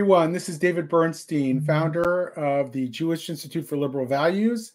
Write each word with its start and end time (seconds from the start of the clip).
everyone. 0.00 0.32
This 0.32 0.48
is 0.48 0.58
David 0.58 0.88
Bernstein, 0.88 1.60
founder 1.60 2.28
of 2.28 2.72
the 2.72 2.88
Jewish 2.88 3.28
Institute 3.28 3.68
for 3.68 3.76
Liberal 3.76 4.06
Values. 4.06 4.72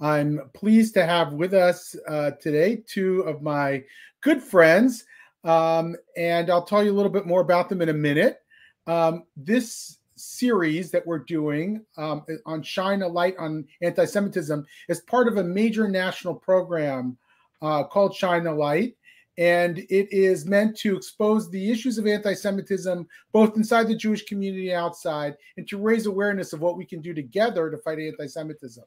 I'm 0.00 0.50
pleased 0.52 0.92
to 0.94 1.06
have 1.06 1.32
with 1.32 1.54
us 1.54 1.96
uh, 2.06 2.32
today 2.32 2.84
two 2.86 3.22
of 3.22 3.40
my 3.40 3.84
good 4.20 4.42
friends, 4.42 5.06
um, 5.44 5.96
and 6.18 6.50
I'll 6.50 6.66
tell 6.66 6.84
you 6.84 6.90
a 6.90 6.92
little 6.92 7.10
bit 7.10 7.24
more 7.24 7.40
about 7.40 7.70
them 7.70 7.80
in 7.80 7.88
a 7.88 7.94
minute. 7.94 8.42
Um, 8.86 9.24
this 9.34 9.96
series 10.16 10.90
that 10.90 11.06
we're 11.06 11.20
doing 11.20 11.82
um, 11.96 12.26
on 12.44 12.62
Shine 12.62 13.00
a 13.00 13.08
Light 13.08 13.34
on 13.38 13.66
Anti 13.80 14.04
Semitism 14.04 14.66
is 14.90 15.00
part 15.00 15.26
of 15.26 15.38
a 15.38 15.42
major 15.42 15.88
national 15.88 16.34
program 16.34 17.16
uh, 17.62 17.82
called 17.84 18.14
Shine 18.14 18.46
a 18.46 18.54
Light 18.54 18.94
and 19.38 19.78
it 19.78 20.10
is 20.12 20.46
meant 20.46 20.76
to 20.78 20.96
expose 20.96 21.50
the 21.50 21.70
issues 21.70 21.98
of 21.98 22.06
anti-Semitism 22.06 23.06
both 23.32 23.56
inside 23.56 23.86
the 23.88 23.96
Jewish 23.96 24.24
community 24.24 24.70
and 24.70 24.80
outside, 24.80 25.36
and 25.56 25.68
to 25.68 25.78
raise 25.78 26.06
awareness 26.06 26.52
of 26.52 26.60
what 26.60 26.76
we 26.76 26.84
can 26.84 27.00
do 27.00 27.12
together 27.12 27.70
to 27.70 27.78
fight 27.78 27.98
anti-Semitism. 27.98 28.84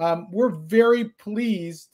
Um, 0.00 0.28
we're 0.30 0.50
very 0.50 1.04
pleased 1.10 1.88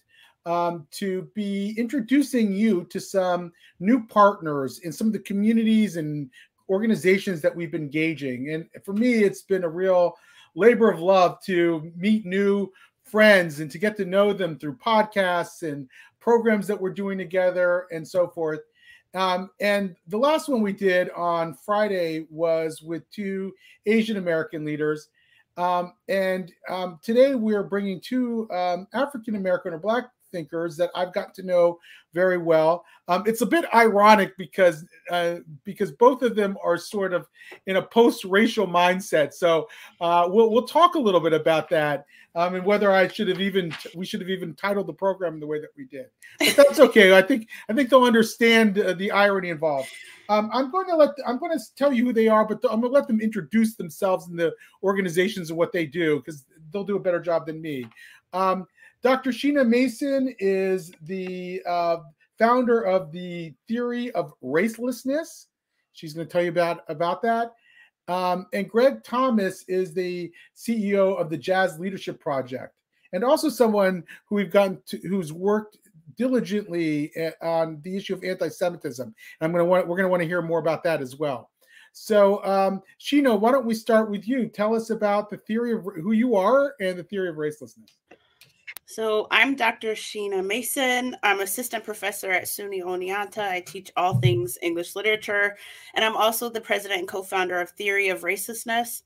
um, 0.47 0.87
to 0.93 1.29
be 1.35 1.75
introducing 1.77 2.53
you 2.53 2.85
to 2.85 3.01
some 3.01 3.53
new 3.81 4.07
partners 4.07 4.79
in 4.81 4.93
some 4.93 5.07
of 5.07 5.13
the 5.13 5.19
communities 5.19 5.97
and 5.97 6.31
organizations 6.71 7.41
that 7.43 7.55
we've 7.55 7.71
been 7.71 7.83
engaging. 7.83 8.51
And 8.51 8.67
for 8.85 8.93
me, 8.95 9.25
it's 9.25 9.43
been 9.43 9.65
a 9.65 9.69
real 9.69 10.17
labor 10.55 10.91
of 10.91 11.01
love 11.01 11.43
to 11.45 11.93
meet 11.97 12.25
new 12.25 12.73
friends 13.03 13.61
and 13.61 13.71
to 13.71 13.79
get 13.79 13.97
to 13.97 14.05
know 14.05 14.33
them 14.33 14.59
through 14.59 14.77
podcasts 14.77 15.63
and 15.63 15.89
programs 16.29 16.67
that 16.67 16.79
we're 16.79 16.93
doing 16.93 17.17
together 17.17 17.87
and 17.91 18.07
so 18.07 18.29
forth. 18.29 18.61
Um, 19.15 19.49
and 19.63 19.97
the 20.09 20.19
last 20.19 20.47
one 20.47 20.61
we 20.61 20.75
did 20.75 21.09
on 21.17 21.55
Friday 21.55 22.27
was 22.29 22.83
with 22.83 23.11
two 23.11 23.55
Asian 23.87 24.19
American 24.19 24.63
leaders. 24.63 25.09
Um, 25.57 25.95
and 26.07 26.53
um, 26.69 27.01
today 27.03 27.35
we're 27.35 27.63
bringing 27.63 27.99
two 28.03 28.47
um, 28.51 28.87
African 28.93 29.37
American 29.37 29.73
or 29.73 29.79
Black 29.79 30.11
thinkers 30.31 30.77
that 30.77 30.91
I've 30.95 31.15
gotten 31.15 31.33
to 31.37 31.43
know 31.45 31.79
very 32.13 32.37
well. 32.37 32.85
Um, 33.09 33.23
it's 33.25 33.41
a 33.41 33.47
bit 33.47 33.65
ironic 33.75 34.37
because 34.37 34.85
uh, 35.11 35.37
because 35.65 35.93
both 35.93 36.21
of 36.21 36.37
them 36.37 36.59
are 36.63 36.77
sort 36.77 37.15
of 37.15 37.27
in 37.67 37.77
a 37.77 37.83
post-racial 37.83 38.67
mindset. 38.67 39.33
So 39.33 39.67
uh, 40.03 40.29
we'll 40.29 40.51
we'll 40.51 40.67
talk 40.67 40.95
a 40.95 41.01
little 41.01 41.21
bit 41.21 41.33
about 41.33 41.71
that 41.71 42.05
um, 42.35 42.55
and 42.55 42.65
whether 42.65 42.91
I 42.93 43.09
should 43.09 43.29
have 43.29 43.41
even 43.41 43.75
we 43.95 44.05
should 44.05 44.21
have 44.21 44.31
even 44.31 44.55
titled 44.55 44.87
the 44.87 44.93
program 44.93 45.41
the 45.41 45.47
way 45.47 45.61
that 45.61 45.71
we 45.77 45.85
did. 45.87 46.07
But 46.39 46.57
that's 46.57 46.81
okay. 46.81 47.17
I 47.17 47.23
think 47.23 47.49
I 47.69 47.73
think 47.73 47.91
they'll 47.91 48.05
understand 48.05 48.79
uh, 48.79 48.93
the 48.95 49.11
irony 49.11 49.51
involved. 49.51 49.89
Um, 50.29 50.51
I'm 50.53 50.71
going 50.71 50.87
to 50.89 50.97
let 50.97 51.11
I'm 51.27 51.39
going 51.39 51.57
to 51.57 51.65
tell 51.77 51.93
you 51.93 52.05
who 52.05 52.13
they 52.13 52.29
are, 52.29 52.47
but 52.47 52.61
I'm 52.65 52.81
going 52.81 52.93
to 52.93 52.99
let 52.99 53.07
them 53.07 53.21
introduce 53.21 53.77
themselves 53.77 54.29
and 54.29 54.39
the 54.39 54.55
organizations 54.83 55.51
and 55.51 55.59
what 55.59 55.73
they 55.73 55.87
do 55.87 56.19
because 56.19 56.45
they'll 56.73 56.85
do 56.85 56.97
a 56.97 57.01
better 57.01 57.21
job 57.21 57.47
than 57.47 57.61
me. 57.61 57.87
Um, 58.33 58.67
Dr. 59.03 59.31
Sheena 59.31 59.67
Mason 59.67 60.35
is 60.39 60.93
the 61.03 61.63
uh, 61.67 61.99
founder 62.39 62.83
of 62.83 63.13
the 63.13 63.55
theory 63.69 64.11
of 64.13 64.35
racelessness. 64.43 65.47
She's 65.93 66.13
going 66.13 66.27
to 66.27 66.33
tell 66.33 66.43
you 66.43 66.51
about 66.51 66.85
about 66.89 67.23
that. 67.23 67.53
Um, 68.09 68.47
and 68.53 68.69
Greg 68.69 69.05
Thomas 69.05 69.65
is 69.69 69.93
the 69.93 70.33
CEO 70.57 71.19
of 71.21 71.29
the 71.29 71.37
Jazz 71.37 71.79
Leadership 71.79 72.19
Project, 72.19 72.75
and 73.13 73.23
also 73.23 73.49
someone 73.49 74.03
who 74.27 74.37
we've 74.37 74.51
gotten 74.51 74.81
to, 74.87 74.99
who's 74.99 75.33
worked 75.33 75.77
diligently 76.17 77.13
eh, 77.15 77.31
on 77.43 77.81
the 77.83 77.97
issue 77.97 78.15
of 78.15 78.25
anti-Semitism. 78.25 79.15
I'm 79.41 79.53
going 79.53 79.65
to 79.65 79.69
want 79.69 79.87
we're 79.87 79.97
going 79.97 80.07
to 80.07 80.11
want 80.11 80.23
to 80.23 80.29
hear 80.29 80.43
more 80.43 80.59
about 80.59 80.83
that 80.85 81.03
as 81.03 81.17
well. 81.17 81.51
So, 81.93 82.45
um, 82.45 82.83
Sheena, 83.01 83.39
why 83.39 83.51
don't 83.51 83.67
we 83.67 83.75
start 83.75 84.11
with 84.11 84.29
you? 84.29 84.49
Tell 84.49 84.75
us 84.75 84.91
about 84.91 85.31
the 85.31 85.39
theory 85.39 85.73
of 85.73 85.85
who 85.85 86.13
you 86.13 86.37
are 86.37 86.75
and 86.81 86.99
the 86.99 87.03
theory 87.03 87.29
of 87.29 87.37
racelessness. 87.37 87.93
So 88.91 89.27
I'm 89.31 89.55
Dr. 89.55 89.93
Sheena 89.93 90.43
Mason. 90.43 91.15
I'm 91.23 91.41
assistant 91.41 91.85
professor 91.85 92.31
at 92.31 92.45
SUNY 92.45 92.83
Oneonta. 92.83 93.43
I 93.47 93.61
teach 93.61 93.93
all 93.99 94.15
things 94.15 94.57
English 94.63 94.97
literature, 94.97 95.59
and 95.93 96.03
I'm 96.03 96.17
also 96.17 96.49
the 96.49 96.63
president 96.63 97.01
and 97.01 97.07
co-founder 97.07 97.61
of 97.61 97.69
Theory 97.73 98.09
of 98.09 98.23
Racelessness. 98.23 99.03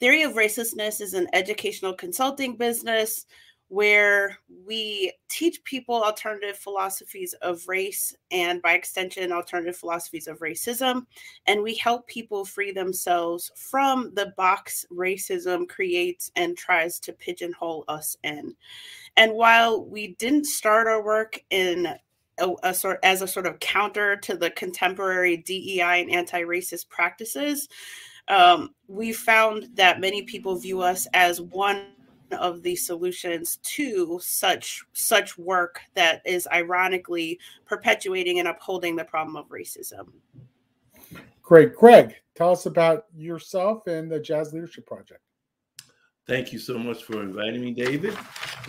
Theory 0.00 0.24
of 0.24 0.32
Racelessness 0.32 1.00
is 1.00 1.14
an 1.14 1.28
educational 1.32 1.94
consulting 1.94 2.56
business 2.56 3.26
where 3.70 4.36
we 4.66 5.12
teach 5.28 5.62
people 5.62 6.02
alternative 6.02 6.56
philosophies 6.56 7.34
of 7.34 7.66
race 7.68 8.16
and 8.32 8.60
by 8.62 8.72
extension 8.72 9.30
alternative 9.30 9.76
philosophies 9.76 10.26
of 10.26 10.40
racism 10.40 11.06
and 11.46 11.62
we 11.62 11.76
help 11.76 12.04
people 12.08 12.44
free 12.44 12.72
themselves 12.72 13.52
from 13.54 14.12
the 14.14 14.34
box 14.36 14.84
racism 14.92 15.68
creates 15.68 16.32
and 16.34 16.58
tries 16.58 16.98
to 16.98 17.12
pigeonhole 17.12 17.84
us 17.86 18.16
in. 18.24 18.56
And 19.16 19.34
while 19.34 19.84
we 19.84 20.16
didn't 20.16 20.46
start 20.46 20.88
our 20.88 21.04
work 21.04 21.40
in 21.50 21.86
a, 22.38 22.54
a, 22.64 22.74
sort 22.74 22.98
as 23.04 23.22
a 23.22 23.28
sort 23.28 23.46
of 23.46 23.60
counter 23.60 24.16
to 24.16 24.36
the 24.36 24.50
contemporary 24.50 25.36
DEI 25.36 26.00
and 26.02 26.10
anti-racist 26.10 26.88
practices, 26.88 27.68
um, 28.26 28.74
we 28.88 29.12
found 29.12 29.68
that 29.74 30.00
many 30.00 30.22
people 30.22 30.56
view 30.56 30.80
us 30.80 31.06
as 31.14 31.40
one 31.40 31.84
of 32.32 32.62
the 32.62 32.76
solutions 32.76 33.56
to 33.62 34.18
such 34.22 34.84
such 34.92 35.38
work 35.38 35.80
that 35.94 36.22
is 36.24 36.48
ironically 36.52 37.38
perpetuating 37.66 38.38
and 38.38 38.48
upholding 38.48 38.96
the 38.96 39.04
problem 39.04 39.36
of 39.36 39.48
racism. 39.48 40.08
Great, 41.42 41.74
Greg, 41.74 42.14
tell 42.34 42.52
us 42.52 42.66
about 42.66 43.06
yourself 43.16 43.86
and 43.86 44.10
the 44.10 44.20
Jazz 44.20 44.52
Leadership 44.52 44.86
Project. 44.86 45.20
Thank 46.26 46.52
you 46.52 46.60
so 46.60 46.78
much 46.78 47.02
for 47.02 47.22
inviting 47.22 47.60
me, 47.60 47.72
David. 47.72 48.16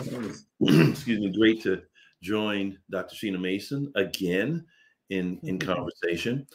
excuse 0.00 1.20
me, 1.20 1.32
great 1.36 1.62
to 1.62 1.82
join 2.22 2.76
Dr. 2.90 3.14
Sheena 3.14 3.40
Mason 3.40 3.92
again 3.94 4.64
in, 5.10 5.38
in 5.44 5.58
conversation. 5.60 6.46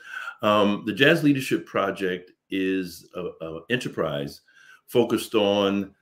Um, 0.42 0.84
the 0.86 0.94
Jazz 0.94 1.24
Leadership 1.24 1.66
Project 1.66 2.32
is 2.50 3.08
an 3.16 3.62
enterprise 3.70 4.42
focused 4.88 5.36
on 5.36 5.94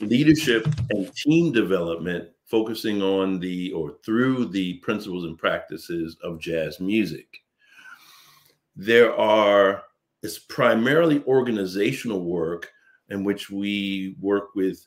leadership 0.00 0.66
and 0.90 1.12
team 1.14 1.52
development, 1.52 2.28
focusing 2.44 3.02
on 3.02 3.40
the 3.40 3.72
or 3.72 3.96
through 4.04 4.46
the 4.46 4.74
principles 4.78 5.24
and 5.24 5.38
practices 5.38 6.16
of 6.22 6.40
jazz 6.40 6.80
music. 6.80 7.26
There 8.76 9.16
are, 9.16 9.82
it's 10.22 10.38
primarily 10.38 11.24
organizational 11.26 12.22
work 12.24 12.70
in 13.08 13.24
which 13.24 13.50
we 13.50 14.16
work 14.20 14.54
with 14.54 14.86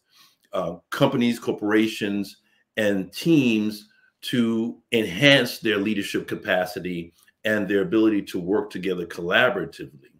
uh, 0.53 0.75
companies, 0.89 1.39
corporations, 1.39 2.37
and 2.77 3.11
teams 3.11 3.89
to 4.21 4.77
enhance 4.91 5.59
their 5.59 5.77
leadership 5.77 6.27
capacity 6.27 7.13
and 7.45 7.67
their 7.67 7.81
ability 7.81 8.21
to 8.21 8.39
work 8.39 8.69
together 8.69 9.05
collaboratively. 9.05 10.11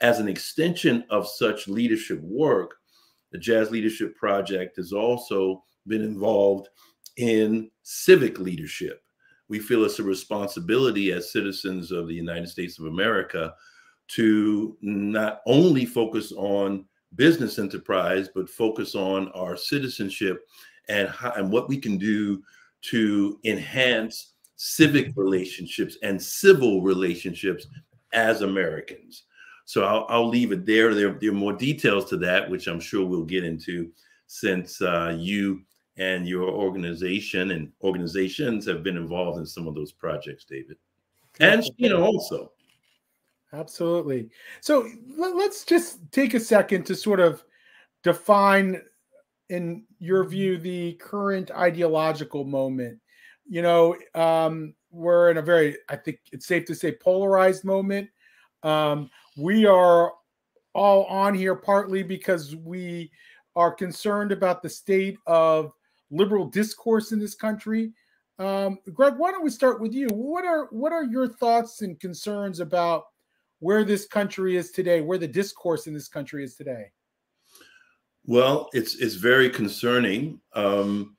As 0.00 0.18
an 0.18 0.28
extension 0.28 1.04
of 1.10 1.28
such 1.28 1.68
leadership 1.68 2.20
work, 2.22 2.76
the 3.34 3.40
Jazz 3.40 3.72
Leadership 3.72 4.14
Project 4.14 4.76
has 4.76 4.92
also 4.92 5.64
been 5.88 6.02
involved 6.02 6.68
in 7.16 7.68
civic 7.82 8.38
leadership. 8.38 9.02
We 9.48 9.58
feel 9.58 9.84
it's 9.84 9.98
a 9.98 10.04
responsibility 10.04 11.10
as 11.10 11.32
citizens 11.32 11.90
of 11.90 12.06
the 12.06 12.14
United 12.14 12.48
States 12.48 12.78
of 12.78 12.86
America 12.86 13.52
to 14.10 14.78
not 14.82 15.40
only 15.46 15.84
focus 15.84 16.30
on 16.36 16.84
business 17.16 17.58
enterprise, 17.58 18.28
but 18.32 18.48
focus 18.48 18.94
on 18.94 19.32
our 19.32 19.56
citizenship 19.56 20.46
and 20.88 21.08
how, 21.08 21.32
and 21.32 21.50
what 21.50 21.68
we 21.68 21.76
can 21.76 21.98
do 21.98 22.40
to 22.82 23.40
enhance 23.42 24.34
civic 24.54 25.12
relationships 25.16 25.98
and 26.04 26.22
civil 26.22 26.82
relationships 26.82 27.66
as 28.12 28.42
Americans. 28.42 29.24
So 29.64 29.84
I'll, 29.84 30.06
I'll 30.08 30.28
leave 30.28 30.52
it 30.52 30.66
there. 30.66 30.94
there. 30.94 31.12
There 31.12 31.30
are 31.30 31.34
more 31.34 31.52
details 31.52 32.08
to 32.10 32.16
that, 32.18 32.48
which 32.48 32.66
I'm 32.66 32.80
sure 32.80 33.06
we'll 33.06 33.24
get 33.24 33.44
into 33.44 33.90
since 34.26 34.80
uh, 34.82 35.16
you 35.18 35.62
and 35.96 36.28
your 36.28 36.48
organization 36.50 37.52
and 37.52 37.70
organizations 37.82 38.66
have 38.66 38.82
been 38.82 38.96
involved 38.96 39.38
in 39.38 39.46
some 39.46 39.68
of 39.68 39.74
those 39.74 39.92
projects, 39.92 40.44
David. 40.44 40.76
And 41.40 41.64
you 41.76 41.88
know 41.88 42.02
also. 42.02 42.52
Absolutely. 43.52 44.30
So 44.60 44.88
let, 45.16 45.34
us 45.34 45.64
just 45.64 46.10
take 46.10 46.34
a 46.34 46.40
second 46.40 46.84
to 46.86 46.96
sort 46.96 47.20
of 47.20 47.44
define, 48.02 48.82
in 49.48 49.84
your 50.00 50.24
view, 50.24 50.58
the 50.58 50.94
current 50.94 51.50
ideological 51.52 52.44
moment. 52.44 52.98
You 53.48 53.62
know, 53.62 53.96
um, 54.14 54.74
we're 54.90 55.30
in 55.30 55.36
a 55.36 55.42
very, 55.42 55.76
I 55.88 55.96
think 55.96 56.18
it's 56.32 56.46
safe 56.46 56.64
to 56.66 56.74
say, 56.74 56.92
polarized 56.92 57.64
moment. 57.64 58.10
Um, 58.64 59.10
we 59.36 59.66
are 59.66 60.12
all 60.74 61.04
on 61.04 61.34
here 61.34 61.54
partly 61.54 62.02
because 62.02 62.56
we 62.56 63.10
are 63.56 63.72
concerned 63.72 64.32
about 64.32 64.62
the 64.62 64.68
state 64.68 65.18
of 65.26 65.72
liberal 66.10 66.46
discourse 66.46 67.12
in 67.12 67.18
this 67.18 67.34
country. 67.34 67.92
Um, 68.38 68.78
Greg, 68.92 69.14
why 69.16 69.30
don't 69.30 69.44
we 69.44 69.50
start 69.50 69.80
with 69.80 69.92
you? 69.92 70.08
What 70.08 70.44
are 70.44 70.66
what 70.70 70.92
are 70.92 71.04
your 71.04 71.28
thoughts 71.28 71.82
and 71.82 71.98
concerns 72.00 72.60
about 72.60 73.04
where 73.60 73.84
this 73.84 74.06
country 74.06 74.56
is 74.56 74.72
today, 74.72 75.00
where 75.00 75.18
the 75.18 75.28
discourse 75.28 75.86
in 75.86 75.94
this 75.94 76.08
country 76.08 76.42
is 76.42 76.56
today? 76.56 76.90
Well, 78.26 78.68
it's 78.72 78.96
it's 78.96 79.14
very 79.14 79.50
concerning. 79.50 80.40
Um, 80.54 81.16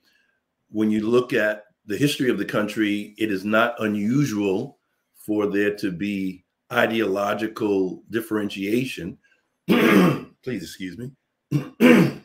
when 0.69 0.91
you 0.91 1.07
look 1.07 1.31
at 1.31 1.63
the 1.85 1.95
history 1.95 2.29
of 2.29 2.37
the 2.37 2.45
country, 2.45 3.15
it 3.17 3.31
is 3.31 3.45
not 3.45 3.75
unusual 3.79 4.79
for 5.15 5.47
there 5.47 5.75
to 5.77 5.91
be 5.91 6.44
ideological 6.71 8.03
differentiation. 8.09 9.17
Please 9.67 10.63
excuse 10.63 10.97
me. 10.97 11.11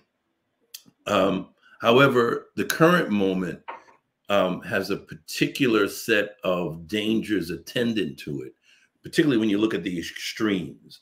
um, 1.07 1.49
however, 1.81 2.49
the 2.57 2.65
current 2.65 3.11
moment 3.11 3.61
um, 4.29 4.63
has 4.63 4.91
a 4.91 4.97
particular 4.97 5.89
set 5.89 6.37
of 6.45 6.87
dangers 6.87 7.51
attendant 7.51 8.19
to 8.21 8.43
it, 8.43 8.53
particularly 9.03 9.39
when 9.39 9.51
you 9.51 9.59
look 9.59 9.75
at 9.75 9.83
the 9.83 9.99
extremes. 9.99 11.01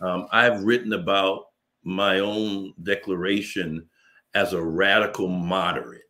Um, 0.00 0.26
I've 0.30 0.62
written 0.62 0.92
about 0.92 1.46
my 1.82 2.18
own 2.18 2.74
declaration 2.82 3.88
as 4.34 4.52
a 4.52 4.62
radical 4.62 5.28
moderate. 5.28 6.02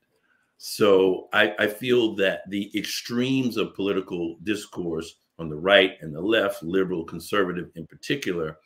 So 0.58 1.28
I, 1.32 1.54
I, 1.58 1.66
feel 1.68 2.14
that 2.16 2.40
the 2.48 2.72
extremes 2.76 3.58
of 3.58 3.74
political 3.74 4.36
discourse 4.42 5.14
on 5.38 5.48
the 5.48 5.56
right 5.56 5.92
and 6.00 6.14
the 6.14 6.20
left, 6.20 6.62
liberal, 6.62 7.04
conservative 7.04 7.70
in 7.74 7.86
particular, 7.86 8.58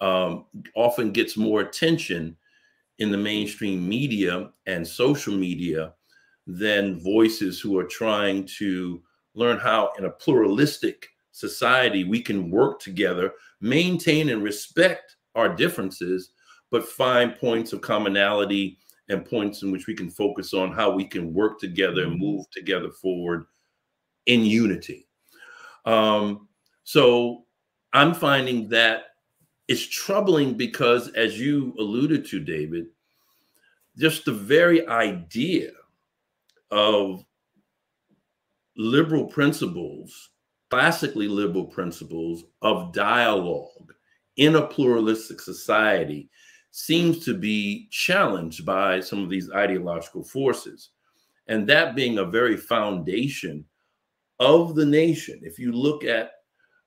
um, 0.00 0.46
often 0.74 1.10
gets 1.10 1.36
more 1.36 1.60
attention 1.60 2.36
in 2.98 3.10
the 3.10 3.16
mainstream 3.18 3.86
media 3.86 4.50
and 4.66 4.86
social 4.86 5.34
media 5.34 5.92
than 6.46 7.00
voices 7.00 7.60
who 7.60 7.78
are 7.78 7.84
trying 7.84 8.44
to 8.44 9.02
learn 9.34 9.58
how, 9.58 9.92
in 9.98 10.06
a 10.06 10.10
pluralistic 10.10 11.08
society, 11.32 12.04
we 12.04 12.20
can 12.20 12.50
work 12.50 12.80
together, 12.80 13.32
maintain 13.60 14.30
and 14.30 14.42
respect 14.42 15.16
our 15.34 15.54
differences, 15.54 16.30
but 16.70 16.86
find 16.86 17.36
points 17.36 17.72
of 17.72 17.80
commonality 17.80 18.78
and 19.08 19.24
points 19.24 19.62
in 19.62 19.70
which 19.70 19.86
we 19.86 19.94
can 19.94 20.10
focus 20.10 20.54
on 20.54 20.72
how 20.72 20.90
we 20.90 21.04
can 21.04 21.32
work 21.32 21.60
together 21.60 22.04
and 22.04 22.18
move 22.18 22.48
together 22.50 22.90
forward 22.90 23.46
in 24.26 24.44
unity. 24.44 25.05
Um, 25.86 26.48
so 26.84 27.44
I'm 27.92 28.12
finding 28.12 28.68
that 28.70 29.04
it's 29.68 29.86
troubling 29.86 30.54
because, 30.54 31.08
as 31.14 31.40
you 31.40 31.74
alluded 31.78 32.26
to, 32.26 32.40
David, 32.40 32.86
just 33.96 34.24
the 34.24 34.32
very 34.32 34.86
idea 34.86 35.70
of 36.70 37.24
liberal 38.76 39.24
principles, 39.24 40.30
classically 40.70 41.28
liberal 41.28 41.64
principles 41.64 42.44
of 42.62 42.92
dialogue 42.92 43.94
in 44.36 44.56
a 44.56 44.66
pluralistic 44.66 45.40
society 45.40 46.28
seems 46.72 47.24
to 47.24 47.32
be 47.32 47.88
challenged 47.90 48.66
by 48.66 49.00
some 49.00 49.22
of 49.22 49.30
these 49.30 49.50
ideological 49.50 50.22
forces. 50.22 50.90
And 51.48 51.66
that 51.68 51.96
being 51.96 52.18
a 52.18 52.24
very 52.24 52.56
foundation 52.56 53.64
of 54.38 54.74
the 54.74 54.86
nation. 54.86 55.40
If 55.42 55.58
you 55.58 55.72
look 55.72 56.04
at 56.04 56.30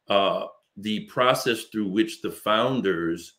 uh, 0.08 0.46
the 0.78 1.02
process 1.06 1.64
through 1.66 1.88
which 1.90 2.22
the 2.22 2.32
founders 2.32 3.34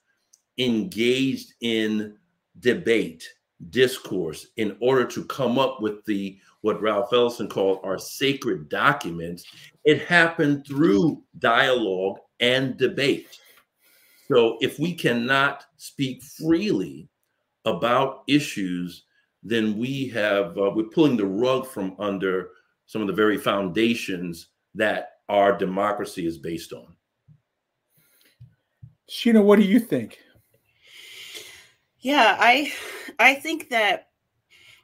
engaged 0.58 1.54
in 1.60 2.16
debate, 2.60 3.26
discourse, 3.70 4.48
in 4.56 4.76
order 4.80 5.04
to 5.06 5.24
come 5.24 5.58
up 5.58 5.80
with 5.80 6.04
the 6.04 6.38
what 6.62 6.80
Ralph 6.82 7.12
Ellison 7.12 7.48
called 7.48 7.80
our 7.82 7.98
sacred 7.98 8.68
documents, 8.68 9.44
it 9.84 10.02
happened 10.02 10.66
through 10.66 11.22
dialogue 11.38 12.18
and 12.40 12.76
debate. 12.76 13.38
So 14.28 14.58
if 14.60 14.78
we 14.78 14.94
cannot 14.94 15.64
speak 15.76 16.22
freely 16.22 17.08
about 17.64 18.22
issues, 18.26 19.04
then 19.42 19.76
we 19.78 20.08
have 20.08 20.56
uh, 20.58 20.70
we're 20.74 20.84
pulling 20.84 21.16
the 21.16 21.26
rug 21.26 21.66
from 21.66 21.96
under 21.98 22.50
some 22.90 23.00
of 23.00 23.06
the 23.06 23.14
very 23.14 23.38
foundations 23.38 24.48
that 24.74 25.10
our 25.28 25.56
democracy 25.56 26.26
is 26.26 26.38
based 26.38 26.72
on. 26.72 26.96
Sheena, 29.08 29.40
what 29.44 29.60
do 29.60 29.64
you 29.64 29.78
think? 29.78 30.18
Yeah, 32.00 32.36
I 32.36 32.72
I 33.20 33.34
think 33.34 33.68
that 33.68 34.08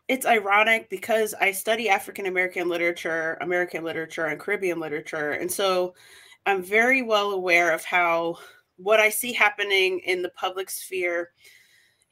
it's 0.06 0.24
ironic 0.24 0.88
because 0.88 1.34
I 1.40 1.50
study 1.50 1.88
African 1.88 2.26
American 2.26 2.68
literature, 2.68 3.38
American 3.40 3.82
literature, 3.82 4.26
and 4.26 4.38
Caribbean 4.38 4.78
literature. 4.78 5.32
And 5.32 5.50
so 5.50 5.96
I'm 6.46 6.62
very 6.62 7.02
well 7.02 7.32
aware 7.32 7.72
of 7.72 7.84
how 7.84 8.38
what 8.76 9.00
I 9.00 9.08
see 9.08 9.32
happening 9.32 9.98
in 10.04 10.22
the 10.22 10.30
public 10.30 10.70
sphere 10.70 11.30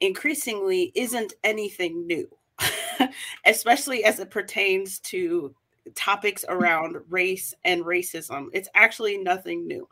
increasingly 0.01 0.91
isn't 0.93 1.35
anything 1.45 2.05
new, 2.05 2.27
especially 3.45 4.03
as 4.03 4.19
it 4.19 4.29
pertains 4.29 4.99
to 4.99 5.55
topics 5.93 6.43
around 6.49 6.97
race 7.09 7.53
and 7.63 7.83
racism. 7.83 8.47
It's 8.53 8.69
actually 8.73 9.17
nothing 9.17 9.67
new. 9.67 9.87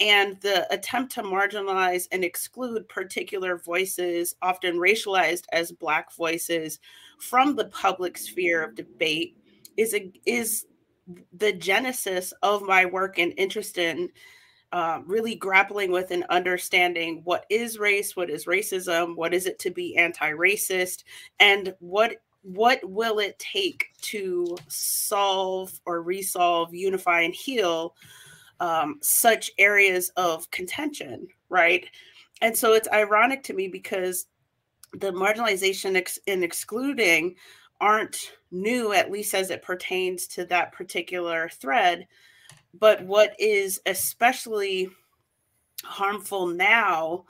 And 0.00 0.40
the 0.40 0.72
attempt 0.72 1.12
to 1.14 1.22
marginalize 1.22 2.08
and 2.12 2.24
exclude 2.24 2.88
particular 2.88 3.58
voices, 3.58 4.36
often 4.42 4.76
racialized 4.76 5.44
as 5.52 5.72
Black 5.72 6.12
voices, 6.14 6.78
from 7.18 7.56
the 7.56 7.66
public 7.66 8.18
sphere 8.18 8.62
of 8.62 8.74
debate 8.74 9.36
is 9.76 9.94
a, 9.94 10.12
is 10.26 10.66
the 11.32 11.52
genesis 11.52 12.32
of 12.42 12.62
my 12.62 12.84
work 12.84 13.18
and 13.18 13.32
interest 13.36 13.78
in 13.78 14.10
uh, 14.72 15.00
really 15.04 15.34
grappling 15.34 15.90
with 15.90 16.12
and 16.12 16.24
understanding 16.30 17.22
what 17.24 17.44
is 17.50 17.78
race, 17.78 18.14
what 18.14 18.30
is 18.30 18.44
racism, 18.44 19.16
what 19.16 19.34
is 19.34 19.46
it 19.46 19.58
to 19.58 19.70
be 19.70 19.96
anti-racist, 19.96 21.02
and 21.40 21.74
what 21.80 22.16
what 22.42 22.80
will 22.82 23.18
it 23.18 23.38
take 23.38 23.88
to 24.02 24.56
solve 24.68 25.78
or 25.84 26.02
resolve, 26.02 26.74
unify, 26.74 27.20
and 27.20 27.34
heal 27.34 27.94
um, 28.60 28.98
such 29.02 29.50
areas 29.58 30.10
of 30.16 30.50
contention, 30.50 31.26
right? 31.48 31.86
And 32.42 32.56
so 32.56 32.72
it's 32.72 32.88
ironic 32.92 33.42
to 33.44 33.54
me 33.54 33.68
because 33.68 34.26
the 34.92 35.12
marginalization 35.12 35.96
ex- 35.96 36.18
and 36.26 36.42
excluding 36.42 37.36
aren't 37.80 38.32
new, 38.50 38.92
at 38.92 39.10
least 39.10 39.34
as 39.34 39.50
it 39.50 39.62
pertains 39.62 40.26
to 40.26 40.44
that 40.46 40.72
particular 40.72 41.48
thread. 41.48 42.06
But 42.74 43.02
what 43.04 43.34
is 43.38 43.80
especially 43.86 44.90
harmful 45.84 46.46
now, 46.46 47.24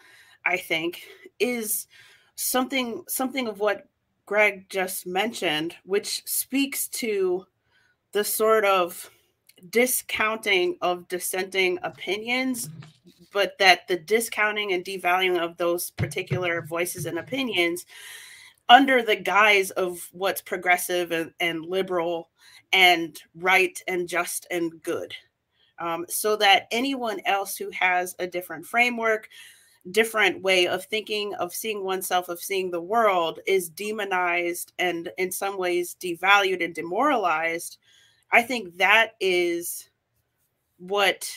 I 0.44 0.56
think, 0.56 1.02
is 1.38 1.86
something 2.36 3.04
something 3.06 3.48
of 3.48 3.60
what 3.60 3.89
Greg 4.30 4.68
just 4.68 5.08
mentioned, 5.08 5.74
which 5.82 6.22
speaks 6.24 6.86
to 6.86 7.44
the 8.12 8.22
sort 8.22 8.64
of 8.64 9.10
discounting 9.70 10.78
of 10.80 11.08
dissenting 11.08 11.80
opinions, 11.82 12.70
but 13.32 13.58
that 13.58 13.88
the 13.88 13.96
discounting 13.96 14.72
and 14.72 14.84
devaluing 14.84 15.36
of 15.36 15.56
those 15.56 15.90
particular 15.90 16.62
voices 16.62 17.06
and 17.06 17.18
opinions 17.18 17.86
under 18.68 19.02
the 19.02 19.16
guise 19.16 19.72
of 19.72 20.08
what's 20.12 20.42
progressive 20.42 21.10
and, 21.10 21.32
and 21.40 21.66
liberal 21.66 22.28
and 22.72 23.20
right 23.34 23.82
and 23.88 24.08
just 24.08 24.46
and 24.52 24.80
good. 24.84 25.12
Um, 25.80 26.06
so 26.08 26.36
that 26.36 26.68
anyone 26.70 27.18
else 27.24 27.56
who 27.56 27.68
has 27.72 28.14
a 28.20 28.28
different 28.28 28.64
framework, 28.64 29.28
different 29.90 30.42
way 30.42 30.66
of 30.66 30.84
thinking, 30.84 31.34
of 31.34 31.54
seeing 31.54 31.84
oneself, 31.84 32.28
of 32.28 32.40
seeing 32.40 32.70
the 32.70 32.80
world 32.80 33.40
is 33.46 33.68
demonized 33.68 34.72
and 34.78 35.10
in 35.16 35.32
some 35.32 35.56
ways 35.56 35.96
devalued 36.00 36.62
and 36.64 36.74
demoralized. 36.74 37.78
I 38.30 38.42
think 38.42 38.76
that 38.76 39.12
is 39.20 39.88
what 40.78 41.28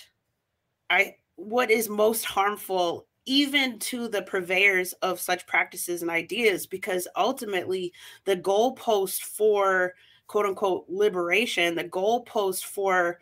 I 0.89 1.15
what 1.35 1.71
is 1.71 1.89
most 1.89 2.25
harmful 2.25 3.07
even 3.25 3.79
to 3.79 4.07
the 4.07 4.21
purveyors 4.21 4.93
of 5.01 5.19
such 5.19 5.47
practices 5.47 6.01
and 6.01 6.11
ideas 6.11 6.67
because 6.67 7.07
ultimately 7.15 7.93
the 8.25 8.35
goalpost 8.35 9.21
for 9.21 9.93
quote 10.27 10.45
unquote 10.45 10.85
liberation 10.89 11.75
the 11.75 11.83
goalpost 11.83 12.65
for 12.65 13.19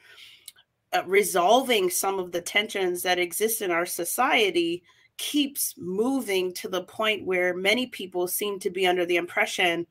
uh, 0.94 1.04
resolving 1.06 1.90
some 1.90 2.20
of 2.20 2.32
the 2.32 2.42
tensions 2.42 3.04
that 3.04 3.20
exist 3.20 3.62
in 3.62 3.72
our 3.72 3.86
society 3.86 4.84
keeps 5.18 5.76
moving 5.78 6.54
to 6.54 6.68
the 6.68 6.84
point 6.84 7.26
where 7.26 7.54
many 7.54 7.88
people 7.88 8.28
seem 8.28 8.60
to 8.60 8.70
be 8.70 8.88
under 8.88 9.06
the 9.06 9.18
impression 9.18 9.86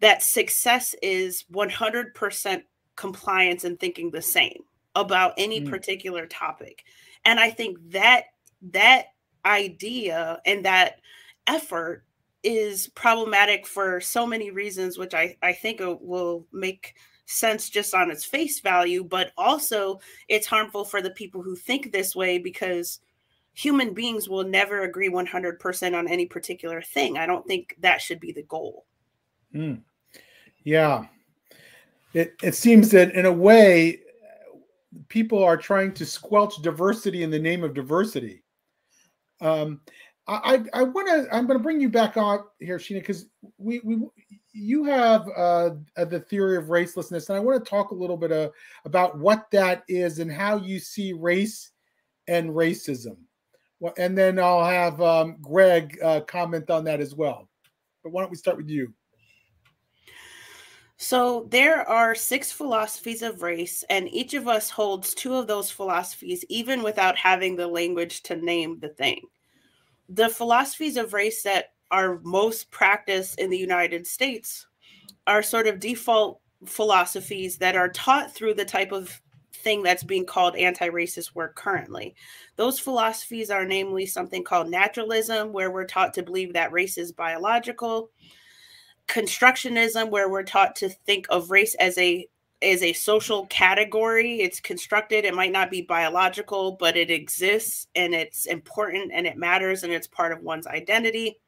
that 0.00 0.22
success 0.22 0.94
is 1.02 1.44
100% 1.52 2.62
compliance 2.96 3.64
and 3.64 3.78
thinking 3.78 4.10
the 4.10 4.22
same 4.22 4.62
about 4.94 5.34
any 5.36 5.60
mm. 5.60 5.70
particular 5.70 6.26
topic 6.26 6.82
and 7.24 7.38
i 7.38 7.48
think 7.48 7.78
that 7.90 8.24
that 8.60 9.06
idea 9.44 10.40
and 10.44 10.64
that 10.64 11.00
effort 11.46 12.04
is 12.42 12.88
problematic 12.88 13.66
for 13.66 14.00
so 14.00 14.26
many 14.26 14.50
reasons 14.50 14.98
which 14.98 15.14
i 15.14 15.36
i 15.42 15.52
think 15.52 15.80
will 16.00 16.44
make 16.52 16.96
sense 17.28 17.68
just 17.68 17.94
on 17.94 18.10
its 18.10 18.24
face 18.24 18.60
value, 18.60 19.04
but 19.04 19.32
also 19.36 20.00
it's 20.28 20.46
harmful 20.46 20.84
for 20.84 21.02
the 21.02 21.10
people 21.10 21.42
who 21.42 21.54
think 21.54 21.92
this 21.92 22.16
way 22.16 22.38
because 22.38 23.00
human 23.58 23.92
beings 23.92 24.28
will 24.28 24.44
never 24.44 24.82
agree 24.82 25.10
100% 25.10 25.98
on 25.98 26.06
any 26.06 26.26
particular 26.26 26.80
thing. 26.80 27.18
I 27.18 27.26
don't 27.26 27.44
think 27.44 27.74
that 27.80 28.00
should 28.00 28.20
be 28.20 28.30
the 28.30 28.44
goal. 28.44 28.86
Mm. 29.52 29.80
Yeah. 30.62 31.06
It, 32.14 32.36
it 32.40 32.54
seems 32.54 32.92
that 32.92 33.12
in 33.16 33.26
a 33.26 33.32
way, 33.32 33.98
people 35.08 35.42
are 35.42 35.56
trying 35.56 35.92
to 35.94 36.06
squelch 36.06 36.62
diversity 36.62 37.24
in 37.24 37.32
the 37.32 37.38
name 37.38 37.64
of 37.64 37.74
diversity. 37.74 38.44
Um, 39.40 39.80
I, 40.28 40.62
I 40.72 40.82
want 40.84 41.08
to. 41.08 41.34
I'm 41.34 41.46
going 41.46 41.58
to 41.58 41.62
bring 41.62 41.80
you 41.80 41.88
back 41.88 42.18
on 42.18 42.40
here, 42.60 42.76
Sheena, 42.76 43.00
because 43.00 43.26
we 43.56 43.80
we 43.82 43.98
you 44.52 44.84
have 44.84 45.26
uh, 45.34 45.70
the 45.96 46.20
theory 46.20 46.58
of 46.58 46.64
racelessness, 46.64 47.30
and 47.30 47.36
I 47.38 47.40
want 47.40 47.64
to 47.64 47.70
talk 47.70 47.92
a 47.92 47.94
little 47.94 48.18
bit 48.18 48.30
uh, 48.30 48.50
about 48.84 49.18
what 49.18 49.50
that 49.52 49.84
is 49.88 50.18
and 50.18 50.30
how 50.30 50.58
you 50.58 50.80
see 50.80 51.14
race 51.14 51.70
and 52.26 52.50
racism. 52.50 53.16
Well, 53.80 53.94
and 53.96 54.16
then 54.18 54.38
I'll 54.38 54.64
have 54.64 55.00
um, 55.00 55.36
Greg 55.40 55.98
uh, 56.02 56.20
comment 56.20 56.70
on 56.70 56.84
that 56.84 57.00
as 57.00 57.14
well. 57.14 57.48
But 58.02 58.12
why 58.12 58.22
don't 58.22 58.30
we 58.30 58.36
start 58.36 58.56
with 58.56 58.68
you? 58.68 58.92
So 60.96 61.46
there 61.50 61.88
are 61.88 62.16
six 62.16 62.50
philosophies 62.50 63.22
of 63.22 63.42
race, 63.42 63.84
and 63.88 64.12
each 64.12 64.34
of 64.34 64.48
us 64.48 64.68
holds 64.68 65.14
two 65.14 65.34
of 65.34 65.46
those 65.46 65.70
philosophies, 65.70 66.44
even 66.48 66.82
without 66.82 67.16
having 67.16 67.54
the 67.54 67.68
language 67.68 68.24
to 68.24 68.34
name 68.34 68.80
the 68.80 68.88
thing. 68.88 69.20
The 70.08 70.28
philosophies 70.28 70.96
of 70.96 71.12
race 71.12 71.44
that 71.44 71.74
are 71.92 72.18
most 72.24 72.72
practiced 72.72 73.38
in 73.38 73.48
the 73.48 73.56
United 73.56 74.08
States 74.08 74.66
are 75.28 75.42
sort 75.42 75.68
of 75.68 75.78
default 75.78 76.40
philosophies 76.66 77.58
that 77.58 77.76
are 77.76 77.90
taught 77.90 78.34
through 78.34 78.54
the 78.54 78.64
type 78.64 78.90
of 78.90 79.22
thing 79.58 79.82
that's 79.82 80.02
being 80.04 80.26
called 80.26 80.56
anti-racist 80.56 81.34
work 81.34 81.56
currently. 81.56 82.14
Those 82.56 82.78
philosophies 82.78 83.50
are 83.50 83.64
namely 83.64 84.06
something 84.06 84.44
called 84.44 84.70
naturalism, 84.70 85.52
where 85.52 85.70
we're 85.70 85.86
taught 85.86 86.14
to 86.14 86.22
believe 86.22 86.52
that 86.52 86.72
race 86.72 86.98
is 86.98 87.12
biological, 87.12 88.10
constructionism 89.08 90.10
where 90.10 90.28
we're 90.28 90.42
taught 90.42 90.76
to 90.76 90.88
think 90.88 91.26
of 91.30 91.50
race 91.50 91.74
as 91.76 91.96
a 91.98 92.28
as 92.60 92.82
a 92.82 92.92
social 92.92 93.46
category 93.46 94.40
it's 94.40 94.60
constructed 94.60 95.24
it 95.24 95.34
might 95.34 95.52
not 95.52 95.70
be 95.70 95.80
biological 95.80 96.72
but 96.72 96.96
it 96.96 97.10
exists 97.10 97.86
and 97.94 98.14
it's 98.14 98.46
important 98.46 99.12
and 99.14 99.26
it 99.26 99.36
matters 99.36 99.82
and 99.82 99.92
it's 99.92 100.08
part 100.08 100.32
of 100.32 100.42
one's 100.42 100.66
identity 100.66 101.38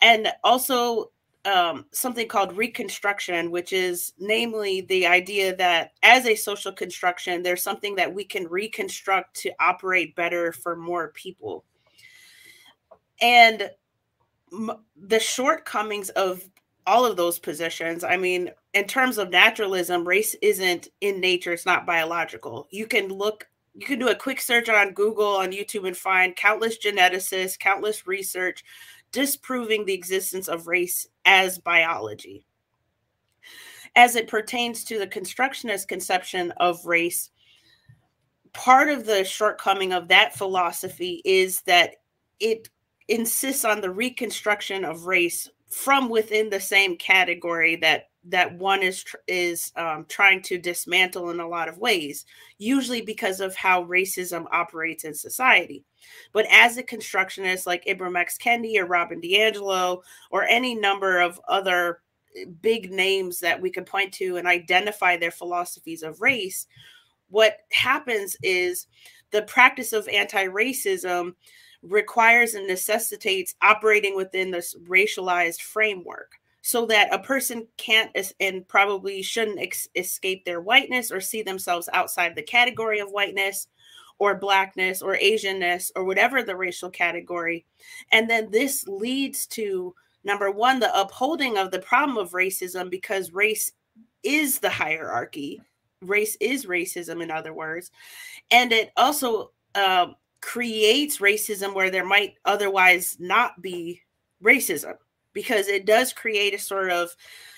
and 0.00 0.28
also 0.42 1.10
um, 1.44 1.86
something 1.90 2.28
called 2.28 2.56
reconstruction 2.56 3.50
which 3.50 3.72
is 3.72 4.12
namely 4.18 4.82
the 4.82 5.06
idea 5.06 5.54
that 5.56 5.92
as 6.02 6.26
a 6.26 6.36
social 6.36 6.72
construction 6.72 7.42
there's 7.42 7.62
something 7.62 7.96
that 7.96 8.12
we 8.12 8.24
can 8.24 8.46
reconstruct 8.46 9.34
to 9.34 9.50
operate 9.58 10.14
better 10.14 10.52
for 10.52 10.76
more 10.76 11.08
people 11.08 11.64
and 13.20 13.70
the 14.96 15.20
shortcomings 15.20 16.10
of 16.10 16.42
all 16.86 17.06
of 17.06 17.16
those 17.16 17.38
positions. 17.38 18.04
I 18.04 18.16
mean, 18.16 18.50
in 18.74 18.86
terms 18.86 19.18
of 19.18 19.30
naturalism, 19.30 20.06
race 20.06 20.34
isn't 20.42 20.88
in 21.00 21.20
nature, 21.20 21.52
it's 21.52 21.66
not 21.66 21.86
biological. 21.86 22.66
You 22.70 22.86
can 22.86 23.08
look, 23.08 23.48
you 23.74 23.86
can 23.86 23.98
do 23.98 24.08
a 24.08 24.14
quick 24.14 24.40
search 24.40 24.68
on 24.68 24.92
Google, 24.92 25.36
on 25.36 25.52
YouTube, 25.52 25.86
and 25.86 25.96
find 25.96 26.36
countless 26.36 26.78
geneticists, 26.78 27.58
countless 27.58 28.06
research 28.06 28.64
disproving 29.12 29.84
the 29.84 29.94
existence 29.94 30.48
of 30.48 30.66
race 30.66 31.06
as 31.24 31.58
biology. 31.58 32.44
As 33.94 34.16
it 34.16 34.28
pertains 34.28 34.84
to 34.84 34.98
the 34.98 35.06
constructionist 35.06 35.88
conception 35.88 36.52
of 36.52 36.86
race, 36.86 37.30
part 38.52 38.88
of 38.88 39.04
the 39.04 39.24
shortcoming 39.24 39.92
of 39.92 40.08
that 40.08 40.34
philosophy 40.34 41.20
is 41.24 41.60
that 41.62 41.96
it 42.40 42.68
insists 43.08 43.64
on 43.64 43.80
the 43.80 43.90
reconstruction 43.90 44.84
of 44.84 45.06
race 45.06 45.48
from 45.68 46.08
within 46.08 46.50
the 46.50 46.60
same 46.60 46.96
category 46.96 47.76
that 47.76 48.08
that 48.24 48.56
one 48.56 48.82
is 48.82 49.04
is 49.26 49.72
um, 49.76 50.06
trying 50.08 50.40
to 50.42 50.58
dismantle 50.58 51.30
in 51.30 51.40
a 51.40 51.48
lot 51.48 51.68
of 51.68 51.78
ways, 51.78 52.24
usually 52.58 53.00
because 53.00 53.40
of 53.40 53.56
how 53.56 53.84
racism 53.84 54.46
operates 54.52 55.04
in 55.04 55.14
society. 55.14 55.84
But 56.32 56.46
as 56.50 56.76
a 56.76 56.82
constructionist 56.82 57.66
like 57.66 57.84
Ibram 57.84 58.18
X. 58.18 58.38
Kendi 58.38 58.78
or 58.78 58.86
Robin 58.86 59.20
DiAngelo 59.20 60.02
or 60.30 60.44
any 60.44 60.74
number 60.74 61.20
of 61.20 61.40
other 61.48 62.00
eh, 62.36 62.44
big 62.60 62.90
names 62.90 63.40
that 63.40 63.60
we 63.60 63.70
can 63.70 63.84
point 63.84 64.12
to 64.14 64.36
and 64.36 64.46
identify 64.46 65.16
their 65.16 65.30
philosophies 65.30 66.02
of 66.02 66.20
race, 66.20 66.66
what 67.28 67.58
happens 67.72 68.36
is 68.42 68.86
the 69.30 69.42
practice 69.42 69.92
of 69.92 70.08
anti-racism 70.08 71.34
requires 71.82 72.54
and 72.54 72.66
necessitates 72.66 73.54
operating 73.62 74.14
within 74.14 74.50
this 74.50 74.76
racialized 74.86 75.60
framework 75.60 76.32
so 76.62 76.86
that 76.86 77.12
a 77.12 77.18
person 77.18 77.66
can't 77.76 78.16
and 78.38 78.66
probably 78.68 79.20
shouldn't 79.20 79.74
escape 79.96 80.44
their 80.44 80.60
whiteness 80.60 81.10
or 81.10 81.20
see 81.20 81.42
themselves 81.42 81.88
outside 81.92 82.36
the 82.36 82.42
category 82.42 83.00
of 83.00 83.10
whiteness 83.10 83.66
or 84.22 84.36
blackness 84.36 85.02
or 85.02 85.16
asianness 85.16 85.90
or 85.96 86.04
whatever 86.04 86.44
the 86.44 86.54
racial 86.54 86.88
category. 86.88 87.66
And 88.12 88.30
then 88.30 88.52
this 88.52 88.86
leads 88.86 89.48
to 89.48 89.96
number 90.22 90.48
one 90.48 90.78
the 90.78 90.96
upholding 90.96 91.58
of 91.58 91.72
the 91.72 91.80
problem 91.80 92.16
of 92.16 92.30
racism 92.30 92.88
because 92.88 93.32
race 93.32 93.72
is 94.22 94.60
the 94.60 94.70
hierarchy. 94.70 95.60
Race 96.02 96.36
is 96.40 96.66
racism 96.66 97.20
in 97.20 97.32
other 97.32 97.52
words. 97.52 97.90
And 98.52 98.70
it 98.70 98.92
also 98.96 99.50
um, 99.74 100.14
creates 100.40 101.18
racism 101.18 101.74
where 101.74 101.90
there 101.90 102.06
might 102.06 102.34
otherwise 102.44 103.16
not 103.18 103.60
be 103.60 104.02
racism 104.40 104.94
because 105.32 105.66
it 105.66 105.84
does 105.84 106.12
create 106.12 106.54
a 106.54 106.60
sort 106.60 106.92
of 106.92 107.10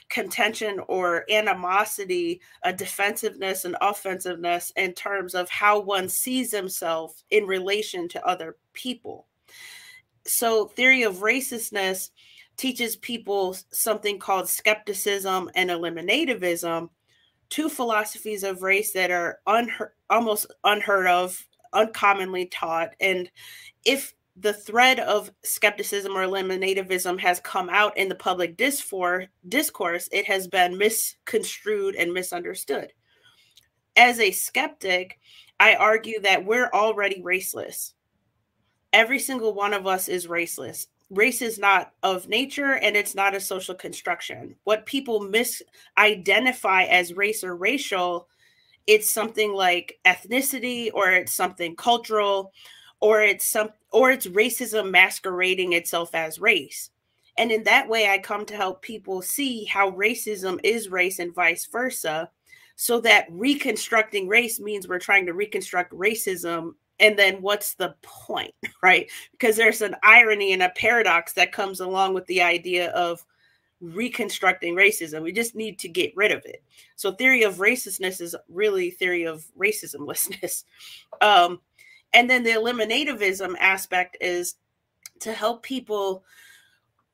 contention 0.09 0.81
or 0.89 1.25
animosity, 1.31 2.41
a 2.63 2.73
defensiveness 2.73 3.65
and 3.65 3.77
offensiveness 3.81 4.73
in 4.77 4.93
terms 4.93 5.35
of 5.35 5.49
how 5.51 5.81
one 5.81 6.09
sees 6.09 6.53
himself 6.53 7.23
in 7.31 7.47
relation 7.47 8.09
to 8.09 8.27
other 8.27 8.57
people. 8.73 9.27
So, 10.27 10.67
theory 10.69 11.03
of 11.03 11.17
racelessness 11.17 12.11
teaches 12.57 12.97
people 12.97 13.57
something 13.71 14.19
called 14.19 14.49
skepticism 14.49 15.51
and 15.55 15.71
eliminativism, 15.71 16.89
two 17.51 17.69
philosophies 17.69 18.43
of 18.43 18.63
race 18.63 18.93
that 18.93 19.11
are 19.11 19.41
unheard, 19.47 19.93
almost 20.09 20.47
unheard 20.63 21.07
of 21.07 21.47
uncommonly 21.73 22.47
taught. 22.47 22.95
And 23.01 23.31
if 23.85 24.15
the 24.37 24.53
thread 24.53 24.99
of 24.99 25.31
skepticism 25.43 26.13
or 26.13 26.27
eliminativism 26.27 27.19
has 27.21 27.41
come 27.41 27.69
out 27.71 27.97
in 27.97 28.09
the 28.09 28.15
public 28.15 28.57
discourse, 28.57 30.09
it 30.11 30.27
has 30.27 30.49
been 30.49 30.77
misconstrued 30.77 31.95
and 31.95 32.13
misunderstood. 32.13 32.93
As 33.97 34.19
a 34.19 34.33
skeptic, 34.33 35.19
I 35.61 35.77
argue 35.77 36.21
that 36.21 36.45
we're 36.45 36.71
already 36.73 37.23
raceless. 37.23 37.93
Every 38.93 39.21
single 39.21 39.55
one 39.55 39.73
of 39.73 39.87
us 39.87 40.09
is 40.09 40.27
raceless. 40.27 40.89
Race 41.11 41.43
is 41.43 41.59
not 41.59 41.93
of 42.03 42.29
nature 42.29 42.75
and 42.75 42.97
it's 42.97 43.15
not 43.15 43.37
a 43.37 43.41
social 43.41 43.75
construction. 43.75 44.57
What 44.65 44.87
people 44.87 45.21
misidentify 45.21 46.89
as 46.89 47.13
race 47.13 47.45
or 47.45 47.55
racial 47.55 48.27
it's 48.87 49.11
something 49.11 49.53
like 49.53 49.99
ethnicity 50.05 50.91
or 50.93 51.11
it's 51.11 51.33
something 51.33 51.75
cultural 51.77 52.53
or 53.05 53.21
it's 53.21 53.47
some 53.47 53.69
or 53.93 54.11
it's 54.11 54.27
racism 54.29 54.91
masquerading 54.91 55.75
itself 55.75 56.15
as 56.15 56.39
race 56.39 56.89
and 57.37 57.53
in 57.53 57.63
that 57.65 57.87
way 57.87 58.09
i 58.09 58.17
come 58.17 58.47
to 58.47 58.57
help 58.57 58.81
people 58.81 59.21
see 59.21 59.67
how 59.67 59.91
racism 59.91 60.59
is 60.65 60.89
race 60.89 61.19
and 61.19 61.35
vice 61.35 61.67
versa 61.67 62.31
so 62.77 63.01
that 63.01 63.27
reconstructing 63.31 64.27
race 64.27 64.59
means 64.59 64.89
we're 64.89 64.99
trying 64.99 65.27
to 65.27 65.35
reconstruct 65.35 65.93
racism 65.93 66.73
and 66.99 67.19
then 67.19 67.43
what's 67.43 67.75
the 67.75 67.95
point 68.01 68.55
right 68.83 69.11
because 69.33 69.55
there's 69.55 69.83
an 69.83 69.95
irony 70.03 70.55
and 70.55 70.63
a 70.63 70.71
paradox 70.71 71.35
that 71.35 71.53
comes 71.53 71.81
along 71.81 72.15
with 72.15 72.25
the 72.25 72.41
idea 72.41 72.91
of 72.93 73.23
reconstructing 73.81 74.75
racism. 74.75 75.23
We 75.23 75.33
just 75.33 75.55
need 75.55 75.79
to 75.81 75.89
get 75.89 76.17
rid 76.17 76.33
of 76.33 76.43
it. 76.47 76.63
So 76.97 77.13
theory 77.13 77.43
of 77.43 77.57
racelessness 77.57 78.21
is 78.23 78.35
really 78.49 78.91
theory 78.91 79.25
of 79.25 79.45
racismlessness. 79.59 80.65
Um, 81.21 81.61
and 82.15 82.31
then 82.31 82.45
the 82.45 82.51
eliminativism 82.51 83.55
aspect 83.59 84.17
is 84.21 84.55
to 85.21 85.33
help 85.33 85.63
people 85.63 86.25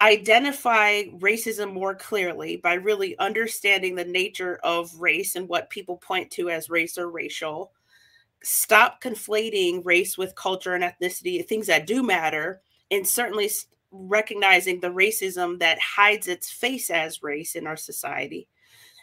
identify 0.03 1.03
racism 1.19 1.73
more 1.73 1.95
clearly 1.95 2.57
by 2.57 2.75
really 2.75 3.19
understanding 3.19 3.95
the 3.95 4.05
nature 4.05 4.61
of 4.63 4.95
race 5.01 5.37
and 5.37 5.49
what 5.49 5.71
people 5.71 5.97
point 5.97 6.31
to 6.31 6.49
as 6.51 6.71
race 6.71 6.97
or 6.97 7.11
racial. 7.11 7.73
Stop 8.43 9.03
conflating 9.03 9.85
race 9.85 10.17
with 10.17 10.35
culture 10.35 10.75
and 10.75 10.85
ethnicity, 10.85 11.45
things 11.45 11.67
that 11.67 11.87
do 11.87 12.03
matter, 12.03 12.63
and 12.91 13.07
certainly 13.07 13.51
recognizing 13.91 14.81
the 14.81 14.89
racism 14.89 15.59
that 15.59 15.79
hides 15.79 16.29
its 16.29 16.51
face 16.51 16.91
as 16.91 17.23
race 17.23 17.55
in 17.55 17.67
our 17.67 17.77
society. 17.77 18.49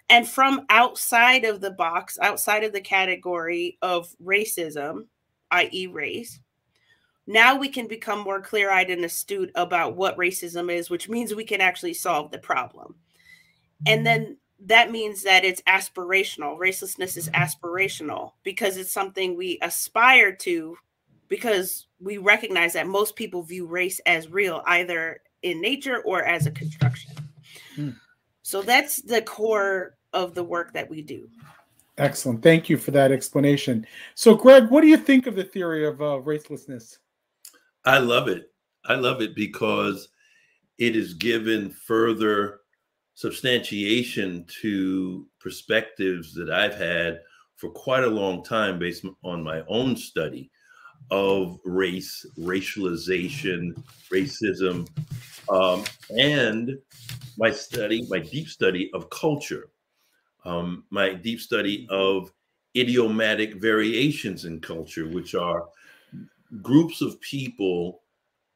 And 0.09 0.27
from 0.27 0.65
outside 0.69 1.43
of 1.43 1.59
the 1.59 1.71
box, 1.71 2.17
outside 2.21 2.63
of 2.63 2.71
the 2.71 2.81
category 2.81 3.77
of 3.81 4.09
racism, 4.23 5.05
i.e., 5.51 5.87
race, 5.87 6.39
now 7.25 7.57
we 7.57 7.67
can 7.67 7.87
become 7.87 8.19
more 8.19 8.41
clear 8.41 8.71
eyed 8.71 8.89
and 8.89 9.03
astute 9.03 9.51
about 9.55 9.95
what 9.95 10.17
racism 10.17 10.73
is, 10.73 10.89
which 10.89 11.09
means 11.09 11.35
we 11.35 11.43
can 11.43 11.59
actually 11.59 11.93
solve 11.93 12.31
the 12.31 12.37
problem. 12.37 12.95
And 13.85 14.05
then 14.05 14.37
that 14.65 14.91
means 14.91 15.23
that 15.23 15.45
it's 15.45 15.61
aspirational. 15.63 16.57
Racelessness 16.57 17.17
is 17.17 17.29
aspirational 17.29 18.31
because 18.43 18.77
it's 18.77 18.91
something 18.91 19.35
we 19.35 19.59
aspire 19.61 20.31
to 20.37 20.77
because 21.27 21.87
we 21.99 22.17
recognize 22.17 22.73
that 22.73 22.87
most 22.87 23.15
people 23.15 23.43
view 23.43 23.65
race 23.65 23.99
as 24.05 24.29
real, 24.29 24.63
either 24.65 25.21
in 25.41 25.61
nature 25.61 26.01
or 26.03 26.23
as 26.23 26.45
a 26.45 26.51
construction. 26.51 27.11
Hmm. 27.75 27.89
So 28.41 28.61
that's 28.61 29.01
the 29.01 29.21
core 29.21 29.97
of 30.13 30.33
the 30.33 30.43
work 30.43 30.73
that 30.73 30.89
we 30.89 31.01
do. 31.01 31.29
Excellent. 31.97 32.43
Thank 32.43 32.69
you 32.69 32.77
for 32.77 32.91
that 32.91 33.11
explanation. 33.11 33.85
So, 34.13 34.35
Greg, 34.35 34.69
what 34.69 34.81
do 34.81 34.87
you 34.87 34.97
think 34.97 35.25
of 35.25 35.35
the 35.35 35.43
theory 35.43 35.85
of 35.85 36.01
uh, 36.01 36.21
racelessness? 36.23 36.97
I 37.85 37.97
love 37.97 38.27
it. 38.27 38.51
I 38.85 38.95
love 38.95 39.21
it 39.21 39.35
because 39.35 40.09
it 40.77 40.95
is 40.95 41.15
given 41.15 41.71
further 41.71 42.59
substantiation 43.15 44.45
to 44.61 45.25
perspectives 45.39 46.35
that 46.35 46.51
I've 46.51 46.75
had 46.75 47.21
for 47.55 47.71
quite 47.71 48.03
a 48.03 48.07
long 48.07 48.43
time 48.43 48.77
based 48.77 49.03
on 49.23 49.43
my 49.43 49.63
own 49.67 49.95
study 49.95 50.51
of 51.09 51.59
race, 51.65 52.25
racialization, 52.37 53.81
racism, 54.13 54.87
um, 55.49 55.83
and 56.15 56.77
my 57.37 57.49
study, 57.49 58.05
my 58.09 58.19
deep 58.19 58.47
study 58.47 58.91
of 58.93 59.09
culture, 59.09 59.69
um, 60.47 60.85
my 60.89 61.13
deep 61.13 61.41
study 61.41 61.85
of 61.89 62.31
idiomatic 62.75 63.55
variations 63.55 64.45
in 64.45 64.59
culture, 64.61 65.07
which 65.07 65.35
are 65.35 65.67
groups 66.61 67.01
of 67.01 67.19
people 67.21 68.01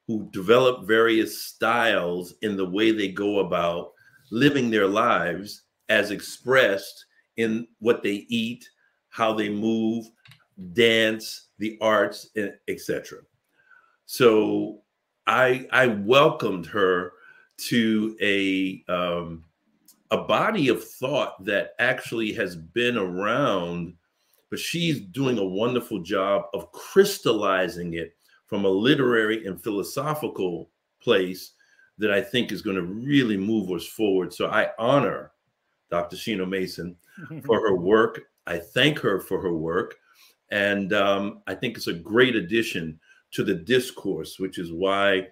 who 0.08 0.30
develop 0.32 0.88
various 0.88 1.46
styles 1.46 2.34
in 2.42 2.56
the 2.56 2.66
way 2.66 2.92
they 2.92 3.10
go 3.10 3.40
about 3.40 3.92
living 4.32 4.70
their 4.70 4.88
lives 4.88 5.64
as 5.90 6.12
expressed 6.12 7.06
in 7.38 7.68
what 7.80 8.02
they 8.02 8.26
eat, 8.30 8.68
how 9.10 9.34
they 9.34 9.50
move, 9.50 10.06
dance, 10.74 11.48
the 11.60 11.78
arts, 11.82 12.30
etc. 12.68 13.20
So 14.06 14.82
I 15.28 15.68
I 15.72 15.88
welcomed 15.88 16.66
her 16.68 17.14
to 17.58 18.18
a 18.22 18.84
um, 18.92 19.44
a 20.12 20.18
body 20.18 20.68
of 20.68 20.84
thought 20.84 21.44
that 21.46 21.74
actually 21.80 22.34
has 22.34 22.56
been 22.56 22.98
around, 22.98 23.94
but 24.50 24.60
she's 24.60 25.00
doing 25.00 25.38
a 25.38 25.46
wonderful 25.46 26.00
job 26.00 26.44
of 26.54 26.72
crystallizing 26.74 27.94
it 27.94 28.14
from 28.46 28.66
a 28.66 28.70
literary 28.70 29.46
and 29.46 29.64
philosophical 29.64 30.70
place 31.02 31.54
that 31.98 32.12
I 32.12 32.22
think 32.22 32.52
is 32.52 32.62
going 32.62 32.76
to 32.76 32.82
really 32.82 33.38
move 33.38 33.72
us 33.72 33.88
forward. 33.88 34.34
So 34.34 34.48
I 34.48 34.72
honor 34.78 35.32
Dr. 35.90 36.18
Sheena 36.18 36.48
Mason 36.48 36.98
for 37.46 37.62
her 37.62 37.76
work. 37.76 38.24
I 38.48 38.58
thank 38.58 39.00
her 39.00 39.20
for 39.22 39.42
her 39.42 39.54
work. 39.54 39.96
And 40.52 40.92
um, 40.92 41.42
I 41.48 41.56
think 41.56 41.78
it's 41.78 41.88
a 41.88 41.94
great 41.94 42.36
addition 42.36 43.00
to 43.32 43.46
the 43.46 43.54
discourse, 43.54 44.40
which 44.40 44.60
is 44.60 44.74
why, 44.74 45.28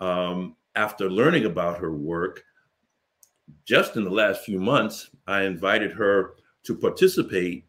um, 0.00 0.54
after 0.76 1.10
learning 1.10 1.46
about 1.46 1.78
her 1.78 1.92
work, 1.92 2.44
just 3.64 3.96
in 3.96 4.04
the 4.04 4.10
last 4.10 4.44
few 4.44 4.60
months, 4.60 5.10
I 5.26 5.42
invited 5.42 5.92
her 5.92 6.34
to 6.64 6.76
participate 6.76 7.66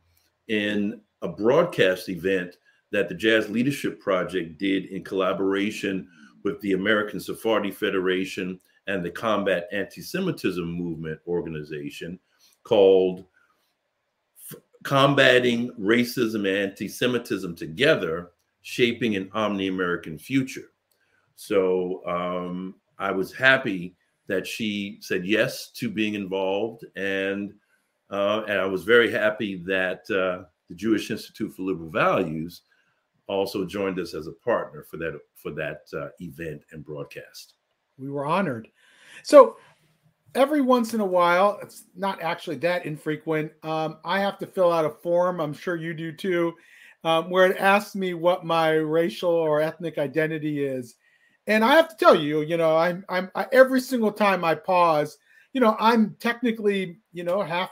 in 0.48 1.02
a 1.22 1.28
broadcast 1.28 2.10
event 2.10 2.58
that 2.92 3.10
the 3.10 3.16
Jazz 3.16 3.50
Leadership 3.50 4.00
Project 4.00 4.60
did 4.60 4.86
in 4.86 5.04
collaboration 5.04 6.08
with 6.44 6.60
the 6.62 6.74
American 6.74 7.20
Sephardi 7.20 7.72
Federation 7.72 8.60
and 8.88 9.04
the 9.04 9.10
Combat 9.10 9.68
Anti 9.72 10.02
Semitism 10.02 10.66
Movement 10.66 11.20
organization 11.28 12.20
called 12.64 13.26
Combating 14.84 15.72
Racism 15.80 16.48
and 16.48 16.72
Anti 16.72 16.88
Semitism 16.88 17.56
Together 17.56 18.32
Shaping 18.62 19.16
an 19.16 19.30
Omni 19.34 19.68
American 19.68 20.18
Future. 20.18 20.72
So 21.36 22.06
um, 22.06 22.76
I 23.00 23.12
was 23.12 23.34
happy 23.34 23.96
that 24.28 24.48
she 24.48 24.98
said 25.02 25.26
yes 25.26 25.72
to 25.72 25.90
being 25.90 26.16
involved. 26.16 26.86
And, 26.96 27.54
uh, 28.10 28.44
and 28.48 28.60
I 28.60 28.66
was 28.66 28.84
very 28.84 29.12
happy 29.12 29.62
that 29.66 30.00
uh, 30.10 30.46
the 30.70 30.76
Jewish 30.76 31.12
Institute 31.12 31.54
for 31.54 31.64
Liberal 31.64 31.90
Values 31.90 32.62
also 33.28 33.66
joined 33.66 34.00
us 34.00 34.14
as 34.14 34.28
a 34.28 34.34
partner 34.34 34.84
for 34.90 34.98
that 34.98 35.18
for 35.36 35.52
that 35.52 35.82
uh, 35.94 36.10
event 36.20 36.62
and 36.72 36.84
broadcast. 36.86 37.56
We 37.98 38.10
were 38.10 38.26
honored. 38.26 38.70
So 39.24 39.58
every 40.36 40.62
once 40.62 40.94
in 40.94 41.00
a 41.00 41.06
while, 41.06 41.60
it's 41.62 41.86
not 41.96 42.22
actually 42.22 42.58
that 42.58 42.86
infrequent. 42.86 43.52
Um, 43.64 43.98
I 44.04 44.20
have 44.20 44.38
to 44.40 44.48
fill 44.48 44.72
out 44.72 44.86
a 44.86 44.90
form. 44.90 45.40
I'm 45.40 45.54
sure 45.54 45.76
you 45.76 45.94
do 45.94 46.12
too, 46.12 46.54
um, 47.04 47.30
where 47.30 47.50
it 47.50 47.58
asks 47.58 47.96
me 47.96 48.14
what 48.14 48.46
my 48.46 48.72
racial 48.72 49.30
or 49.30 49.62
ethnic 49.62 49.98
identity 49.98 50.66
is. 50.66 50.96
And 51.48 51.64
I 51.64 51.76
have 51.76 51.90
to 51.90 51.96
tell 51.98 52.16
you, 52.16 52.42
you 52.42 52.58
know, 52.58 52.78
I'm 52.78 53.06
I'm 53.10 53.30
I, 53.36 53.48
every 53.52 53.82
single 53.82 54.12
time 54.12 54.46
I 54.46 54.56
pause, 54.56 55.18
you 55.54 55.62
know, 55.62 55.76
I'm 55.80 56.16
technically, 56.20 56.98
you 57.12 57.24
know, 57.24 57.42
half 57.42 57.72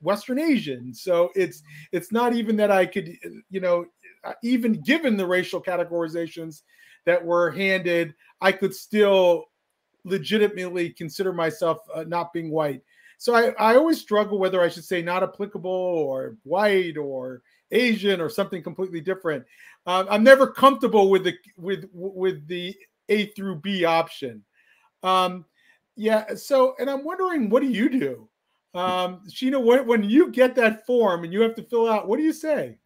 Western 0.00 0.38
Asian. 0.38 0.94
So 0.94 1.30
it's 1.34 1.62
it's 1.92 2.12
not 2.12 2.34
even 2.34 2.56
that 2.56 2.70
I 2.70 2.86
could, 2.86 3.12
you 3.50 3.60
know, 3.60 3.86
uh, 4.24 4.34
even 4.42 4.80
given 4.82 5.16
the 5.16 5.26
racial 5.26 5.60
categorizations 5.60 6.62
that 7.06 7.24
were 7.24 7.50
handed, 7.50 8.14
I 8.40 8.52
could 8.52 8.74
still 8.74 9.46
legitimately 10.04 10.90
consider 10.90 11.32
myself 11.32 11.78
uh, 11.94 12.04
not 12.04 12.32
being 12.32 12.50
white. 12.50 12.82
So 13.18 13.34
I, 13.34 13.48
I 13.58 13.74
always 13.74 14.00
struggle 14.00 14.38
whether 14.38 14.62
I 14.62 14.68
should 14.68 14.84
say 14.84 15.02
not 15.02 15.24
applicable 15.24 15.70
or 15.70 16.36
white 16.44 16.96
or 16.96 17.42
Asian 17.72 18.20
or 18.20 18.28
something 18.28 18.62
completely 18.62 19.00
different. 19.00 19.44
Um, 19.86 20.06
I'm 20.08 20.22
never 20.22 20.46
comfortable 20.46 21.10
with 21.10 21.24
the 21.24 21.34
with 21.56 21.88
with 21.92 22.46
the 22.46 22.76
A 23.08 23.26
through 23.26 23.56
B 23.56 23.84
option. 23.84 24.42
Um, 25.02 25.44
yeah. 25.96 26.34
So, 26.34 26.74
and 26.78 26.88
I'm 26.88 27.04
wondering, 27.04 27.50
what 27.50 27.62
do 27.62 27.68
you 27.68 27.88
do, 27.88 28.28
um, 28.74 29.20
Sheena? 29.28 29.62
When, 29.62 29.86
when 29.86 30.02
you 30.04 30.30
get 30.30 30.54
that 30.56 30.86
form 30.86 31.24
and 31.24 31.32
you 31.32 31.40
have 31.42 31.54
to 31.56 31.62
fill 31.62 31.88
out, 31.88 32.08
what 32.08 32.18
do 32.18 32.22
you 32.22 32.32
say? 32.32 32.78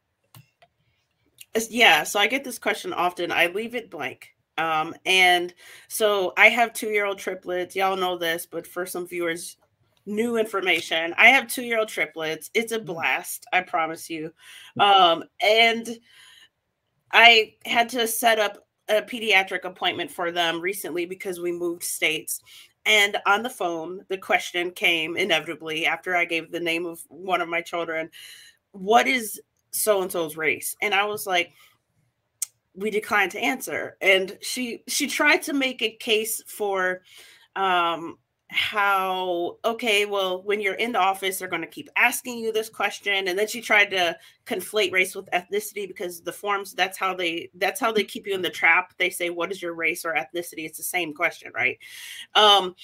Yeah, 1.68 2.02
so 2.04 2.18
I 2.18 2.28
get 2.28 2.44
this 2.44 2.58
question 2.58 2.92
often. 2.92 3.30
I 3.30 3.48
leave 3.48 3.74
it 3.74 3.90
blank. 3.90 4.30
Um, 4.58 4.94
and 5.04 5.52
so 5.88 6.32
I 6.37 6.48
have 6.48 6.72
two 6.72 6.88
year 6.88 7.04
old 7.04 7.18
triplets. 7.18 7.76
Y'all 7.76 7.96
know 7.96 8.16
this, 8.16 8.46
but 8.46 8.66
for 8.66 8.87
some 8.87 9.06
viewers, 9.06 9.56
new 10.06 10.37
information. 10.37 11.14
I 11.16 11.28
have 11.28 11.48
two 11.48 11.62
year 11.62 11.78
old 11.78 11.88
triplets. 11.88 12.50
It's 12.54 12.72
a 12.72 12.78
mm. 12.78 12.87
blast, 12.87 13.46
I 13.52 13.61
promise 13.61 14.11
you. 14.11 14.32
Um, 14.78 15.24
and 15.42 15.88
I 17.12 17.54
had 17.66 17.88
to 17.90 18.06
set 18.06 18.38
up 18.38 18.66
a 18.96 19.02
pediatric 19.02 19.64
appointment 19.64 20.11
for 20.11 20.31
them 20.33 20.61
recently 20.61 21.07
because 21.07 21.40
we 21.40 21.52
moved 21.52 21.83
states. 21.83 22.40
And 22.85 23.16
on 23.26 23.42
the 23.42 23.50
phone, 23.50 24.05
the 24.09 24.18
question 24.18 24.70
came 24.72 25.16
inevitably 25.16 25.87
after 25.87 26.16
I 26.16 26.24
gave 26.24 26.50
the 26.50 26.61
name 26.61 26.87
of 26.87 27.00
one 27.09 27.40
of 27.40 27.48
my 27.48 27.61
children 27.61 28.11
What 28.72 29.07
is 29.07 29.40
so 29.72 30.02
and 30.02 30.12
so's 30.12 30.37
race 30.37 30.76
and 30.83 30.94
i 30.94 31.05
was 31.05 31.26
like 31.26 31.52
we 32.74 32.90
declined 32.90 33.31
to 33.33 33.40
answer 33.40 33.96
and 34.00 34.38
she 34.40 34.83
she 34.87 35.07
tried 35.07 35.42
to 35.42 35.52
make 35.52 35.83
a 35.83 35.96
case 35.96 36.42
for 36.46 37.02
um 37.57 38.18
how 38.52 39.56
okay 39.64 40.04
well 40.04 40.42
when 40.42 40.60
you're 40.60 40.74
in 40.74 40.92
the 40.92 40.98
office 40.98 41.38
they're 41.38 41.48
going 41.48 41.62
to 41.62 41.68
keep 41.68 41.88
asking 41.96 42.38
you 42.38 42.52
this 42.52 42.68
question 42.68 43.28
and 43.28 43.38
then 43.38 43.46
she 43.46 43.62
tried 43.62 43.90
to 43.90 44.14
conflate 44.44 44.92
race 44.92 45.14
with 45.14 45.30
ethnicity 45.32 45.88
because 45.88 46.20
the 46.20 46.32
forms 46.32 46.74
that's 46.74 46.98
how 46.98 47.14
they 47.14 47.48
that's 47.54 47.80
how 47.80 47.90
they 47.90 48.04
keep 48.04 48.26
you 48.26 48.34
in 48.34 48.42
the 48.42 48.50
trap 48.50 48.92
they 48.98 49.08
say 49.08 49.30
what 49.30 49.50
is 49.50 49.62
your 49.62 49.72
race 49.72 50.04
or 50.04 50.14
ethnicity 50.14 50.66
it's 50.66 50.76
the 50.76 50.84
same 50.84 51.14
question 51.14 51.50
right 51.54 51.78
um 52.34 52.74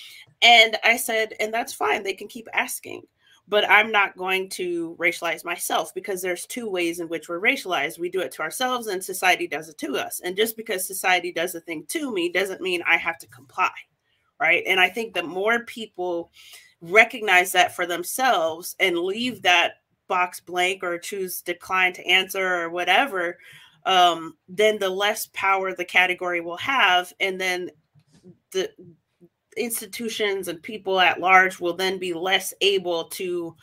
and 0.41 0.79
i 0.85 0.97
said 0.97 1.35
and 1.39 1.53
that's 1.53 1.75
fine 1.75 2.03
they 2.03 2.15
can 2.15 2.29
keep 2.29 2.49
asking 2.55 3.03
but 3.51 3.69
I'm 3.69 3.91
not 3.91 4.15
going 4.15 4.51
to 4.51 4.95
racialize 4.99 5.43
myself 5.43 5.95
because 5.95 6.21
there's 6.21 6.45
two 6.45 6.69
ways 6.69 7.01
in 7.01 7.09
which 7.09 7.31
we're 7.31 7.41
racialized. 7.41 7.99
We 7.99 8.11
do 8.11 8.21
it 8.21 8.31
to 8.33 8.43
ourselves 8.43 8.89
and 8.89 9.03
society 9.03 9.47
does 9.47 9.71
it 9.71 9.79
to 9.79 9.97
us. 9.97 10.21
And 10.23 10.37
just 10.37 10.55
because 10.55 10.87
society 10.87 11.33
does 11.33 11.55
a 11.55 11.61
thing 11.61 11.87
to 11.89 12.13
me 12.13 12.29
doesn't 12.29 12.61
mean 12.61 12.83
I 12.87 12.99
have 12.99 13.17
to 13.21 13.27
comply. 13.29 13.71
Right. 14.41 14.63
And 14.67 14.79
I 14.79 14.89
think 14.89 15.15
that 15.15 15.27
more 15.27 15.65
people 15.65 16.31
recognize 16.81 17.53
that 17.53 17.75
for 17.75 17.87
themselves 17.87 18.77
and 18.79 18.99
leave 18.99 19.43
that 19.43 19.75
box 20.07 20.41
blank 20.41 20.83
or 20.83 20.99
choose 20.99 21.43
decline 21.43 21.93
to 21.95 22.07
answer 22.07 22.63
or 22.63 22.71
whatever, 22.71 23.39
um, 23.85 24.37
then 24.49 24.79
the 24.79 24.89
less 24.89 25.29
power 25.33 25.75
the 25.75 25.85
category 25.85 26.41
will 26.41 26.57
have. 26.57 27.13
And 27.21 27.41
then 27.41 27.71
the 28.53 28.71
institutions 29.57 30.49
and 30.49 30.63
people 30.63 31.01
at 31.01 31.21
large 31.21 31.59
will 31.59 31.75
then 31.75 31.99
be 31.99 32.13
less 32.13 32.55
able 32.61 33.05
to 33.05 33.57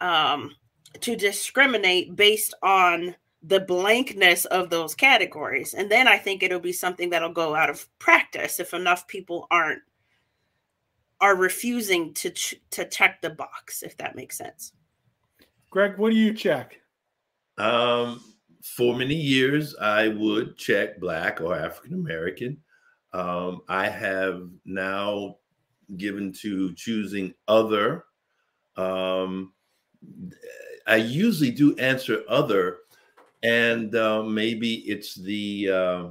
um, 0.00 0.54
to 1.00 1.16
discriminate 1.16 2.16
based 2.16 2.54
on 2.62 3.14
the 3.42 3.60
blankness 3.60 4.44
of 4.46 4.68
those 4.70 4.94
categories. 4.94 5.74
And 5.74 5.90
then 5.90 6.06
I 6.06 6.18
think 6.18 6.42
it'll 6.42 6.60
be 6.60 6.72
something 6.72 7.10
that'll 7.10 7.32
go 7.32 7.54
out 7.54 7.70
of 7.70 7.86
practice 7.98 8.60
if 8.60 8.74
enough 8.74 9.06
people 9.08 9.46
aren't 9.50 9.82
are 11.22 11.36
refusing 11.36 12.12
to 12.12 12.30
ch- 12.30 12.60
to 12.70 12.84
check 12.84 13.22
the 13.22 13.30
box 13.30 13.82
if 13.82 13.96
that 13.96 14.14
makes 14.14 14.36
sense. 14.36 14.72
Greg, 15.70 15.96
what 15.96 16.10
do 16.10 16.16
you 16.16 16.34
check? 16.34 16.78
Um 17.56 18.20
for 18.62 18.94
many 18.94 19.14
years 19.14 19.74
I 19.76 20.08
would 20.08 20.56
check 20.56 21.00
black 21.00 21.40
or 21.40 21.56
African 21.56 21.94
American. 21.94 22.58
Um, 23.12 23.62
I 23.68 23.88
have 23.88 24.48
now 24.64 25.36
given 25.96 26.32
to 26.40 26.72
choosing 26.74 27.34
other. 27.48 28.04
Um, 28.76 29.52
I 30.86 30.96
usually 30.96 31.50
do 31.50 31.76
answer 31.76 32.22
other, 32.28 32.78
and 33.42 33.94
uh, 33.94 34.22
maybe 34.22 34.76
it's 34.88 35.14
the 35.14 35.68
uh, 35.68 36.04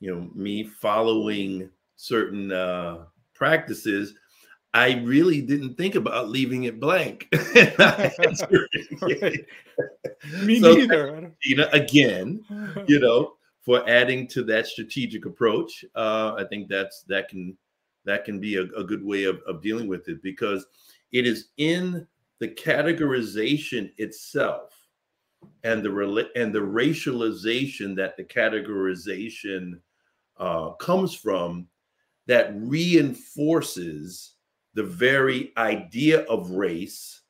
you 0.00 0.14
know 0.14 0.30
me 0.34 0.64
following 0.64 1.70
certain 1.96 2.52
uh, 2.52 3.04
practices. 3.34 4.14
I 4.74 5.00
really 5.00 5.40
didn't 5.40 5.76
think 5.76 5.94
about 5.94 6.28
leaving 6.28 6.64
it 6.64 6.78
blank. 6.78 7.28
right. 7.32 8.12
Me 10.42 10.60
so 10.60 10.74
neither. 10.74 11.32
You 11.42 11.56
know, 11.56 11.68
again, 11.72 12.44
you 12.86 12.98
know, 13.00 13.34
for 13.62 13.88
adding 13.88 14.26
to 14.28 14.42
that 14.44 14.66
strategic 14.66 15.24
approach, 15.24 15.84
uh, 15.94 16.34
I 16.36 16.44
think 16.44 16.68
that's 16.68 17.02
that 17.08 17.28
can 17.28 17.56
that 18.04 18.24
can 18.24 18.40
be 18.40 18.56
a, 18.56 18.62
a 18.62 18.84
good 18.84 19.04
way 19.04 19.24
of, 19.24 19.40
of 19.46 19.62
dealing 19.62 19.88
with 19.88 20.08
it 20.08 20.22
because 20.22 20.66
it 21.12 21.26
is 21.26 21.48
in 21.56 22.06
the 22.38 22.48
categorization 22.48 23.90
itself 23.98 24.74
and 25.64 25.82
the 25.82 26.30
and 26.36 26.54
the 26.54 26.58
racialization 26.58 27.96
that 27.96 28.16
the 28.16 28.24
categorization 28.24 29.80
uh, 30.38 30.70
comes 30.72 31.14
from 31.14 31.66
that 32.26 32.52
reinforces 32.56 34.34
the 34.78 34.82
very 34.82 35.52
idea 35.56 36.20
of 36.22 36.50
race 36.50 37.22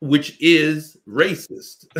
which 0.00 0.36
is 0.40 0.96
racist 1.08 1.86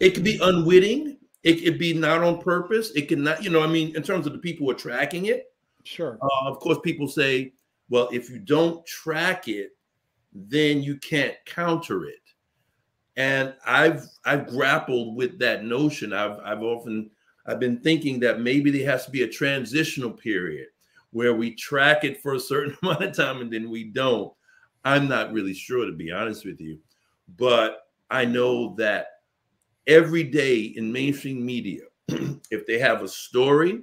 it 0.00 0.14
can 0.14 0.22
be 0.22 0.38
unwitting 0.42 1.16
it 1.42 1.62
could 1.62 1.78
be 1.78 1.92
not 1.92 2.22
on 2.22 2.40
purpose 2.40 2.90
it 2.92 3.08
can 3.08 3.22
not 3.22 3.42
you 3.42 3.50
know 3.50 3.62
i 3.62 3.66
mean 3.66 3.94
in 3.96 4.02
terms 4.02 4.26
of 4.26 4.32
the 4.32 4.38
people 4.38 4.66
who 4.66 4.72
are 4.72 4.74
tracking 4.74 5.26
it 5.26 5.54
Sure. 5.84 6.18
Uh, 6.20 6.48
of 6.48 6.58
course, 6.58 6.78
people 6.82 7.06
say, 7.06 7.52
well, 7.88 8.08
if 8.10 8.28
you 8.30 8.38
don't 8.38 8.84
track 8.86 9.48
it, 9.48 9.76
then 10.32 10.82
you 10.82 10.96
can't 10.96 11.36
counter 11.46 12.06
it. 12.06 12.16
And 13.16 13.54
I've 13.64 14.08
I've 14.24 14.48
grappled 14.48 15.16
with 15.16 15.38
that 15.38 15.64
notion. 15.64 16.12
I've 16.12 16.40
I've 16.40 16.62
often 16.62 17.10
I've 17.46 17.60
been 17.60 17.78
thinking 17.78 18.18
that 18.20 18.40
maybe 18.40 18.72
there 18.72 18.90
has 18.90 19.04
to 19.04 19.12
be 19.12 19.22
a 19.22 19.28
transitional 19.28 20.10
period 20.10 20.68
where 21.14 21.32
we 21.32 21.54
track 21.54 22.02
it 22.02 22.20
for 22.20 22.34
a 22.34 22.40
certain 22.40 22.76
amount 22.82 23.04
of 23.04 23.16
time 23.16 23.40
and 23.40 23.50
then 23.50 23.70
we 23.70 23.84
don't. 23.84 24.32
I'm 24.84 25.08
not 25.08 25.32
really 25.32 25.54
sure 25.54 25.86
to 25.86 25.92
be 25.92 26.10
honest 26.10 26.44
with 26.44 26.60
you, 26.60 26.78
but 27.38 27.86
I 28.10 28.24
know 28.24 28.74
that 28.76 29.06
every 29.86 30.24
day 30.24 30.60
in 30.60 30.92
mainstream 30.92 31.46
media, 31.46 31.82
if 32.50 32.66
they 32.66 32.80
have 32.80 33.02
a 33.02 33.08
story 33.08 33.82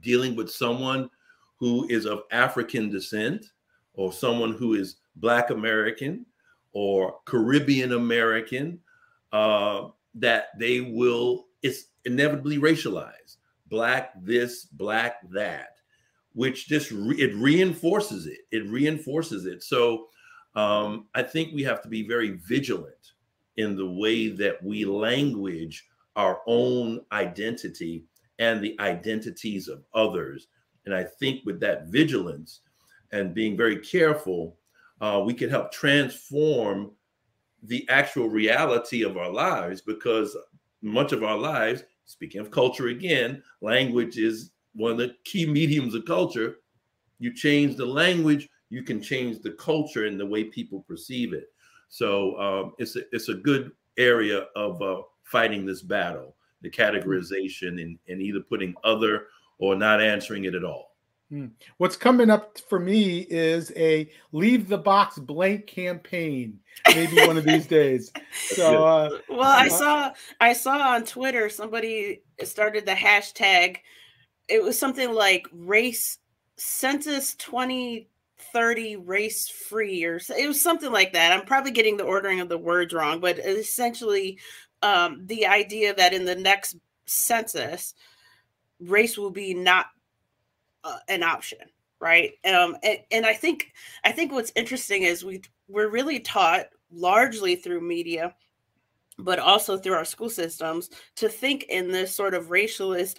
dealing 0.00 0.34
with 0.34 0.50
someone 0.50 1.10
who 1.56 1.86
is 1.88 2.06
of 2.06 2.22
African 2.30 2.88
descent 2.88 3.52
or 3.92 4.10
someone 4.10 4.54
who 4.54 4.72
is 4.72 4.96
Black 5.16 5.50
American 5.50 6.24
or 6.72 7.18
Caribbean 7.26 7.92
American, 7.92 8.80
uh, 9.32 9.88
that 10.14 10.58
they 10.58 10.80
will, 10.80 11.46
it's 11.62 11.88
inevitably 12.06 12.56
racialized. 12.56 13.36
Black 13.68 14.12
this, 14.22 14.64
black 14.64 15.16
that, 15.30 15.71
which 16.34 16.68
just 16.68 16.90
re- 16.90 17.16
it 17.16 17.34
reinforces 17.36 18.26
it. 18.26 18.38
It 18.50 18.68
reinforces 18.68 19.46
it. 19.46 19.62
So 19.62 20.08
um, 20.54 21.06
I 21.14 21.22
think 21.22 21.52
we 21.52 21.62
have 21.62 21.82
to 21.82 21.88
be 21.88 22.06
very 22.06 22.30
vigilant 22.30 23.12
in 23.56 23.76
the 23.76 23.90
way 23.90 24.28
that 24.28 24.62
we 24.62 24.84
language 24.84 25.86
our 26.16 26.40
own 26.46 27.00
identity 27.12 28.04
and 28.38 28.62
the 28.62 28.76
identities 28.80 29.68
of 29.68 29.84
others. 29.94 30.48
And 30.84 30.94
I 30.94 31.04
think 31.04 31.44
with 31.44 31.60
that 31.60 31.86
vigilance 31.86 32.60
and 33.12 33.34
being 33.34 33.56
very 33.56 33.78
careful, 33.78 34.56
uh, 35.00 35.22
we 35.24 35.34
can 35.34 35.50
help 35.50 35.70
transform 35.72 36.92
the 37.62 37.88
actual 37.88 38.28
reality 38.28 39.04
of 39.04 39.16
our 39.16 39.30
lives 39.30 39.80
because 39.80 40.36
much 40.80 41.12
of 41.12 41.22
our 41.22 41.38
lives, 41.38 41.84
speaking 42.04 42.40
of 42.40 42.50
culture 42.50 42.88
again, 42.88 43.42
language 43.60 44.18
is 44.18 44.50
one 44.74 44.92
of 44.92 44.98
the 44.98 45.14
key 45.24 45.46
mediums 45.46 45.94
of 45.94 46.04
culture. 46.04 46.58
You 47.18 47.34
change 47.34 47.76
the 47.76 47.86
language, 47.86 48.48
you 48.70 48.82
can 48.82 49.00
change 49.00 49.42
the 49.42 49.52
culture 49.52 50.06
and 50.06 50.18
the 50.18 50.26
way 50.26 50.44
people 50.44 50.84
perceive 50.88 51.32
it. 51.32 51.52
So 51.88 52.36
um, 52.40 52.72
it's 52.78 52.96
a, 52.96 53.02
it's 53.12 53.28
a 53.28 53.34
good 53.34 53.72
area 53.98 54.46
of 54.56 54.80
uh, 54.80 55.02
fighting 55.24 55.66
this 55.66 55.82
battle 55.82 56.34
the 56.62 56.70
categorization 56.70 57.82
and, 57.82 57.98
and 58.08 58.22
either 58.22 58.40
putting 58.40 58.74
other 58.84 59.26
or 59.58 59.74
not 59.74 60.00
answering 60.00 60.44
it 60.44 60.54
at 60.54 60.64
all. 60.64 60.92
Hmm. 61.28 61.46
What's 61.78 61.96
coming 61.96 62.30
up 62.30 62.58
for 62.68 62.78
me 62.78 63.20
is 63.20 63.72
a 63.74 64.10
leave 64.32 64.68
the 64.68 64.78
box 64.78 65.18
blank 65.18 65.66
campaign. 65.66 66.60
Maybe 66.94 67.26
one 67.26 67.38
of 67.38 67.44
these 67.44 67.66
days. 67.66 68.12
So, 68.32 68.84
uh, 68.84 69.18
well, 69.30 69.42
I 69.42 69.66
uh, 69.66 69.70
saw 69.70 70.12
I 70.40 70.52
saw 70.52 70.94
on 70.94 71.04
Twitter 71.04 71.48
somebody 71.48 72.22
started 72.44 72.84
the 72.84 72.92
hashtag. 72.92 73.78
It 74.52 74.62
was 74.62 74.78
something 74.78 75.12
like 75.12 75.46
race 75.52 76.18
census 76.56 77.34
twenty 77.36 78.08
thirty 78.52 78.96
race 78.96 79.48
free, 79.48 80.04
or 80.04 80.16
it 80.16 80.46
was 80.46 80.62
something 80.62 80.92
like 80.92 81.12
that. 81.14 81.32
I'm 81.32 81.46
probably 81.46 81.70
getting 81.70 81.96
the 81.96 82.04
ordering 82.04 82.40
of 82.40 82.48
the 82.48 82.58
words 82.58 82.92
wrong, 82.92 83.20
but 83.20 83.38
essentially 83.38 84.38
um, 84.82 85.22
the 85.26 85.46
idea 85.46 85.94
that 85.94 86.12
in 86.12 86.24
the 86.24 86.34
next 86.34 86.76
census, 87.06 87.94
race 88.80 89.16
will 89.16 89.30
be 89.30 89.54
not 89.54 89.86
uh, 90.84 90.98
an 91.08 91.22
option, 91.22 91.58
right? 92.00 92.32
Um, 92.44 92.76
and, 92.82 92.98
and 93.10 93.26
I 93.26 93.34
think 93.34 93.72
I 94.04 94.12
think 94.12 94.32
what's 94.32 94.52
interesting 94.56 95.02
is 95.04 95.24
we 95.24 95.40
we're 95.68 95.88
really 95.88 96.20
taught 96.20 96.66
largely 96.90 97.56
through 97.56 97.80
media, 97.80 98.34
but 99.18 99.38
also 99.38 99.78
through 99.78 99.94
our 99.94 100.04
school 100.04 100.28
systems 100.28 100.90
to 101.16 101.28
think 101.28 101.64
in 101.70 101.90
this 101.90 102.14
sort 102.14 102.34
of 102.34 102.48
racialist 102.48 103.16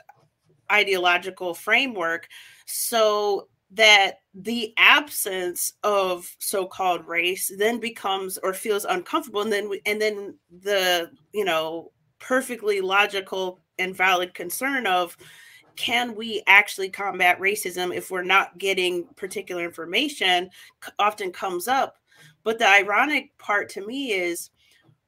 ideological 0.73 1.53
framework. 1.53 2.27
So 2.65 3.47
that 3.73 4.19
the 4.35 4.73
absence 4.77 5.73
of 5.83 6.35
so-called 6.39 7.07
race 7.07 7.51
then 7.57 7.79
becomes 7.79 8.37
or 8.39 8.53
feels 8.53 8.85
uncomfortable 8.85 9.41
and 9.41 9.51
then 9.51 9.67
we, 9.67 9.81
and 9.85 9.99
then 9.99 10.37
the 10.61 11.09
you 11.33 11.43
know 11.43 11.91
perfectly 12.19 12.81
logical 12.81 13.61
and 13.79 13.95
valid 13.95 14.33
concern 14.33 14.85
of 14.85 15.17
can 15.75 16.13
we 16.15 16.43
actually 16.45 16.89
combat 16.89 17.39
racism 17.39 17.93
if 17.95 18.11
we're 18.11 18.21
not 18.21 18.57
getting 18.59 19.07
particular 19.15 19.63
information 19.63 20.49
often 20.99 21.31
comes 21.31 21.67
up 21.67 21.95
but 22.43 22.59
the 22.59 22.67
ironic 22.67 23.35
part 23.39 23.69
to 23.69 23.85
me 23.85 24.11
is 24.11 24.51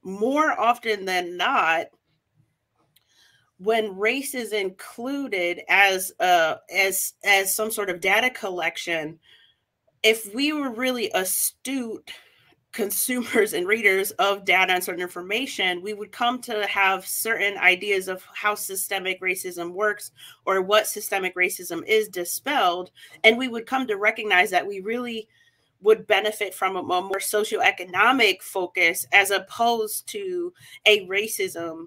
more 0.03 0.59
often 0.59 1.05
than 1.05 1.37
not 1.37 1.85
when 3.57 3.97
race 3.97 4.33
is 4.33 4.51
included 4.51 5.61
as 5.69 6.11
uh 6.19 6.55
as 6.73 7.13
as 7.23 7.55
some 7.55 7.71
sort 7.71 7.89
of 7.89 8.01
data 8.01 8.29
collection 8.29 9.17
if 10.03 10.33
we 10.35 10.51
were 10.51 10.71
really 10.71 11.09
astute 11.13 12.11
consumers 12.73 13.53
and 13.53 13.65
readers 13.65 14.11
of 14.11 14.43
data 14.43 14.73
and 14.73 14.83
certain 14.83 15.01
information 15.01 15.81
we 15.81 15.93
would 15.93 16.11
come 16.11 16.41
to 16.41 16.67
have 16.67 17.07
certain 17.07 17.57
ideas 17.59 18.09
of 18.09 18.21
how 18.33 18.53
systemic 18.53 19.21
racism 19.21 19.71
works 19.71 20.11
or 20.45 20.61
what 20.61 20.85
systemic 20.85 21.33
racism 21.35 21.81
is 21.87 22.09
dispelled 22.09 22.91
and 23.23 23.37
we 23.37 23.47
would 23.47 23.65
come 23.65 23.87
to 23.87 23.95
recognize 23.95 24.49
that 24.49 24.67
we 24.67 24.81
really 24.81 25.29
would 25.81 26.07
benefit 26.07 26.53
from 26.53 26.75
a, 26.75 26.83
more 26.83 27.19
socioeconomic 27.19 28.41
focus 28.41 29.05
as 29.13 29.31
opposed 29.31 30.07
to 30.07 30.51
a 30.85 31.07
racism 31.07 31.85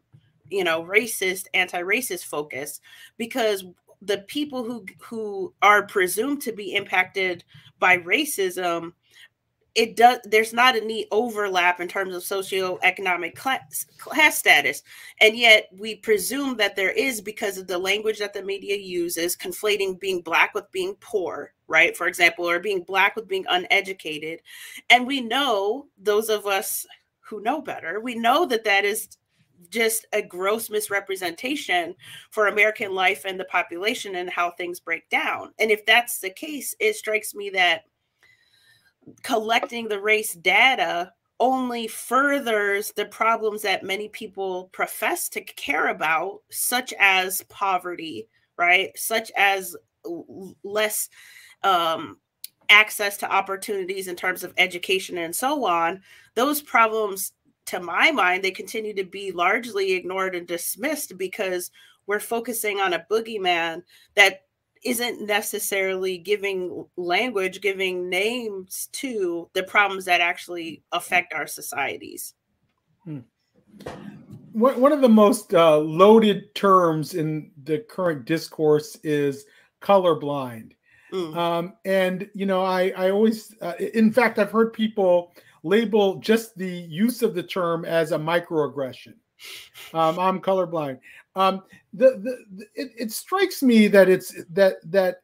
you 0.50 0.64
know 0.64 0.82
racist 0.82 1.46
anti-racist 1.54 2.24
focus 2.24 2.80
because 3.16 3.64
the 4.02 4.18
people 4.28 4.64
who 4.64 4.84
who 5.00 5.52
are 5.62 5.86
presumed 5.86 6.40
to 6.42 6.52
be 6.52 6.74
impacted 6.74 7.44
by 7.78 7.98
racism 7.98 8.92
it 9.78 9.94
does 9.94 10.18
there's 10.24 10.52
not 10.52 10.74
a 10.74 10.82
any 10.82 11.06
overlap 11.12 11.78
in 11.78 11.86
terms 11.86 12.14
of 12.14 12.22
socioeconomic 12.22 13.36
class, 13.36 13.86
class 13.98 14.36
status. 14.36 14.82
And 15.20 15.36
yet 15.36 15.68
we 15.76 15.94
presume 15.94 16.56
that 16.56 16.74
there 16.74 16.90
is 16.90 17.20
because 17.20 17.58
of 17.58 17.68
the 17.68 17.78
language 17.78 18.18
that 18.18 18.32
the 18.32 18.42
media 18.42 18.76
uses 18.76 19.36
conflating 19.36 20.00
being 20.00 20.20
black 20.20 20.52
with 20.52 20.70
being 20.72 20.96
poor 21.00 21.52
right 21.68 21.96
for 21.96 22.08
example 22.08 22.48
or 22.48 22.58
being 22.58 22.82
black 22.82 23.14
with 23.14 23.28
being 23.28 23.44
uneducated. 23.48 24.40
And 24.90 25.06
we 25.06 25.20
know 25.20 25.86
those 25.96 26.28
of 26.28 26.46
us 26.46 26.84
who 27.20 27.40
know 27.40 27.60
better 27.60 28.00
we 28.00 28.16
know 28.16 28.46
that 28.46 28.64
that 28.64 28.84
is 28.84 29.08
just 29.70 30.06
a 30.12 30.22
gross 30.22 30.70
misrepresentation 30.70 31.94
for 32.30 32.46
American 32.46 32.94
life 32.94 33.24
and 33.24 33.38
the 33.38 33.44
population 33.44 34.16
and 34.16 34.30
how 34.30 34.50
things 34.50 34.80
break 34.80 35.08
down. 35.08 35.52
And 35.58 35.70
if 35.70 35.84
that's 35.84 36.20
the 36.20 36.30
case, 36.30 36.74
it 36.80 36.96
strikes 36.96 37.34
me 37.34 37.50
that 37.50 37.82
collecting 39.22 39.88
the 39.88 40.00
race 40.00 40.34
data 40.34 41.12
only 41.40 41.86
furthers 41.86 42.92
the 42.92 43.06
problems 43.06 43.62
that 43.62 43.84
many 43.84 44.08
people 44.08 44.68
profess 44.72 45.28
to 45.30 45.40
care 45.40 45.88
about, 45.88 46.40
such 46.50 46.92
as 46.98 47.42
poverty, 47.48 48.28
right? 48.56 48.90
Such 48.96 49.30
as 49.36 49.76
less 50.64 51.08
um, 51.62 52.18
access 52.68 53.16
to 53.18 53.32
opportunities 53.32 54.08
in 54.08 54.16
terms 54.16 54.42
of 54.42 54.52
education 54.58 55.18
and 55.18 55.34
so 55.34 55.64
on. 55.64 56.02
Those 56.34 56.60
problems, 56.60 57.32
to 57.68 57.80
my 57.80 58.10
mind, 58.10 58.42
they 58.42 58.50
continue 58.50 58.94
to 58.94 59.04
be 59.04 59.32
largely 59.32 59.92
ignored 59.92 60.34
and 60.34 60.46
dismissed 60.46 61.16
because 61.18 61.70
we're 62.06 62.20
focusing 62.20 62.80
on 62.80 62.94
a 62.94 63.06
boogeyman 63.10 63.82
that 64.14 64.42
isn't 64.84 65.26
necessarily 65.26 66.18
giving 66.18 66.86
language, 66.96 67.60
giving 67.60 68.08
names 68.08 68.88
to 68.92 69.50
the 69.52 69.62
problems 69.64 70.04
that 70.04 70.20
actually 70.20 70.82
affect 70.92 71.34
our 71.34 71.46
societies. 71.46 72.34
Hmm. 73.04 73.20
One 74.52 74.92
of 74.92 75.02
the 75.02 75.08
most 75.08 75.54
uh, 75.54 75.78
loaded 75.78 76.54
terms 76.54 77.14
in 77.14 77.50
the 77.64 77.78
current 77.78 78.24
discourse 78.24 78.96
is 79.04 79.44
colorblind. 79.80 80.72
Mm. 81.12 81.36
Um, 81.36 81.72
and, 81.84 82.28
you 82.34 82.44
know, 82.44 82.64
I, 82.64 82.92
I 82.96 83.10
always, 83.10 83.54
uh, 83.60 83.74
in 83.94 84.12
fact, 84.12 84.38
I've 84.38 84.50
heard 84.50 84.72
people 84.72 85.32
label 85.68 86.16
just 86.16 86.56
the 86.56 86.68
use 86.68 87.22
of 87.22 87.34
the 87.34 87.42
term 87.42 87.84
as 87.84 88.12
a 88.12 88.18
microaggression. 88.18 89.14
Um, 89.94 90.18
I'm 90.18 90.40
colorblind. 90.40 90.98
Um, 91.36 91.62
the, 91.92 92.18
the, 92.18 92.66
it, 92.74 92.90
it, 92.98 93.12
strikes 93.12 93.62
me 93.62 93.86
that 93.86 94.08
it's 94.08 94.34
that 94.50 94.76
that 94.90 95.22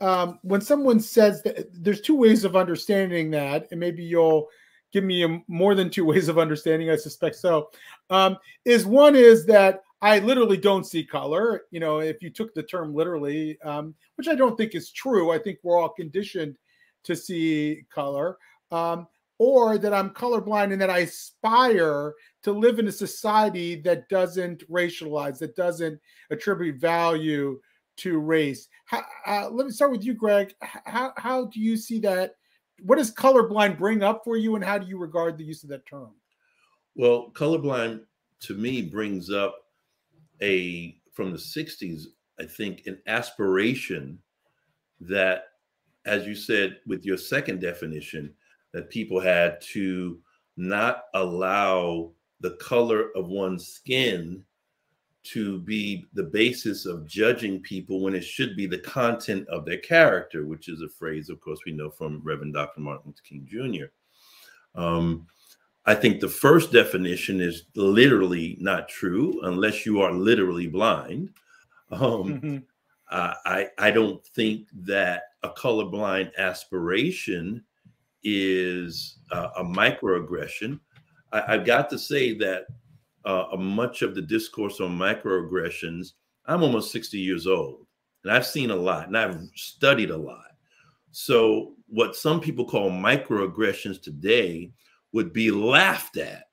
um, 0.00 0.38
when 0.42 0.60
someone 0.60 1.00
says 1.00 1.42
that 1.42 1.66
there's 1.72 2.00
two 2.00 2.14
ways 2.14 2.44
of 2.44 2.54
understanding 2.54 3.30
that, 3.32 3.66
and 3.72 3.80
maybe 3.80 4.04
you'll 4.04 4.48
give 4.92 5.04
me 5.04 5.24
a, 5.24 5.42
more 5.48 5.74
than 5.74 5.90
two 5.90 6.04
ways 6.12 6.28
of 6.28 6.38
understanding. 6.38 6.90
I 6.90 6.96
suspect 6.96 7.36
so. 7.36 7.70
Um, 8.10 8.36
is 8.64 8.86
one 8.86 9.16
is 9.16 9.44
that 9.46 9.82
I 10.00 10.20
literally 10.20 10.56
don't 10.56 10.86
see 10.86 11.02
color. 11.04 11.62
You 11.70 11.80
know, 11.80 11.98
if 11.98 12.22
you 12.22 12.30
took 12.30 12.54
the 12.54 12.62
term 12.62 12.94
literally, 12.94 13.60
um, 13.62 13.94
which 14.14 14.28
I 14.28 14.34
don't 14.34 14.56
think 14.56 14.74
is 14.74 14.92
true. 14.92 15.32
I 15.32 15.38
think 15.38 15.58
we're 15.62 15.80
all 15.80 15.88
conditioned 15.88 16.56
to 17.04 17.16
see 17.16 17.84
color. 17.92 18.38
Um, 18.70 19.08
or 19.38 19.78
that 19.78 19.94
I'm 19.94 20.10
colorblind 20.10 20.72
and 20.72 20.80
that 20.80 20.90
I 20.90 20.98
aspire 20.98 22.14
to 22.42 22.52
live 22.52 22.78
in 22.78 22.88
a 22.88 22.92
society 22.92 23.76
that 23.82 24.08
doesn't 24.08 24.68
racialize, 24.68 25.38
that 25.38 25.56
doesn't 25.56 26.00
attribute 26.30 26.80
value 26.80 27.60
to 27.98 28.18
race. 28.18 28.68
How, 28.86 29.02
uh, 29.26 29.48
let 29.50 29.66
me 29.66 29.72
start 29.72 29.92
with 29.92 30.04
you, 30.04 30.14
Greg. 30.14 30.54
How, 30.60 31.12
how 31.16 31.46
do 31.46 31.60
you 31.60 31.76
see 31.76 32.00
that? 32.00 32.34
What 32.82 32.98
does 32.98 33.12
colorblind 33.12 33.78
bring 33.78 34.02
up 34.02 34.22
for 34.24 34.36
you, 34.36 34.54
and 34.54 34.64
how 34.64 34.78
do 34.78 34.86
you 34.86 34.98
regard 34.98 35.36
the 35.36 35.44
use 35.44 35.64
of 35.64 35.70
that 35.70 35.86
term? 35.86 36.10
Well, 36.94 37.30
colorblind 37.32 38.02
to 38.40 38.54
me 38.54 38.82
brings 38.82 39.30
up 39.30 39.56
a 40.40 40.96
from 41.12 41.32
the 41.32 41.38
60s, 41.38 42.04
I 42.38 42.44
think, 42.44 42.82
an 42.86 42.98
aspiration 43.08 44.20
that, 45.00 45.46
as 46.06 46.26
you 46.26 46.36
said 46.36 46.78
with 46.86 47.04
your 47.04 47.16
second 47.16 47.60
definition, 47.60 48.32
that 48.72 48.90
people 48.90 49.20
had 49.20 49.60
to 49.60 50.18
not 50.56 51.04
allow 51.14 52.10
the 52.40 52.52
color 52.52 53.10
of 53.16 53.28
one's 53.28 53.68
skin 53.68 54.44
to 55.24 55.58
be 55.60 56.06
the 56.14 56.22
basis 56.22 56.86
of 56.86 57.06
judging 57.06 57.60
people 57.60 58.00
when 58.00 58.14
it 58.14 58.24
should 58.24 58.56
be 58.56 58.66
the 58.66 58.78
content 58.78 59.46
of 59.48 59.64
their 59.64 59.78
character, 59.78 60.46
which 60.46 60.68
is 60.68 60.80
a 60.80 60.88
phrase, 60.88 61.28
of 61.28 61.40
course, 61.40 61.60
we 61.66 61.72
know 61.72 61.90
from 61.90 62.22
Reverend 62.24 62.54
Dr. 62.54 62.80
Martin 62.80 63.08
Luther 63.08 63.22
King 63.24 63.46
Jr. 63.46 64.80
Um, 64.80 65.26
I 65.84 65.94
think 65.94 66.20
the 66.20 66.28
first 66.28 66.72
definition 66.72 67.40
is 67.40 67.64
literally 67.74 68.56
not 68.60 68.88
true 68.88 69.40
unless 69.42 69.84
you 69.84 70.00
are 70.00 70.12
literally 70.12 70.66
blind. 70.66 71.30
Um, 71.90 72.00
mm-hmm. 72.00 72.58
I, 73.10 73.68
I 73.78 73.90
don't 73.90 74.24
think 74.26 74.68
that 74.82 75.22
a 75.42 75.48
colorblind 75.48 76.34
aspiration 76.36 77.64
is 78.22 79.18
uh, 79.30 79.48
a 79.56 79.64
microaggression. 79.64 80.80
I, 81.32 81.52
have 81.52 81.66
got 81.66 81.90
to 81.90 81.98
say 81.98 82.36
that 82.38 82.66
uh, 83.24 83.56
much 83.58 84.02
of 84.02 84.14
the 84.14 84.22
discourse 84.22 84.80
on 84.80 84.98
microaggressions, 84.98 86.12
I'm 86.46 86.62
almost 86.62 86.92
60 86.92 87.18
years 87.18 87.46
old 87.46 87.86
and 88.24 88.32
I've 88.32 88.46
seen 88.46 88.70
a 88.70 88.76
lot 88.76 89.08
and 89.08 89.16
I've 89.16 89.40
studied 89.54 90.10
a 90.10 90.16
lot. 90.16 90.44
So, 91.10 91.74
what 91.86 92.14
some 92.14 92.40
people 92.40 92.66
call 92.66 92.90
microaggressions 92.90 94.02
today 94.02 94.70
would 95.12 95.32
be 95.32 95.50
laughed 95.50 96.18
at 96.18 96.44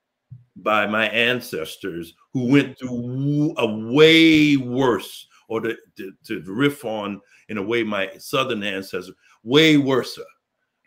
by 0.56 0.88
my 0.88 1.10
ancestors 1.10 2.14
who 2.32 2.50
went 2.50 2.80
through 2.80 3.54
a 3.58 3.76
way 3.92 4.56
worse, 4.56 5.28
or 5.50 5.60
to, 5.60 5.76
to, 5.98 6.14
to 6.24 6.42
riff 6.48 6.86
on 6.86 7.20
in 7.50 7.58
a 7.58 7.62
way 7.62 7.84
my 7.84 8.10
southern 8.18 8.64
ancestors, 8.64 9.14
way 9.44 9.76
worse 9.76 10.18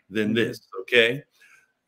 than 0.09 0.27
mm-hmm. 0.27 0.35
this. 0.35 0.67
Okay. 0.81 1.23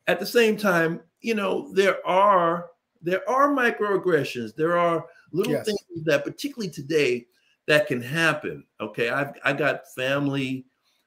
At 0.08 0.20
the 0.20 0.26
same 0.26 0.58
time, 0.58 1.02
you 1.22 1.36
know, 1.36 1.72
there 1.74 2.06
are 2.06 2.72
there 3.02 3.28
are 3.30 3.50
microaggressions. 3.50 4.56
There 4.56 4.78
are 4.78 5.06
little 5.32 5.54
yes. 5.54 5.66
things 5.66 6.06
that, 6.06 6.24
particularly 6.24 6.72
today, 6.72 7.26
that 7.68 7.88
can 7.88 8.02
happen. 8.02 8.66
Okay, 8.80 9.10
I've 9.10 9.34
I 9.44 9.54
got 9.54 9.92
family 9.96 10.66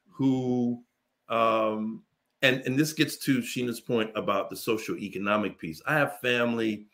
who, 0.09 0.81
um, 1.29 2.03
and 2.41 2.61
and 2.61 2.77
this 2.77 2.93
gets 2.93 3.17
to 3.17 3.39
Sheena's 3.39 3.81
point 3.81 4.11
about 4.15 4.49
the 4.49 4.55
social 4.55 4.97
economic 4.97 5.59
piece. 5.59 5.81
I 5.85 5.93
have 5.93 6.19
family 6.19 6.87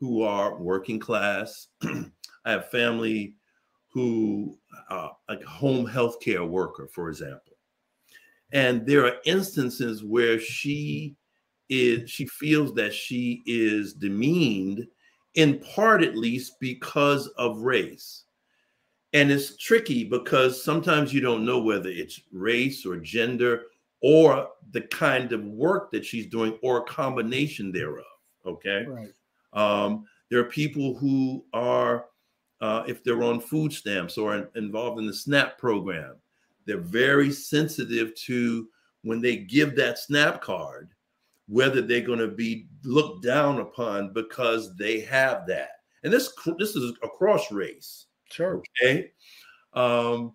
who 0.00 0.22
are 0.22 0.58
working 0.58 0.98
class. 0.98 1.68
I 1.82 2.50
have 2.50 2.70
family 2.70 3.36
who, 3.88 4.56
uh, 4.90 5.10
like 5.28 5.44
home 5.44 5.86
health 5.86 6.18
care 6.20 6.44
worker, 6.44 6.88
for 6.88 7.08
example 7.08 7.51
and 8.52 8.86
there 8.86 9.04
are 9.04 9.16
instances 9.24 10.04
where 10.04 10.38
she 10.38 11.16
is 11.68 12.10
she 12.10 12.26
feels 12.26 12.74
that 12.74 12.92
she 12.92 13.42
is 13.46 13.94
demeaned 13.94 14.86
in 15.34 15.58
part 15.60 16.02
at 16.02 16.16
least 16.16 16.60
because 16.60 17.26
of 17.38 17.58
race. 17.58 18.24
And 19.14 19.30
it's 19.30 19.56
tricky 19.56 20.04
because 20.04 20.62
sometimes 20.62 21.12
you 21.12 21.20
don't 21.20 21.44
know 21.44 21.60
whether 21.60 21.88
it's 21.88 22.20
race 22.32 22.84
or 22.86 22.96
gender 22.96 23.64
or 24.02 24.48
the 24.72 24.82
kind 24.82 25.32
of 25.32 25.44
work 25.44 25.90
that 25.92 26.04
she's 26.04 26.26
doing 26.26 26.58
or 26.62 26.78
a 26.78 26.84
combination 26.84 27.72
thereof 27.72 28.04
okay? 28.46 28.84
Right. 28.86 29.12
Um, 29.52 30.06
there 30.30 30.40
are 30.40 30.44
people 30.44 30.96
who 30.96 31.44
are 31.52 32.06
uh, 32.60 32.84
if 32.86 33.02
they're 33.02 33.22
on 33.24 33.40
food 33.40 33.72
stamps 33.72 34.16
or 34.16 34.36
in, 34.36 34.46
involved 34.54 34.98
in 34.98 35.06
the 35.06 35.14
snap 35.14 35.58
program 35.58 36.14
they're 36.66 36.78
very 36.78 37.30
sensitive 37.30 38.14
to 38.14 38.68
when 39.02 39.20
they 39.20 39.36
give 39.36 39.76
that 39.76 39.98
snap 39.98 40.40
card 40.40 40.90
whether 41.48 41.82
they're 41.82 42.00
going 42.00 42.18
to 42.18 42.28
be 42.28 42.68
looked 42.84 43.24
down 43.24 43.58
upon 43.58 44.12
because 44.12 44.74
they 44.76 45.00
have 45.00 45.46
that. 45.46 45.70
And 46.02 46.12
this 46.12 46.32
this 46.58 46.76
is 46.76 46.92
across 47.02 47.50
race. 47.52 48.06
Sure. 48.30 48.62
Okay? 48.80 49.10
Um 49.74 50.32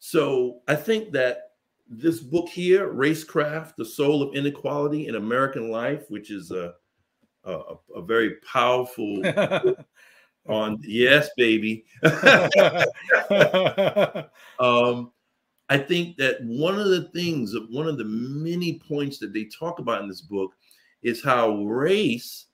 so 0.00 0.62
i 0.66 0.74
think 0.74 1.12
that 1.12 1.52
this 1.86 2.20
book 2.20 2.48
here 2.48 2.92
racecraft 2.92 3.76
the 3.76 3.84
soul 3.84 4.22
of 4.22 4.34
inequality 4.34 5.08
in 5.08 5.14
american 5.14 5.70
life 5.70 6.04
which 6.08 6.30
is 6.30 6.50
a 6.50 6.72
a, 7.44 7.74
a 7.94 8.02
very 8.02 8.36
powerful 8.36 9.22
on 10.46 10.78
yes 10.82 11.28
baby. 11.36 11.84
Um 14.58 15.12
I 15.70 15.78
think 15.78 16.16
that 16.16 16.42
one 16.42 16.80
of 16.80 16.88
the 16.88 17.04
things, 17.14 17.54
one 17.70 17.86
of 17.86 17.96
the 17.96 18.04
many 18.04 18.80
points 18.80 19.18
that 19.20 19.32
they 19.32 19.44
talk 19.44 19.78
about 19.78 20.02
in 20.02 20.08
this 20.08 20.20
book 20.20 20.52
is 21.02 21.22
how 21.22 21.62
race 21.62 22.46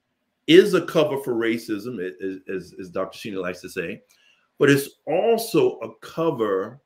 is 0.46 0.74
a 0.74 0.84
cover 0.84 1.16
for 1.22 1.34
racism, 1.34 1.98
as, 2.46 2.74
as 2.78 2.90
Dr. 2.90 3.18
Sheena 3.18 3.40
likes 3.40 3.62
to 3.62 3.70
say, 3.70 4.02
but 4.58 4.68
it's 4.68 4.90
also 5.06 5.78
a 5.80 5.88
cover 6.06 6.82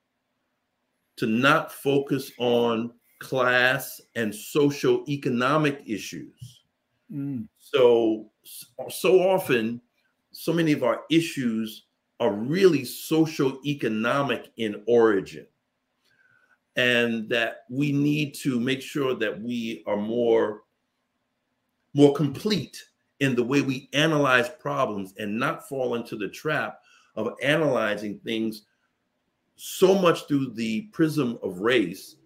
to 1.16 1.26
not 1.26 1.72
focus 1.72 2.30
on 2.38 2.92
class 3.18 4.00
and 4.14 4.32
social 4.32 5.04
economic 5.08 5.82
issues. 5.84 6.62
Mm. 7.12 7.48
So, 7.58 8.30
so 8.88 9.18
often, 9.28 9.82
so 10.30 10.52
many 10.52 10.70
of 10.70 10.84
our 10.84 11.02
issues 11.10 11.86
are 12.20 12.32
really 12.32 12.84
social 12.84 13.58
economic 13.66 14.52
in 14.56 14.82
origin 14.86 15.46
and 16.76 17.28
that 17.28 17.64
we 17.68 17.92
need 17.92 18.35
to 18.35 18.61
make 18.61 18.80
sure 18.80 19.14
that 19.14 19.40
we 19.40 19.83
are 19.87 19.96
more 19.96 20.62
more 21.92 22.14
complete 22.14 22.83
in 23.18 23.35
the 23.35 23.42
way 23.42 23.61
we 23.61 23.88
analyze 23.92 24.48
problems 24.48 25.12
and 25.18 25.38
not 25.38 25.68
fall 25.68 25.96
into 25.96 26.16
the 26.16 26.28
trap 26.28 26.80
of 27.16 27.35
analyzing 27.42 28.18
things 28.20 28.62
so 29.56 29.98
much 29.98 30.26
through 30.26 30.50
the 30.54 30.83
prism 30.92 31.38
of 31.42 31.59
race. 31.59 32.16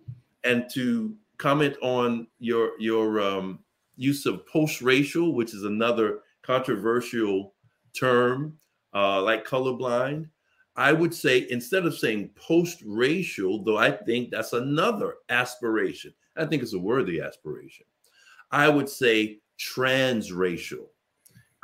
And 0.44 0.66
to 0.74 1.16
comment 1.38 1.76
on 1.83 2.26
your 2.38 2.72
your 2.78 3.20
um, 3.20 3.59
use 3.96 4.26
of 4.26 4.46
post-racial 4.46 5.35
which 5.35 5.54
is 5.54 5.64
another 5.64 6.20
controversial 6.42 7.54
term 7.92 8.57
uh, 8.94 9.22
like 9.22 9.46
colorblind 9.46 10.28
i 10.76 10.92
would 10.92 11.14
say 11.14 11.46
instead 11.50 11.87
of 11.87 11.96
saying 11.96 12.30
post-racial 12.37 13.62
though 13.64 13.78
i 13.78 13.90
think 13.90 14.30
that's 14.30 14.52
another 14.52 15.16
aspiration 15.28 16.12
i 16.37 16.44
think 16.44 16.62
it's 16.62 16.74
a 16.74 16.78
worthy 16.78 17.20
aspiration 17.20 17.87
i 18.50 18.68
would 18.68 18.88
say 18.88 19.38
transracial 19.58 20.87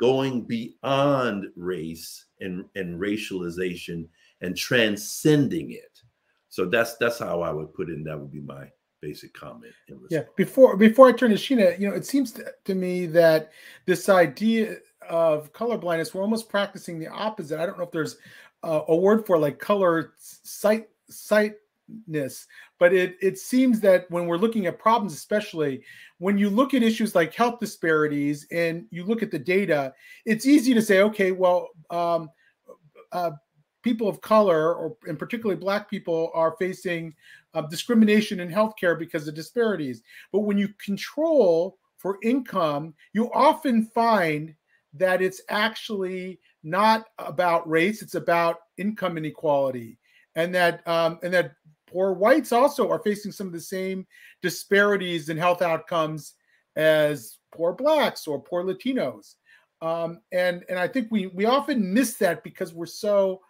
going 0.01 0.41
beyond 0.41 1.45
race 1.55 2.25
and, 2.39 2.65
and 2.75 2.99
racialization 2.99 4.07
and 4.41 4.57
transcending 4.57 5.71
it. 5.71 6.01
So 6.49 6.65
that's 6.65 6.97
that's 6.97 7.19
how 7.19 7.41
I 7.41 7.51
would 7.51 7.73
put 7.73 7.89
it. 7.89 7.95
And 7.95 8.07
that 8.07 8.19
would 8.19 8.31
be 8.31 8.41
my 8.41 8.67
basic 8.99 9.33
comment. 9.33 9.73
yeah. 10.09 10.23
Before 10.35 10.75
before 10.75 11.07
I 11.07 11.11
turn 11.11 11.29
to 11.29 11.37
Sheena, 11.37 11.79
you 11.79 11.87
know, 11.87 11.95
it 11.95 12.05
seems 12.05 12.31
to, 12.33 12.51
to 12.65 12.75
me 12.75 13.05
that 13.07 13.51
this 13.85 14.09
idea 14.09 14.77
of 15.07 15.53
color 15.53 15.77
blindness, 15.77 16.13
we're 16.13 16.23
almost 16.23 16.49
practicing 16.49 16.99
the 16.99 17.07
opposite. 17.07 17.59
I 17.59 17.65
don't 17.65 17.77
know 17.77 17.85
if 17.85 17.91
there's 17.91 18.17
a, 18.63 18.81
a 18.89 18.95
word 18.95 19.25
for 19.25 19.37
like 19.37 19.59
color 19.59 20.13
sight 20.17 20.87
sightness, 21.09 22.47
but 22.79 22.93
it 22.93 23.17
it 23.21 23.37
seems 23.37 23.79
that 23.81 24.09
when 24.09 24.27
we're 24.27 24.37
looking 24.37 24.65
at 24.65 24.79
problems, 24.79 25.13
especially 25.13 25.83
when 26.19 26.37
you 26.37 26.49
look 26.49 26.73
at 26.73 26.83
issues 26.83 27.15
like 27.15 27.33
health 27.33 27.59
disparities 27.59 28.47
and 28.51 28.85
you 28.91 29.03
look 29.03 29.23
at 29.23 29.31
the 29.31 29.39
data, 29.39 29.93
it's 30.25 30.45
easy 30.45 30.73
to 30.73 30.81
say, 30.81 31.01
okay, 31.01 31.31
well, 31.31 31.69
um, 31.89 32.29
uh, 33.11 33.31
people 33.81 34.07
of 34.07 34.21
color, 34.21 34.75
or 34.75 34.95
and 35.07 35.17
particularly 35.17 35.59
Black 35.59 35.89
people, 35.89 36.31
are 36.33 36.55
facing 36.59 37.13
uh, 37.53 37.61
discrimination 37.61 38.39
in 38.39 38.49
healthcare 38.49 38.97
because 38.97 39.27
of 39.27 39.35
disparities. 39.35 40.01
But 40.31 40.39
when 40.41 40.57
you 40.57 40.69
control 40.83 41.77
for 41.97 42.17
income, 42.23 42.93
you 43.13 43.31
often 43.33 43.85
find 43.85 44.55
that 44.93 45.21
it's 45.21 45.41
actually 45.49 46.39
not 46.63 47.05
about 47.17 47.69
race; 47.69 48.01
it's 48.01 48.15
about 48.15 48.57
income 48.77 49.17
inequality, 49.17 49.97
and 50.35 50.53
that 50.55 50.87
um, 50.87 51.19
and 51.23 51.33
that 51.33 51.53
poor 51.87 52.13
whites 52.13 52.51
also 52.51 52.89
are 52.89 53.01
facing 53.03 53.31
some 53.31 53.47
of 53.47 53.53
the 53.53 53.59
same 53.59 54.05
disparities 54.41 55.29
in 55.29 55.37
health 55.37 55.61
outcomes 55.61 56.33
as 56.75 57.37
poor 57.53 57.73
blacks 57.73 58.27
or 58.27 58.41
poor 58.41 58.63
Latinos. 58.63 59.35
Um, 59.81 60.21
and 60.31 60.63
and 60.69 60.77
I 60.77 60.87
think 60.87 61.07
we 61.11 61.27
we 61.27 61.45
often 61.45 61.93
miss 61.93 62.15
that 62.15 62.43
because 62.43 62.73
we're 62.73 62.85
so 62.85 63.41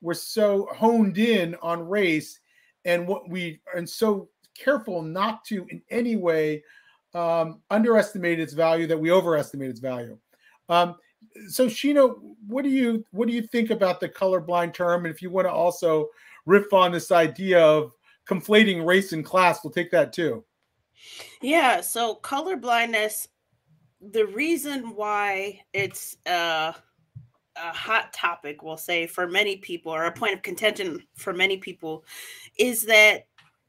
we're 0.00 0.14
so 0.14 0.68
honed 0.74 1.18
in 1.18 1.54
on 1.62 1.86
race 1.86 2.40
and 2.84 3.06
what 3.06 3.28
we 3.28 3.60
and 3.76 3.88
so 3.88 4.28
careful 4.56 5.02
not 5.02 5.44
to 5.44 5.66
in 5.70 5.82
any 5.90 6.16
way 6.16 6.62
um, 7.14 7.60
underestimate 7.70 8.40
its 8.40 8.52
value 8.52 8.86
that 8.86 8.98
we 8.98 9.10
overestimate 9.10 9.70
its 9.70 9.80
value. 9.80 10.18
Um, 10.68 10.96
so 11.48 11.66
Sheena, 11.66 12.14
what 12.46 12.62
do 12.62 12.70
you 12.70 13.04
what 13.10 13.28
do 13.28 13.34
you 13.34 13.42
think 13.42 13.70
about 13.70 14.00
the 14.00 14.08
colorblind 14.08 14.74
term? 14.74 15.04
And 15.04 15.14
if 15.14 15.22
you 15.22 15.30
want 15.30 15.46
to 15.46 15.52
also 15.52 16.08
riff 16.46 16.72
on 16.72 16.92
this 16.92 17.10
idea 17.12 17.64
of 17.64 17.92
conflating 18.28 18.86
race 18.86 19.12
and 19.12 19.24
class, 19.24 19.62
we'll 19.62 19.72
take 19.72 19.90
that 19.90 20.12
too. 20.12 20.44
Yeah. 21.42 21.80
So 21.80 22.14
color 22.16 22.56
blindness, 22.56 23.28
the 24.00 24.26
reason 24.26 24.94
why 24.94 25.60
it's 25.72 26.16
uh, 26.26 26.72
a 27.56 27.72
hot 27.72 28.12
topic, 28.12 28.62
we'll 28.62 28.76
say, 28.76 29.06
for 29.06 29.26
many 29.26 29.56
people, 29.56 29.92
or 29.92 30.04
a 30.04 30.12
point 30.12 30.34
of 30.34 30.42
contention 30.42 31.02
for 31.16 31.32
many 31.32 31.56
people, 31.56 32.04
is 32.58 32.82
that 32.82 33.26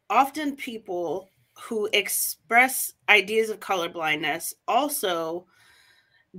often 0.10 0.56
people 0.56 1.30
who 1.58 1.90
express 1.94 2.94
ideas 3.10 3.50
of 3.50 3.60
color 3.60 3.90
blindness 3.90 4.54
also 4.68 5.46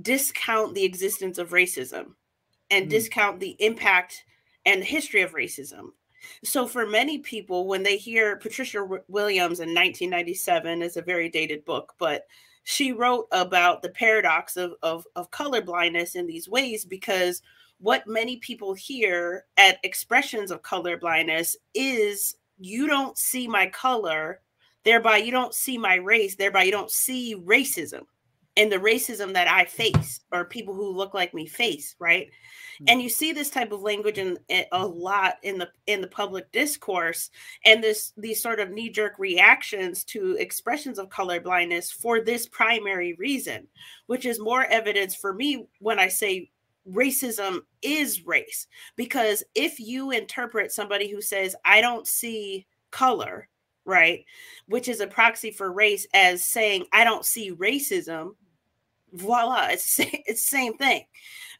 discount 0.01 0.75
the 0.75 0.83
existence 0.83 1.37
of 1.37 1.49
racism 1.49 2.13
and 2.69 2.87
mm. 2.87 2.89
discount 2.89 3.39
the 3.39 3.55
impact 3.59 4.25
and 4.65 4.81
the 4.81 4.85
history 4.85 5.21
of 5.21 5.33
racism 5.33 5.91
so 6.43 6.67
for 6.67 6.85
many 6.85 7.19
people, 7.19 7.67
when 7.67 7.83
they 7.83 7.97
hear 7.97 8.37
Patricia 8.37 8.85
Williams 9.07 9.59
in 9.59 9.69
1997 9.69 10.81
is 10.81 10.97
a 10.97 11.01
very 11.01 11.29
dated 11.29 11.65
book, 11.65 11.93
but 11.97 12.25
she 12.63 12.91
wrote 12.91 13.27
about 13.31 13.81
the 13.81 13.89
paradox 13.89 14.57
of, 14.57 14.73
of, 14.83 15.05
of 15.15 15.31
color 15.31 15.61
blindness 15.61 16.15
in 16.15 16.27
these 16.27 16.49
ways 16.49 16.83
because 16.83 17.41
what 17.79 18.07
many 18.07 18.37
people 18.37 18.73
hear 18.73 19.45
at 19.57 19.77
expressions 19.83 20.51
of 20.51 20.63
color 20.63 20.97
blindness 20.97 21.55
is 21.73 22.35
you 22.59 22.87
don't 22.87 23.17
see 23.17 23.47
my 23.47 23.67
color, 23.67 24.41
thereby 24.83 25.17
you 25.17 25.31
don't 25.31 25.53
see 25.53 25.77
my 25.77 25.95
race, 25.95 26.35
thereby 26.35 26.63
you 26.63 26.71
don't 26.71 26.91
see 26.91 27.35
racism 27.35 28.03
and 28.57 28.71
the 28.71 28.77
racism 28.77 29.33
that 29.33 29.47
I 29.47 29.65
face 29.65 30.19
or 30.33 30.43
people 30.43 30.73
who 30.73 30.89
look 30.89 31.13
like 31.13 31.33
me 31.33 31.45
face, 31.45 31.95
right? 31.99 32.27
Mm-hmm. 32.27 32.85
And 32.87 33.01
you 33.01 33.07
see 33.07 33.31
this 33.31 33.51
type 33.51 33.71
of 33.71 33.83
language 33.83 34.17
in, 34.17 34.37
in, 34.49 34.65
a 34.71 34.85
lot 34.85 35.35
in 35.43 35.59
the 35.59 35.69
in 35.85 36.01
the 36.01 36.07
public 36.07 36.51
discourse 36.51 37.29
and 37.63 37.83
this 37.83 38.13
these 38.17 38.41
sort 38.41 38.59
of 38.59 38.71
knee-jerk 38.71 39.13
reactions 39.19 40.03
to 40.05 40.35
expressions 40.39 40.97
of 40.97 41.09
color 41.09 41.39
blindness 41.39 41.91
for 41.91 42.19
this 42.19 42.47
primary 42.47 43.13
reason, 43.13 43.67
which 44.07 44.25
is 44.25 44.39
more 44.39 44.65
evidence 44.65 45.15
for 45.15 45.33
me 45.33 45.67
when 45.79 45.99
I 45.99 46.07
say 46.07 46.49
racism 46.91 47.59
is 47.81 48.25
race 48.25 48.65
because 48.95 49.43
if 49.53 49.79
you 49.79 50.11
interpret 50.11 50.71
somebody 50.71 51.09
who 51.09 51.21
says 51.21 51.55
I 51.65 51.81
don't 51.81 52.07
see 52.07 52.65
color 52.91 53.49
right 53.83 54.25
which 54.67 54.87
is 54.87 55.01
a 55.01 55.07
proxy 55.07 55.51
for 55.51 55.71
race 55.71 56.05
as 56.13 56.45
saying 56.45 56.85
i 56.93 57.03
don't 57.03 57.25
see 57.25 57.51
racism 57.51 58.31
voila 59.17 59.67
it's 59.71 59.99
it's 59.99 60.49
the 60.49 60.57
same 60.57 60.77
thing. 60.77 61.03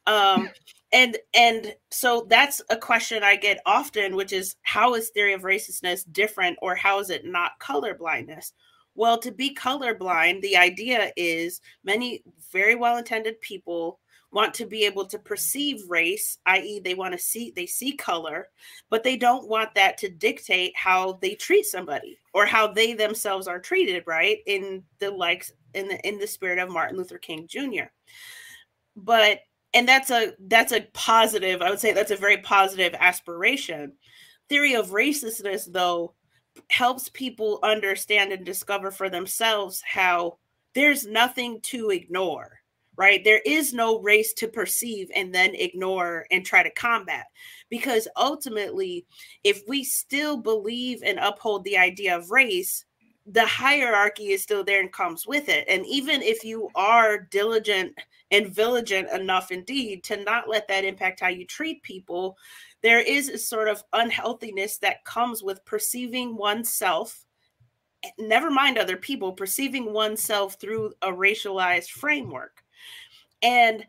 Um 0.06 0.50
and 0.92 1.18
and 1.34 1.74
so 1.90 2.26
that's 2.30 2.62
a 2.70 2.76
question 2.76 3.22
i 3.22 3.36
get 3.36 3.60
often 3.66 4.16
which 4.16 4.32
is 4.32 4.56
how 4.62 4.94
is 4.94 5.10
theory 5.10 5.34
of 5.34 5.42
racelessness 5.42 6.04
different 6.12 6.58
or 6.62 6.74
how 6.74 6.98
is 6.98 7.10
it 7.10 7.26
not 7.26 7.58
color 7.58 7.94
blindness? 7.94 8.52
Well 8.94 9.18
to 9.18 9.30
be 9.30 9.54
colorblind 9.54 10.40
the 10.40 10.56
idea 10.56 11.12
is 11.16 11.60
many 11.84 12.22
very 12.52 12.74
well 12.74 12.96
intended 12.96 13.40
people 13.40 14.00
want 14.32 14.52
to 14.54 14.66
be 14.66 14.84
able 14.84 15.06
to 15.06 15.18
perceive 15.18 15.82
race 15.88 16.38
i.e 16.46 16.80
they 16.80 16.94
want 16.94 17.12
to 17.12 17.18
see 17.18 17.52
they 17.54 17.66
see 17.66 17.92
color 17.92 18.48
but 18.90 19.02
they 19.02 19.16
don't 19.16 19.48
want 19.48 19.74
that 19.74 19.96
to 19.98 20.08
dictate 20.08 20.72
how 20.76 21.18
they 21.22 21.34
treat 21.34 21.64
somebody 21.64 22.18
or 22.34 22.46
how 22.46 22.68
they 22.68 22.92
themselves 22.92 23.46
are 23.48 23.58
treated 23.58 24.04
right? 24.06 24.38
In 24.46 24.84
the 25.00 25.10
likes 25.10 25.52
in 25.74 25.88
the 25.88 26.08
in 26.08 26.18
the 26.18 26.26
spirit 26.26 26.58
of 26.58 26.70
Martin 26.70 26.96
Luther 26.96 27.18
King 27.18 27.46
Jr. 27.48 27.86
But 28.96 29.40
and 29.74 29.86
that's 29.86 30.10
a 30.10 30.32
that's 30.40 30.72
a 30.72 30.86
positive, 30.92 31.62
I 31.62 31.70
would 31.70 31.80
say 31.80 31.92
that's 31.92 32.10
a 32.10 32.16
very 32.16 32.38
positive 32.38 32.94
aspiration. 32.98 33.92
Theory 34.48 34.74
of 34.74 34.90
racelessness 34.90 35.70
though 35.70 36.14
helps 36.70 37.08
people 37.08 37.60
understand 37.62 38.32
and 38.32 38.44
discover 38.44 38.90
for 38.90 39.08
themselves 39.08 39.82
how 39.86 40.38
there's 40.74 41.06
nothing 41.06 41.60
to 41.62 41.90
ignore 41.90 42.58
right? 42.98 43.22
There 43.22 43.40
is 43.46 43.72
no 43.72 44.00
race 44.00 44.32
to 44.34 44.48
perceive 44.48 45.08
and 45.14 45.32
then 45.32 45.54
ignore 45.54 46.26
and 46.32 46.44
try 46.44 46.64
to 46.64 46.70
combat. 46.70 47.26
Because 47.70 48.08
ultimately, 48.16 49.06
if 49.44 49.62
we 49.68 49.84
still 49.84 50.36
believe 50.36 51.02
and 51.04 51.18
uphold 51.20 51.62
the 51.62 51.78
idea 51.78 52.16
of 52.16 52.32
race, 52.32 52.84
the 53.30 53.46
hierarchy 53.46 54.28
is 54.28 54.42
still 54.42 54.64
there 54.64 54.80
and 54.80 54.92
comes 54.92 55.26
with 55.26 55.48
it. 55.48 55.66
And 55.68 55.84
even 55.86 56.22
if 56.22 56.44
you 56.44 56.70
are 56.74 57.18
diligent 57.18 57.98
and 58.30 58.48
vigilant 58.48 59.10
enough 59.12 59.50
indeed 59.50 60.02
to 60.04 60.22
not 60.24 60.48
let 60.48 60.66
that 60.68 60.84
impact 60.84 61.20
how 61.20 61.28
you 61.28 61.46
treat 61.46 61.82
people, 61.82 62.38
there 62.82 63.00
is 63.00 63.28
a 63.28 63.38
sort 63.38 63.68
of 63.68 63.82
unhealthiness 63.92 64.78
that 64.78 65.04
comes 65.04 65.42
with 65.42 65.64
perceiving 65.66 66.36
oneself, 66.36 67.26
never 68.18 68.50
mind 68.50 68.78
other 68.78 68.96
people, 68.96 69.32
perceiving 69.32 69.92
oneself 69.92 70.56
through 70.58 70.92
a 71.02 71.08
racialized 71.08 71.90
framework. 71.90 72.62
And 73.42 73.84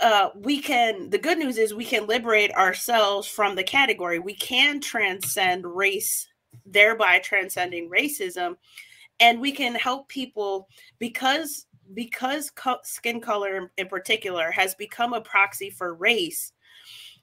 uh, 0.00 0.30
we 0.34 0.60
can, 0.60 1.10
the 1.10 1.18
good 1.18 1.38
news 1.38 1.58
is 1.58 1.74
we 1.74 1.84
can 1.84 2.06
liberate 2.06 2.52
ourselves 2.52 3.26
from 3.26 3.54
the 3.54 3.64
category. 3.64 4.18
We 4.18 4.34
can 4.34 4.80
transcend 4.80 5.66
race 5.66 6.28
thereby 6.66 7.18
transcending 7.18 7.90
racism. 7.90 8.56
And 9.20 9.40
we 9.40 9.52
can 9.52 9.74
help 9.74 10.08
people 10.08 10.68
because 10.98 11.66
because 11.94 12.50
co- 12.50 12.78
skin 12.84 13.20
color 13.20 13.70
in 13.76 13.88
particular 13.88 14.50
has 14.50 14.74
become 14.74 15.12
a 15.12 15.20
proxy 15.20 15.68
for 15.68 15.94
race 15.94 16.52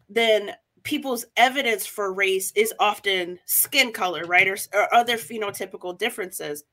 then 0.10 0.52
people's 0.84 1.26
evidence 1.38 1.86
for 1.86 2.14
race 2.14 2.52
is 2.56 2.74
often 2.80 3.40
skin 3.46 3.92
color 3.92 4.26
right? 4.26 4.48
Or, 4.48 4.58
or 4.74 4.94
other 4.94 5.18
phenotypical 5.18 5.98
differences. 5.98 6.64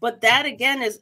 But 0.00 0.20
that 0.20 0.46
again 0.46 0.82
is 0.82 1.00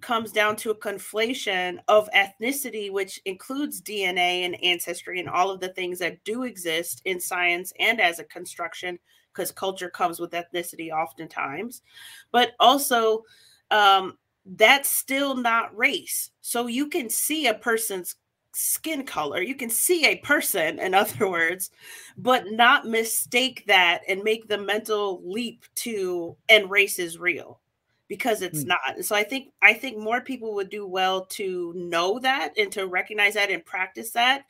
comes 0.00 0.32
down 0.32 0.56
to 0.56 0.70
a 0.70 0.78
conflation 0.78 1.78
of 1.88 2.08
ethnicity, 2.12 2.90
which 2.90 3.20
includes 3.26 3.82
DNA 3.82 4.44
and 4.44 4.62
ancestry 4.62 5.20
and 5.20 5.28
all 5.28 5.50
of 5.50 5.60
the 5.60 5.68
things 5.68 5.98
that 5.98 6.24
do 6.24 6.44
exist 6.44 7.02
in 7.04 7.20
science 7.20 7.72
and 7.78 8.00
as 8.00 8.18
a 8.20 8.24
construction, 8.24 8.98
because 9.34 9.50
culture 9.50 9.90
comes 9.90 10.20
with 10.20 10.32
ethnicity 10.32 10.90
oftentimes, 10.90 11.82
but 12.30 12.52
also 12.60 13.24
um, 13.70 14.16
that's 14.46 14.90
still 14.90 15.34
not 15.34 15.76
race. 15.76 16.30
So 16.40 16.66
you 16.66 16.88
can 16.88 17.10
see 17.10 17.46
a 17.46 17.54
person's 17.54 18.16
skin 18.52 19.04
color. 19.04 19.42
You 19.42 19.54
can 19.54 19.70
see 19.70 20.06
a 20.06 20.16
person, 20.16 20.78
in 20.78 20.94
other 20.94 21.28
words, 21.28 21.70
but 22.16 22.50
not 22.50 22.86
mistake 22.86 23.64
that 23.66 24.02
and 24.08 24.22
make 24.22 24.48
the 24.48 24.58
mental 24.58 25.22
leap 25.24 25.64
to 25.76 26.36
and 26.48 26.70
race 26.70 26.98
is 26.98 27.18
real 27.18 27.60
because 28.08 28.42
it's 28.42 28.64
mm. 28.64 28.68
not. 28.68 29.04
So 29.04 29.16
I 29.16 29.24
think 29.24 29.52
I 29.62 29.74
think 29.74 29.98
more 29.98 30.20
people 30.20 30.54
would 30.54 30.70
do 30.70 30.86
well 30.86 31.26
to 31.26 31.72
know 31.74 32.18
that 32.20 32.56
and 32.56 32.70
to 32.72 32.86
recognize 32.86 33.34
that 33.34 33.50
and 33.50 33.64
practice 33.64 34.10
that 34.12 34.44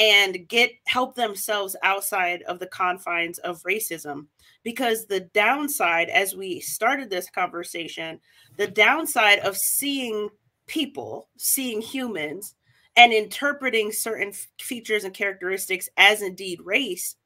and 0.00 0.48
get 0.48 0.72
help 0.86 1.14
themselves 1.14 1.76
outside 1.82 2.42
of 2.42 2.58
the 2.58 2.66
confines 2.66 3.38
of 3.40 3.62
racism. 3.62 4.26
Because 4.64 5.06
the 5.06 5.20
downside 5.20 6.08
as 6.08 6.34
we 6.34 6.58
started 6.60 7.08
this 7.10 7.30
conversation 7.30 8.18
the 8.56 8.66
downside 8.66 9.38
of 9.40 9.56
seeing 9.56 10.28
people 10.66 11.28
seeing 11.36 11.80
humans 11.80 12.54
and 12.96 13.12
interpreting 13.12 13.92
certain 13.92 14.32
features 14.60 15.04
and 15.04 15.14
characteristics 15.14 15.88
as 15.96 16.22
indeed 16.22 16.60
race 16.62 17.16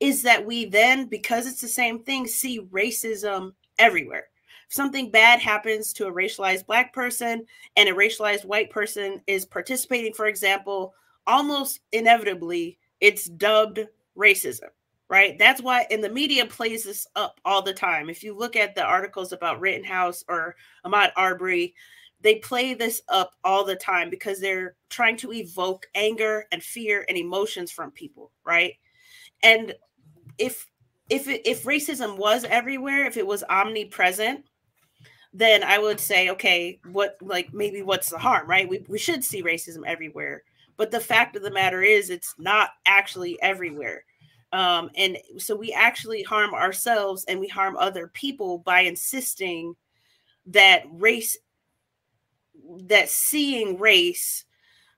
is 0.00 0.22
that 0.22 0.44
we 0.44 0.64
then 0.64 1.06
because 1.06 1.46
it's 1.46 1.60
the 1.60 1.68
same 1.68 2.02
thing 2.02 2.26
see 2.26 2.60
racism 2.72 3.52
everywhere. 3.78 4.28
If 4.68 4.74
something 4.74 5.10
bad 5.10 5.40
happens 5.40 5.92
to 5.94 6.06
a 6.06 6.12
racialized 6.12 6.66
black 6.66 6.92
person 6.92 7.46
and 7.76 7.88
a 7.88 7.92
racialized 7.92 8.44
white 8.44 8.70
person 8.70 9.20
is 9.26 9.46
participating 9.46 10.12
for 10.12 10.26
example 10.26 10.94
almost 11.28 11.80
inevitably 11.92 12.78
it's 13.00 13.26
dubbed 13.26 13.86
racism 14.16 14.70
right? 15.10 15.38
That's 15.38 15.62
why 15.62 15.86
and 15.90 16.04
the 16.04 16.10
media 16.10 16.44
plays 16.46 16.84
this 16.84 17.06
up 17.16 17.40
all 17.44 17.62
the 17.62 17.72
time. 17.72 18.10
If 18.10 18.22
you 18.22 18.36
look 18.36 18.56
at 18.56 18.74
the 18.74 18.84
articles 18.84 19.32
about 19.32 19.60
rittenhouse 19.60 20.22
or 20.28 20.54
Ahmaud 20.84 21.12
arbery 21.16 21.74
they 22.20 22.36
play 22.36 22.74
this 22.74 23.00
up 23.08 23.36
all 23.44 23.64
the 23.64 23.76
time 23.76 24.10
because 24.10 24.40
they're 24.40 24.74
trying 24.90 25.16
to 25.16 25.32
evoke 25.32 25.86
anger 25.94 26.46
and 26.50 26.62
fear 26.62 27.04
and 27.08 27.16
emotions 27.16 27.70
from 27.70 27.90
people 27.90 28.32
right? 28.44 28.74
And 29.42 29.74
if 30.36 30.66
if 31.08 31.26
if 31.26 31.64
racism 31.64 32.18
was 32.18 32.44
everywhere 32.44 33.06
if 33.06 33.16
it 33.16 33.26
was 33.26 33.42
omnipresent 33.48 34.44
then 35.32 35.62
i 35.62 35.78
would 35.78 36.00
say 36.00 36.30
okay 36.30 36.80
what 36.90 37.16
like 37.22 37.52
maybe 37.54 37.82
what's 37.82 38.10
the 38.10 38.18
harm 38.18 38.46
right? 38.48 38.68
We, 38.68 38.84
we 38.88 38.98
should 38.98 39.24
see 39.24 39.42
racism 39.42 39.82
everywhere 39.86 40.42
but 40.78 40.90
the 40.90 41.00
fact 41.00 41.36
of 41.36 41.42
the 41.42 41.50
matter 41.50 41.82
is 41.82 42.08
it's 42.08 42.34
not 42.38 42.70
actually 42.86 43.40
everywhere 43.42 44.04
um, 44.52 44.90
and 44.96 45.18
so 45.36 45.54
we 45.54 45.72
actually 45.72 46.22
harm 46.22 46.54
ourselves 46.54 47.24
and 47.28 47.38
we 47.38 47.48
harm 47.48 47.76
other 47.76 48.08
people 48.08 48.58
by 48.58 48.80
insisting 48.80 49.74
that 50.46 50.84
race 50.90 51.36
that 52.80 53.08
seeing 53.08 53.78
race 53.78 54.44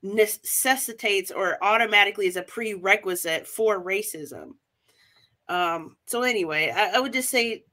necessitates 0.03 1.31
or 1.31 1.62
automatically 1.62 2.26
is 2.26 2.37
a 2.37 2.43
prerequisite 2.43 3.47
for 3.47 3.83
racism. 3.83 4.55
Um, 5.49 5.97
so 6.07 6.22
anyway, 6.22 6.72
I, 6.74 6.97
I 6.97 7.01
would 7.01 7.12
just 7.12 7.28
say 7.28 7.64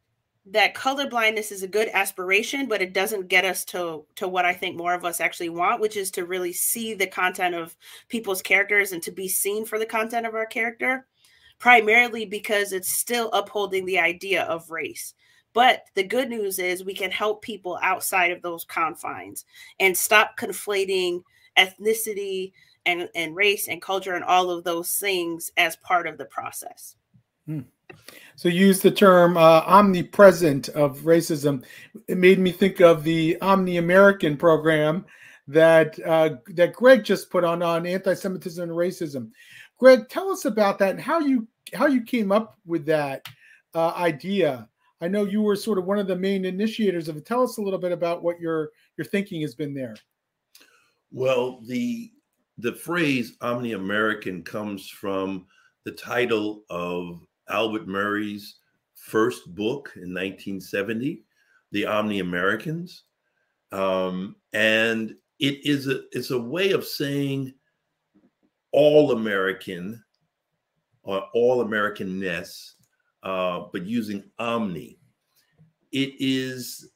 that 0.52 0.74
color 0.74 1.10
blindness 1.10 1.52
is 1.52 1.64
a 1.64 1.68
good 1.68 1.90
aspiration, 1.94 2.68
but 2.68 2.82
it 2.82 2.94
doesn't 2.94 3.28
get 3.28 3.46
us 3.46 3.66
to 3.66 4.06
to 4.16 4.28
what 4.28 4.46
I 4.46 4.54
think 4.54 4.76
more 4.76 4.94
of 4.94 5.06
us 5.06 5.20
actually 5.20 5.50
want, 5.50 5.82
which 5.82 5.98
is 5.98 6.12
to 6.12 6.26
really 6.26 6.54
see 6.54 6.94
the 6.94 7.08
content 7.08 7.56
of 7.56 7.76
people's 8.08 8.42
characters 8.42 8.92
and 8.92 9.04
to 9.04 9.12
be 9.12 9.28
seen 9.28 9.66
for 9.66 9.78
the 9.80 9.86
content 9.86 10.26
of 10.26 10.36
our 10.36 10.46
character, 10.46 11.06
primarily 11.60 12.26
because 12.26 12.72
it's 12.72 12.98
still 12.98 13.30
upholding 13.32 13.86
the 13.86 14.00
idea 14.00 14.44
of 14.44 14.72
race. 14.72 15.14
But 15.54 15.84
the 15.96 16.04
good 16.04 16.30
news 16.30 16.60
is 16.60 16.84
we 16.84 16.94
can 16.94 17.12
help 17.12 17.42
people 17.42 17.80
outside 17.82 18.32
of 18.32 18.42
those 18.42 18.64
confines 18.64 19.44
and 19.80 19.98
stop 19.98 20.38
conflating 20.38 21.24
ethnicity 21.58 22.52
and, 22.86 23.10
and 23.16 23.36
race 23.36 23.68
and 23.68 23.82
culture 23.82 24.14
and 24.14 24.24
all 24.24 24.50
of 24.52 24.64
those 24.64 24.92
things 24.96 25.52
as 25.58 25.76
part 25.78 26.08
of 26.08 26.18
the 26.18 26.26
process. 26.26 26.96
Hmm. 27.48 27.62
So 28.36 28.50
use 28.50 28.82
the 28.82 28.92
term 28.92 29.36
uh, 29.38 29.62
omnipresent 29.66 30.70
of 30.70 31.00
racism. 31.00 31.64
It 32.08 32.18
made 32.18 32.40
me 32.40 32.52
think 32.52 32.82
of 32.82 33.04
the 33.04 33.40
Omni 33.42 33.78
American 33.78 34.38
program 34.38 35.06
that 35.48 36.00
uh, 36.06 36.36
that 36.54 36.74
Greg 36.74 37.04
just 37.04 37.30
put 37.30 37.44
on 37.44 37.64
on 37.64 37.88
anti-Semitism 37.88 38.62
and 38.62 38.72
racism. 38.72 39.32
Greg, 39.78 40.10
tell 40.10 40.30
us 40.30 40.46
about 40.46 40.78
that 40.80 40.92
and 40.92 41.02
how 41.02 41.20
you 41.20 41.48
how 41.74 41.88
you 41.88 42.02
came 42.02 42.32
up 42.32 42.58
with 42.66 42.86
that 42.86 43.28
uh, 43.74 43.94
idea 43.96 44.68
I 45.00 45.08
know 45.08 45.26
you 45.26 45.42
were 45.42 45.56
sort 45.56 45.78
of 45.78 45.86
one 45.86 46.00
of 46.00 46.08
the 46.08 46.16
main 46.16 46.46
initiators 46.46 47.08
of 47.08 47.18
it. 47.18 47.26
Tell 47.26 47.44
us 47.44 47.58
a 47.58 47.62
little 47.62 47.80
bit 47.80 47.92
about 47.92 48.24
what 48.24 48.40
your 48.40 48.72
your 48.98 49.06
thinking 49.06 49.42
has 49.42 49.54
been 49.54 49.74
there. 49.74 49.96
Well, 51.12 51.62
the 51.66 52.12
the 52.58 52.74
phrase 52.74 53.38
omni 53.42 53.74
American 53.74 54.44
comes 54.44 54.90
from 54.90 55.46
the 55.86 55.92
title 55.92 56.64
of 56.70 57.22
Albert 57.50 57.88
Murray's 57.88 58.56
first 58.94 59.54
book 59.56 59.92
in 59.96 60.14
1970, 60.14 61.24
The 61.72 61.86
Omni 61.86 62.20
Americans. 62.20 63.04
Um, 63.72 64.36
and 64.54 65.16
it 65.40 65.66
is 65.66 65.88
a 65.88 66.02
it's 66.12 66.32
a 66.32 66.40
way 66.40 66.72
of 66.72 66.86
saying 66.86 67.54
all 68.72 69.12
American 69.12 70.04
or 71.04 71.24
all 71.34 71.64
Americanness 71.64 72.74
uh, 73.24 73.66
but 73.72 73.86
using 73.86 74.24
omni. 74.40 74.98
It 75.92 76.14
is 76.20 76.92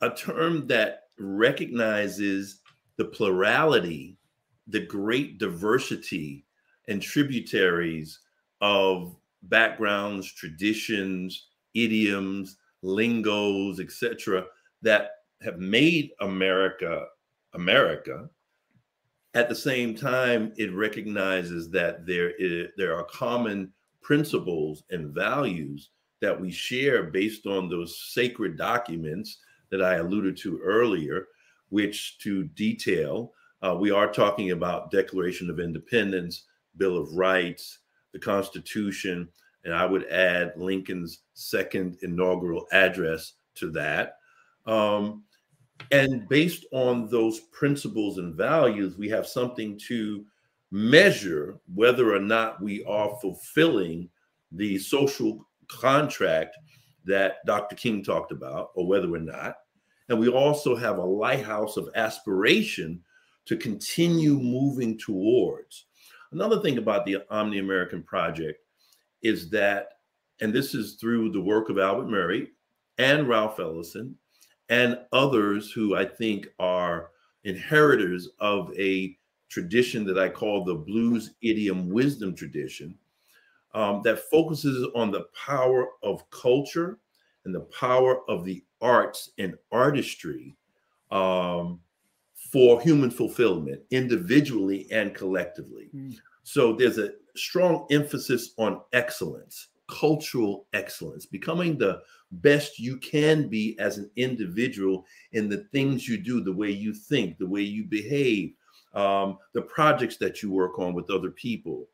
a 0.00 0.10
term 0.10 0.66
that 0.68 1.04
recognizes 1.18 2.60
the 2.96 3.04
plurality, 3.04 4.18
the 4.66 4.80
great 4.86 5.38
diversity 5.38 6.44
and 6.88 7.00
tributaries 7.00 8.20
of 8.60 9.16
backgrounds, 9.44 10.32
traditions, 10.32 11.48
idioms, 11.74 12.56
lingos, 12.82 13.80
etc., 13.80 14.44
that 14.82 15.10
have 15.42 15.58
made 15.58 16.10
America 16.20 17.06
America. 17.54 18.28
At 19.34 19.48
the 19.48 19.54
same 19.54 19.94
time, 19.94 20.52
it 20.56 20.74
recognizes 20.74 21.70
that 21.70 22.06
there 22.06 22.30
is, 22.38 22.68
there 22.76 22.96
are 22.96 23.04
common 23.04 23.72
principles 24.02 24.82
and 24.90 25.14
values 25.14 25.90
that 26.20 26.38
we 26.38 26.50
share 26.50 27.04
based 27.04 27.46
on 27.46 27.68
those 27.68 28.12
sacred 28.12 28.56
documents 28.56 29.38
that 29.70 29.82
I 29.82 29.96
alluded 29.96 30.36
to 30.38 30.60
earlier, 30.60 31.28
which 31.68 32.18
to 32.18 32.44
detail, 32.44 33.32
uh, 33.62 33.76
we 33.78 33.90
are 33.90 34.12
talking 34.12 34.50
about 34.50 34.90
Declaration 34.90 35.48
of 35.50 35.60
Independence, 35.60 36.44
Bill 36.76 36.96
of 36.96 37.12
Rights, 37.12 37.78
the 38.12 38.18
Constitution, 38.18 39.28
and 39.64 39.74
I 39.74 39.84
would 39.84 40.06
add 40.06 40.52
Lincoln's 40.56 41.20
second 41.34 41.98
inaugural 42.02 42.66
address 42.72 43.34
to 43.56 43.70
that. 43.72 44.16
Um, 44.66 45.24
and 45.90 46.28
based 46.28 46.66
on 46.72 47.08
those 47.08 47.40
principles 47.40 48.18
and 48.18 48.34
values, 48.34 48.96
we 48.96 49.08
have 49.08 49.26
something 49.26 49.78
to 49.88 50.24
measure 50.70 51.58
whether 51.74 52.14
or 52.14 52.20
not 52.20 52.62
we 52.62 52.84
are 52.84 53.18
fulfilling 53.20 54.08
the 54.52 54.78
social 54.78 55.46
contract 55.68 56.56
that 57.04 57.44
Dr. 57.46 57.76
King 57.76 58.04
talked 58.04 58.32
about, 58.32 58.70
or 58.74 58.86
whether 58.86 59.08
we're 59.08 59.18
not. 59.18 59.56
And 60.08 60.18
we 60.18 60.28
also 60.28 60.76
have 60.76 60.98
a 60.98 61.04
lighthouse 61.04 61.76
of 61.76 61.88
aspiration 61.94 63.00
to 63.46 63.56
continue 63.56 64.38
moving 64.38 64.98
towards. 64.98 65.86
Another 66.32 66.60
thing 66.60 66.78
about 66.78 67.04
the 67.04 67.18
Omni 67.30 67.58
American 67.58 68.02
Project 68.02 68.60
is 69.22 69.50
that, 69.50 69.98
and 70.40 70.52
this 70.52 70.74
is 70.74 70.94
through 70.94 71.32
the 71.32 71.40
work 71.40 71.68
of 71.68 71.78
Albert 71.78 72.08
Murray 72.08 72.50
and 72.98 73.28
Ralph 73.28 73.58
Ellison 73.58 74.16
and 74.68 74.98
others 75.12 75.72
who 75.72 75.96
I 75.96 76.04
think 76.04 76.48
are 76.58 77.10
inheritors 77.44 78.28
of 78.38 78.72
a 78.78 79.16
tradition 79.48 80.04
that 80.04 80.18
I 80.18 80.28
call 80.28 80.64
the 80.64 80.76
blues 80.76 81.32
idiom 81.42 81.90
wisdom 81.90 82.34
tradition 82.34 82.96
um, 83.74 84.00
that 84.04 84.30
focuses 84.30 84.86
on 84.94 85.10
the 85.10 85.26
power 85.34 85.88
of 86.02 86.28
culture 86.30 86.98
and 87.44 87.54
the 87.54 87.66
power 87.78 88.20
of 88.28 88.44
the 88.44 88.62
arts 88.80 89.30
and 89.38 89.56
artistry 89.72 90.56
um, 91.10 91.80
for 92.50 92.80
human 92.80 93.10
fulfillment 93.10 93.80
individually 93.90 94.86
and 94.90 95.14
collectively. 95.14 95.90
Mm. 95.94 96.16
So 96.42 96.72
there's 96.72 96.98
a 96.98 97.12
strong 97.36 97.86
emphasis 97.90 98.54
on 98.58 98.80
excellence 98.92 99.68
cultural 99.90 100.66
excellence, 100.72 101.26
becoming 101.26 101.76
the 101.76 102.00
best 102.30 102.78
you 102.78 102.96
can 102.98 103.48
be 103.48 103.76
as 103.78 103.98
an 103.98 104.10
individual 104.16 105.04
in 105.32 105.48
the 105.48 105.64
things 105.72 106.08
you 106.08 106.16
do, 106.16 106.40
the 106.40 106.52
way 106.52 106.70
you 106.70 106.94
think, 106.94 107.36
the 107.38 107.46
way 107.46 107.62
you 107.62 107.84
behave, 107.84 108.54
um, 108.94 109.38
the 109.52 109.62
projects 109.62 110.16
that 110.18 110.42
you 110.42 110.50
work 110.50 110.78
on 110.78 110.94
with 110.94 111.10
other 111.10 111.30
people, 111.30 111.88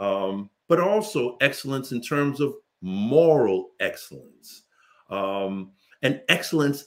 um, 0.00 0.50
but 0.68 0.80
also 0.80 1.36
excellence 1.40 1.92
in 1.92 2.00
terms 2.00 2.40
of 2.40 2.54
moral 2.82 3.70
excellence 3.80 4.64
um, 5.10 5.70
and 6.02 6.20
excellence 6.28 6.86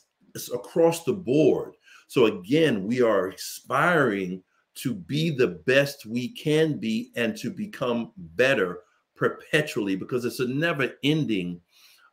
across 0.53 1.03
the 1.03 1.13
board. 1.13 1.73
So, 2.09 2.25
again, 2.25 2.87
we 2.87 3.03
are 3.03 3.27
aspiring 3.27 4.41
to 4.77 4.95
be 4.95 5.29
the 5.29 5.47
best 5.47 6.07
we 6.07 6.29
can 6.29 6.79
be 6.79 7.11
and 7.15 7.37
to 7.37 7.51
become 7.51 8.13
better 8.17 8.79
perpetually 9.15 9.95
because 9.95 10.25
it's 10.25 10.39
a 10.39 10.47
never 10.47 10.93
ending 11.03 11.61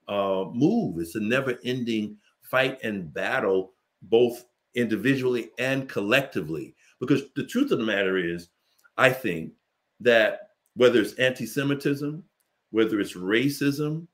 uh, 0.07 0.45
move. 0.53 0.99
It's 0.99 1.15
a 1.15 1.21
never 1.21 1.59
ending 1.65 2.19
fight 2.43 2.79
and 2.85 3.11
battle, 3.15 3.73
both 4.03 4.45
individually 4.75 5.49
and 5.59 5.89
collectively. 5.89 6.75
Because 7.01 7.23
the 7.35 7.47
truth 7.47 7.71
of 7.73 7.79
the 7.79 7.85
matter 7.87 8.19
is, 8.19 8.51
I 8.99 9.09
think 9.09 9.53
that 10.01 10.51
whether 10.75 11.01
it's 11.01 11.15
anti 11.15 11.47
Semitism, 11.47 12.23
whether 12.71 13.01
it's 13.01 13.15
racism, 13.15 14.09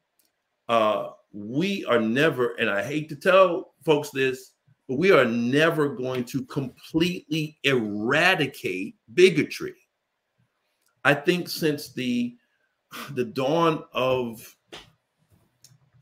uh, 0.69 1.09
we 1.33 1.85
are 1.87 2.01
never, 2.01 2.53
and 2.61 2.71
I 2.71 2.85
hate 2.85 3.09
to 3.09 3.17
tell 3.17 3.75
folks 3.85 4.11
this, 4.11 4.52
but 4.93 4.99
we 4.99 5.11
are 5.11 5.25
never 5.25 5.89
going 5.89 6.23
to 6.23 6.45
completely 6.45 7.57
eradicate 7.65 8.95
bigotry. 9.15 9.75
I 11.03 11.15
think 11.15 11.49
since 11.49 11.95
the 11.95 12.37
the 13.13 13.25
dawn 13.25 13.85
of 13.95 14.55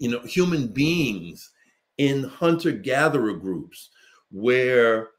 you 0.01 0.11
know 0.11 0.18
human 0.22 0.66
beings 0.66 1.53
in 1.99 2.24
hunter 2.24 2.72
gatherer 2.72 3.34
groups 3.34 3.91
where 4.32 5.11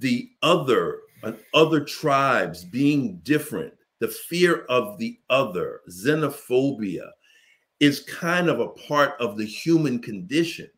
the 0.00 0.28
other 0.42 0.98
and 1.22 1.38
other 1.54 1.82
tribes 1.82 2.64
being 2.66 3.18
different 3.22 3.72
the 4.00 4.08
fear 4.08 4.66
of 4.68 4.98
the 4.98 5.18
other 5.30 5.80
xenophobia 5.88 7.08
is 7.80 8.00
kind 8.00 8.50
of 8.50 8.60
a 8.60 8.68
part 8.68 9.18
of 9.20 9.38
the 9.38 9.46
human 9.46 9.98
condition 9.98 10.68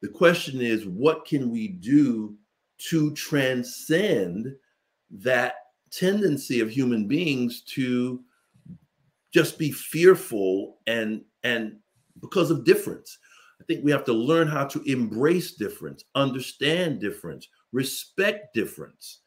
the 0.00 0.08
question 0.08 0.60
is 0.60 0.86
what 0.86 1.26
can 1.26 1.50
we 1.50 1.68
do 1.68 2.36
to 2.90 3.12
transcend 3.14 4.54
that 5.10 5.54
tendency 5.90 6.60
of 6.60 6.70
human 6.70 7.08
beings 7.08 7.62
to 7.62 8.22
just 9.32 9.58
be 9.58 9.70
fearful 9.70 10.78
and 10.86 11.22
and 11.42 11.76
because 12.20 12.50
of 12.50 12.64
difference? 12.64 13.18
I 13.60 13.64
think 13.64 13.84
we 13.84 13.90
have 13.90 14.04
to 14.04 14.12
learn 14.12 14.46
how 14.46 14.64
to 14.66 14.82
embrace 14.82 15.52
difference 15.52 16.04
understand 16.14 17.00
difference 17.00 17.48
respect 17.72 18.54
difference 18.54 19.20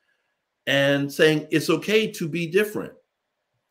and 0.67 1.11
saying 1.11 1.47
it's 1.51 1.69
okay 1.69 2.09
to 2.11 2.27
be 2.27 2.47
different. 2.47 2.93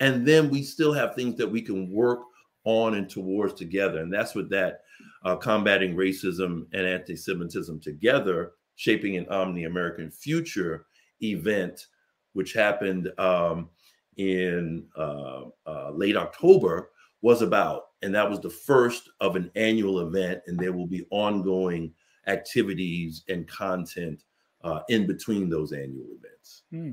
And 0.00 0.26
then 0.26 0.50
we 0.50 0.62
still 0.62 0.92
have 0.92 1.14
things 1.14 1.36
that 1.36 1.50
we 1.50 1.62
can 1.62 1.90
work 1.90 2.20
on 2.64 2.94
and 2.94 3.08
towards 3.08 3.54
together 3.54 4.00
and 4.00 4.12
that's 4.12 4.34
what 4.34 4.50
that 4.50 4.82
uh, 5.24 5.36
combating 5.36 5.94
racism 5.96 6.66
and 6.72 6.86
anti-semitism 6.86 7.80
together 7.80 8.52
shaping 8.76 9.16
an 9.16 9.26
omni 9.28 9.64
american 9.64 10.10
future 10.10 10.86
event 11.22 11.86
which 12.32 12.52
happened 12.52 13.10
um, 13.18 13.68
in 14.16 14.84
uh, 14.96 15.44
uh, 15.66 15.90
late 15.92 16.16
October 16.16 16.90
was 17.22 17.42
about. 17.42 17.84
And 18.02 18.14
that 18.14 18.28
was 18.28 18.40
the 18.40 18.50
first 18.50 19.10
of 19.20 19.36
an 19.36 19.50
annual 19.56 20.00
event. 20.06 20.42
And 20.46 20.58
there 20.58 20.72
will 20.72 20.86
be 20.86 21.06
ongoing 21.10 21.92
activities 22.26 23.24
and 23.28 23.46
content 23.48 24.22
uh, 24.62 24.80
in 24.88 25.06
between 25.06 25.48
those 25.48 25.72
annual 25.72 26.06
events. 26.18 26.62
Hmm. 26.70 26.92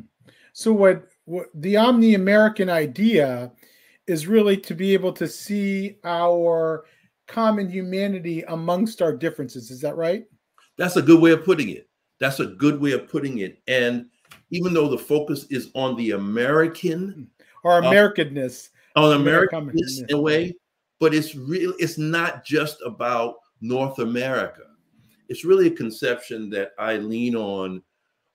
So, 0.54 0.72
what, 0.72 1.10
what 1.26 1.48
the 1.54 1.78
Omni 1.78 2.16
American 2.16 2.70
idea 2.70 3.52
is 4.08 4.28
really 4.28 4.58
to 4.58 4.74
be 4.74 4.94
able 4.94 5.14
to 5.14 5.28
see 5.28 5.98
our 6.04 6.86
common 7.28 7.70
humanity 7.70 8.44
amongst 8.48 9.02
our 9.02 9.16
differences. 9.16 9.70
Is 9.70 9.82
that 9.82 9.98
right? 9.98 10.26
That's 10.78 10.96
a 10.96 11.02
good 11.02 11.22
way 11.22 11.32
of 11.32 11.44
putting 11.44 11.70
it. 11.70 11.90
That's 12.20 12.40
a 12.40 12.46
good 12.46 12.80
way 12.80 12.94
of 12.94 13.08
putting 13.10 13.40
it. 13.40 13.62
And 13.68 14.08
even 14.50 14.74
though 14.74 14.88
the 14.88 14.98
focus 14.98 15.46
is 15.50 15.70
on 15.76 15.96
the 15.98 16.12
American 16.12 17.30
or 17.64 17.74
uh, 17.74 17.82
Americanness, 17.82 18.70
uh, 18.96 19.04
on 19.04 19.22
Americanness 19.22 20.08
in 20.08 20.16
a 20.16 20.22
way, 20.22 20.56
but 21.00 21.14
it's 21.14 21.36
real. 21.36 21.74
It's 21.78 21.98
not 21.98 22.46
just 22.46 22.78
about 22.86 23.36
North 23.62 24.00
America. 24.00 24.64
It's 25.30 25.44
really 25.44 25.68
a 25.68 25.72
conception 25.72 26.50
that 26.52 26.72
I 26.80 26.98
lean 26.98 27.36
on, 27.36 27.84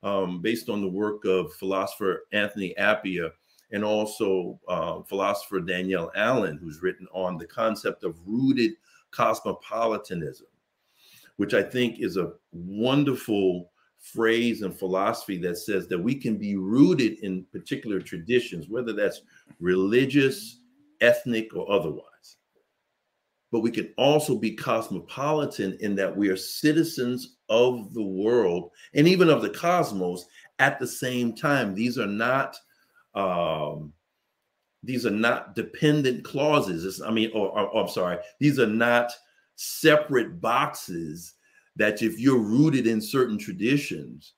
um, 0.02 0.42
based 0.42 0.68
on 0.68 0.82
the 0.82 0.88
work 0.88 1.24
of 1.24 1.52
philosopher 1.54 2.24
Anthony 2.32 2.74
Appiah 2.78 3.30
and 3.72 3.84
also 3.84 4.60
uh, 4.68 5.02
philosopher 5.02 5.60
Danielle 5.60 6.12
Allen, 6.14 6.58
who's 6.62 6.82
written 6.82 7.06
on 7.12 7.38
the 7.38 7.46
concept 7.46 8.04
of 8.04 8.20
rooted 8.26 8.72
cosmopolitanism, 9.10 10.46
which 11.36 11.54
I 11.54 11.62
think 11.62 12.00
is 12.00 12.16
a 12.16 12.32
wonderful 12.52 13.70
phrase 13.98 14.62
and 14.62 14.76
philosophy 14.76 15.38
that 15.38 15.56
says 15.56 15.88
that 15.88 15.98
we 15.98 16.14
can 16.14 16.36
be 16.36 16.56
rooted 16.56 17.20
in 17.20 17.44
particular 17.52 18.00
traditions, 18.00 18.68
whether 18.68 18.92
that's 18.92 19.22
religious, 19.60 20.60
ethnic, 21.00 21.54
or 21.54 21.70
otherwise. 21.70 22.02
But 23.52 23.60
we 23.60 23.70
can 23.70 23.92
also 23.96 24.36
be 24.36 24.54
cosmopolitan 24.54 25.76
in 25.80 25.94
that 25.96 26.14
we 26.14 26.28
are 26.28 26.36
citizens 26.36 27.36
of 27.48 27.92
the 27.94 28.02
world 28.02 28.70
and 28.94 29.06
even 29.06 29.28
of 29.28 29.42
the 29.42 29.50
cosmos 29.50 30.24
at 30.58 30.80
the 30.80 30.86
same 30.86 31.34
time. 31.34 31.74
These 31.74 31.98
are 31.98 32.06
not 32.06 32.56
um, 33.14 33.92
these 34.82 35.06
are 35.06 35.10
not 35.10 35.54
dependent 35.54 36.24
clauses. 36.24 36.84
It's, 36.84 37.00
I 37.00 37.10
mean, 37.10 37.30
or, 37.34 37.48
or, 37.48 37.68
or 37.68 37.82
I'm 37.82 37.88
sorry, 37.88 38.18
these 38.40 38.58
are 38.58 38.66
not 38.66 39.12
separate 39.56 40.40
boxes 40.40 41.34
that 41.76 42.02
if 42.02 42.18
you're 42.18 42.38
rooted 42.38 42.86
in 42.86 43.00
certain 43.00 43.38
traditions 43.38 44.34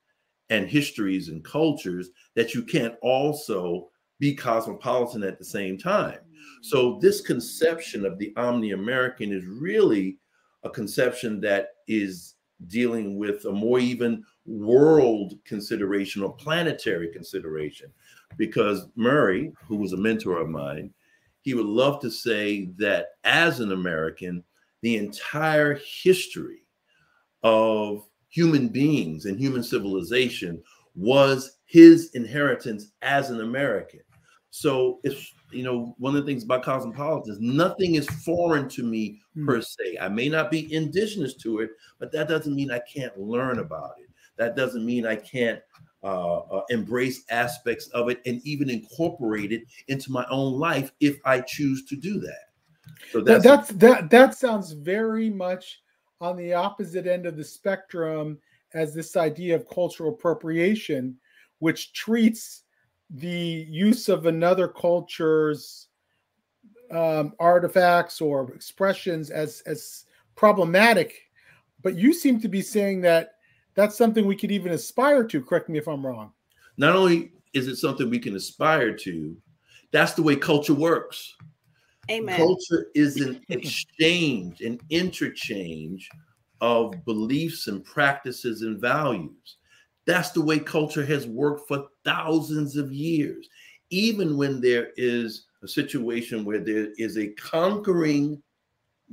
and 0.49 0.69
histories 0.69 1.29
and 1.29 1.43
cultures, 1.43 2.09
that 2.35 2.53
you 2.53 2.63
can't 2.63 2.95
also 3.01 3.89
be 4.19 4.33
cosmopolitan 4.35 5.23
at 5.23 5.39
the 5.39 5.45
same 5.45 5.77
time. 5.77 6.19
So 6.61 6.93
mm. 6.93 7.01
this 7.01 7.21
conception 7.21 8.05
of 8.05 8.17
the 8.17 8.33
omni-American 8.37 9.31
is 9.33 9.45
really 9.45 10.17
a 10.63 10.69
conception 10.69 11.41
that 11.41 11.69
is 11.87 12.35
dealing 12.67 13.17
with 13.17 13.45
a 13.45 13.51
more 13.51 13.79
even 13.79 14.23
world 14.45 15.33
consideration 15.43 16.23
or 16.23 16.33
planetary 16.33 17.11
consideration. 17.11 17.91
Because 18.37 18.87
Murray, 18.95 19.53
who 19.67 19.77
was 19.77 19.93
a 19.93 19.97
mentor 19.97 20.37
of 20.37 20.49
mine, 20.49 20.93
he 21.41 21.53
would 21.53 21.65
love 21.65 22.01
to 22.01 22.09
say 22.09 22.69
that 22.77 23.09
as 23.23 23.59
an 23.59 23.71
American, 23.71 24.43
the 24.81 24.97
entire 24.97 25.79
history 26.03 26.63
of 27.43 28.07
human 28.29 28.67
beings 28.67 29.25
and 29.25 29.39
human 29.39 29.63
civilization 29.63 30.61
was 30.95 31.59
his 31.65 32.11
inheritance 32.13 32.91
as 33.01 33.29
an 33.29 33.41
American. 33.41 34.01
So 34.49 34.99
it's 35.03 35.33
you 35.51 35.63
know 35.63 35.95
one 35.97 36.15
of 36.15 36.25
the 36.25 36.31
things 36.31 36.43
about 36.43 36.63
cosmopolitans, 36.63 37.39
nothing 37.39 37.95
is 37.95 38.07
foreign 38.23 38.69
to 38.69 38.83
me 38.83 39.19
mm. 39.37 39.45
per 39.45 39.61
se. 39.61 39.97
I 40.01 40.07
may 40.07 40.29
not 40.29 40.49
be 40.49 40.73
indigenous 40.73 41.35
to 41.37 41.59
it, 41.59 41.71
but 41.99 42.11
that 42.13 42.27
doesn't 42.27 42.55
mean 42.55 42.71
I 42.71 42.79
can't 42.91 43.17
learn 43.19 43.59
about 43.59 43.91
it. 43.99 44.09
That 44.37 44.55
doesn't 44.55 44.85
mean 44.85 45.05
I 45.05 45.15
can't 45.17 45.59
uh, 46.05 46.37
uh, 46.51 46.61
embrace 46.69 47.23
aspects 47.31 47.87
of 47.87 48.09
it 48.09 48.21
and 48.27 48.39
even 48.45 48.69
incorporate 48.69 49.51
it 49.51 49.63
into 49.87 50.11
my 50.11 50.23
own 50.29 50.53
life 50.53 50.91
if 50.99 51.17
I 51.25 51.41
choose 51.41 51.83
to 51.85 51.95
do 51.95 52.19
that. 52.19 52.51
So 53.11 53.21
that's 53.21 53.43
that, 53.43 53.57
that's 53.57 53.71
that 53.79 54.09
that 54.11 54.35
sounds 54.35 54.71
very 54.73 55.31
much 55.31 55.81
on 56.21 56.37
the 56.37 56.53
opposite 56.53 57.07
end 57.07 57.25
of 57.25 57.35
the 57.35 57.43
spectrum 57.43 58.37
as 58.75 58.93
this 58.93 59.17
idea 59.17 59.55
of 59.55 59.67
cultural 59.67 60.11
appropriation, 60.11 61.17
which 61.57 61.91
treats 61.93 62.61
the 63.09 63.65
use 63.67 64.07
of 64.07 64.27
another 64.27 64.67
culture's 64.67 65.87
um, 66.91 67.33
artifacts 67.39 68.21
or 68.21 68.53
expressions 68.53 69.31
as 69.31 69.61
as 69.65 70.05
problematic. 70.35 71.15
But 71.81 71.95
you 71.95 72.13
seem 72.13 72.39
to 72.41 72.47
be 72.47 72.61
saying 72.61 73.01
that 73.01 73.34
that's 73.75 73.97
something 73.97 74.25
we 74.25 74.35
could 74.35 74.51
even 74.51 74.71
aspire 74.71 75.23
to. 75.25 75.43
Correct 75.43 75.69
me 75.69 75.77
if 75.77 75.87
I'm 75.87 76.05
wrong. 76.05 76.31
Not 76.77 76.95
only 76.95 77.31
is 77.53 77.67
it 77.67 77.77
something 77.77 78.09
we 78.09 78.19
can 78.19 78.35
aspire 78.35 78.93
to, 78.97 79.35
that's 79.91 80.13
the 80.13 80.23
way 80.23 80.35
culture 80.35 80.73
works. 80.73 81.35
Amen. 82.09 82.37
Culture 82.37 82.87
is 82.95 83.17
an 83.21 83.41
exchange, 83.49 84.61
an 84.61 84.79
interchange 84.89 86.09
of 86.61 87.03
beliefs 87.05 87.67
and 87.67 87.83
practices 87.83 88.61
and 88.61 88.79
values. 88.79 89.57
That's 90.05 90.31
the 90.31 90.41
way 90.41 90.59
culture 90.59 91.05
has 91.05 91.27
worked 91.27 91.67
for 91.67 91.87
thousands 92.03 92.77
of 92.77 92.93
years. 92.93 93.49
Even 93.89 94.37
when 94.37 94.61
there 94.61 94.89
is 94.97 95.45
a 95.63 95.67
situation 95.67 96.45
where 96.45 96.59
there 96.59 96.89
is 96.97 97.17
a 97.17 97.29
conquering 97.29 98.41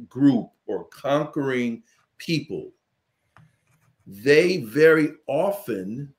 group 0.08 0.48
or 0.66 0.84
conquering 0.86 1.82
people, 2.18 2.72
they 4.06 4.58
very 4.58 5.12
often 5.26 6.12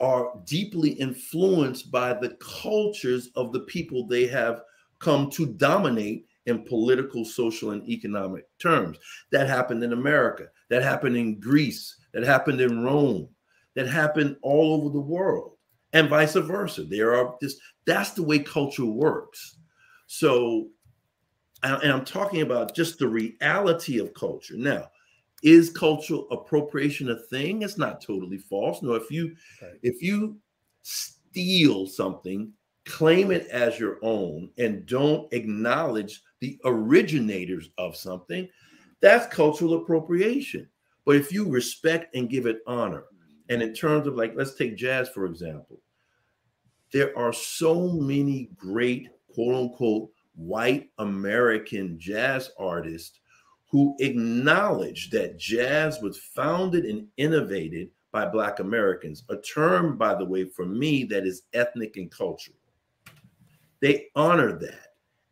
are 0.00 0.32
deeply 0.46 0.90
influenced 0.92 1.90
by 1.90 2.14
the 2.14 2.36
cultures 2.40 3.28
of 3.36 3.52
the 3.52 3.60
people 3.60 4.06
they 4.06 4.26
have 4.26 4.62
come 4.98 5.30
to 5.30 5.46
dominate 5.46 6.26
in 6.46 6.64
political, 6.64 7.24
social, 7.24 7.72
and 7.72 7.86
economic 7.88 8.46
terms. 8.58 8.98
That 9.30 9.46
happened 9.46 9.84
in 9.84 9.92
America, 9.92 10.46
that 10.70 10.82
happened 10.82 11.16
in 11.16 11.38
Greece, 11.38 11.96
that 12.12 12.22
happened 12.22 12.60
in 12.60 12.82
Rome, 12.82 13.28
that 13.74 13.86
happened 13.86 14.36
all 14.42 14.74
over 14.74 14.88
the 14.88 15.00
world, 15.00 15.56
and 15.92 16.08
vice 16.08 16.34
versa. 16.34 16.84
There 16.84 17.14
are 17.14 17.36
this, 17.40 17.56
that's 17.84 18.12
the 18.12 18.22
way 18.22 18.38
culture 18.38 18.86
works. 18.86 19.58
So, 20.06 20.68
and 21.62 21.92
I'm 21.92 22.06
talking 22.06 22.40
about 22.40 22.74
just 22.74 22.98
the 22.98 23.08
reality 23.08 23.98
of 24.00 24.14
culture. 24.14 24.54
Now, 24.56 24.88
is 25.42 25.70
cultural 25.70 26.28
appropriation 26.30 27.10
a 27.10 27.16
thing? 27.16 27.62
It's 27.62 27.78
not 27.78 28.02
totally 28.02 28.38
false. 28.38 28.82
No, 28.82 28.94
if 28.94 29.10
you 29.10 29.36
right. 29.62 29.78
if 29.82 30.02
you 30.02 30.38
steal 30.82 31.86
something, 31.86 32.52
claim 32.84 33.30
it 33.30 33.46
as 33.48 33.78
your 33.78 33.98
own, 34.02 34.50
and 34.58 34.86
don't 34.86 35.32
acknowledge 35.32 36.22
the 36.40 36.58
originators 36.64 37.70
of 37.78 37.96
something, 37.96 38.48
that's 39.00 39.32
cultural 39.34 39.74
appropriation. 39.74 40.68
But 41.04 41.16
if 41.16 41.32
you 41.32 41.48
respect 41.48 42.14
and 42.14 42.28
give 42.28 42.46
it 42.46 42.60
honor, 42.66 43.04
and 43.48 43.62
in 43.62 43.74
terms 43.74 44.06
of 44.06 44.14
like, 44.14 44.34
let's 44.36 44.54
take 44.54 44.76
jazz 44.76 45.08
for 45.08 45.24
example, 45.24 45.80
there 46.92 47.16
are 47.16 47.32
so 47.32 47.88
many 47.88 48.50
great 48.56 49.08
quote 49.32 49.54
unquote 49.54 50.10
white 50.34 50.90
American 50.98 51.98
jazz 51.98 52.50
artists 52.58 53.19
who 53.70 53.94
acknowledge 54.00 55.10
that 55.10 55.38
jazz 55.38 56.00
was 56.00 56.18
founded 56.18 56.84
and 56.84 57.06
innovated 57.16 57.88
by 58.12 58.26
Black 58.26 58.58
Americans, 58.58 59.22
a 59.30 59.36
term, 59.36 59.96
by 59.96 60.14
the 60.14 60.24
way, 60.24 60.44
for 60.44 60.66
me, 60.66 61.04
that 61.04 61.24
is 61.24 61.42
ethnic 61.54 61.96
and 61.96 62.10
cultural. 62.10 62.56
They 63.80 64.08
honor 64.16 64.58
that 64.58 64.88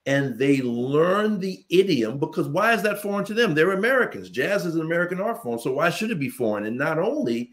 and 0.06 0.38
they 0.38 0.62
learn 0.62 1.40
the 1.40 1.64
idiom 1.68 2.18
because 2.18 2.48
why 2.48 2.72
is 2.72 2.82
that 2.82 3.02
foreign 3.02 3.24
to 3.26 3.34
them? 3.34 3.54
They're 3.54 3.72
Americans. 3.72 4.30
Jazz 4.30 4.64
is 4.64 4.76
an 4.76 4.82
American 4.82 5.20
art 5.20 5.42
form, 5.42 5.58
so 5.58 5.72
why 5.72 5.90
should 5.90 6.12
it 6.12 6.20
be 6.20 6.30
foreign? 6.30 6.66
And 6.66 6.78
not 6.78 6.98
only 6.98 7.50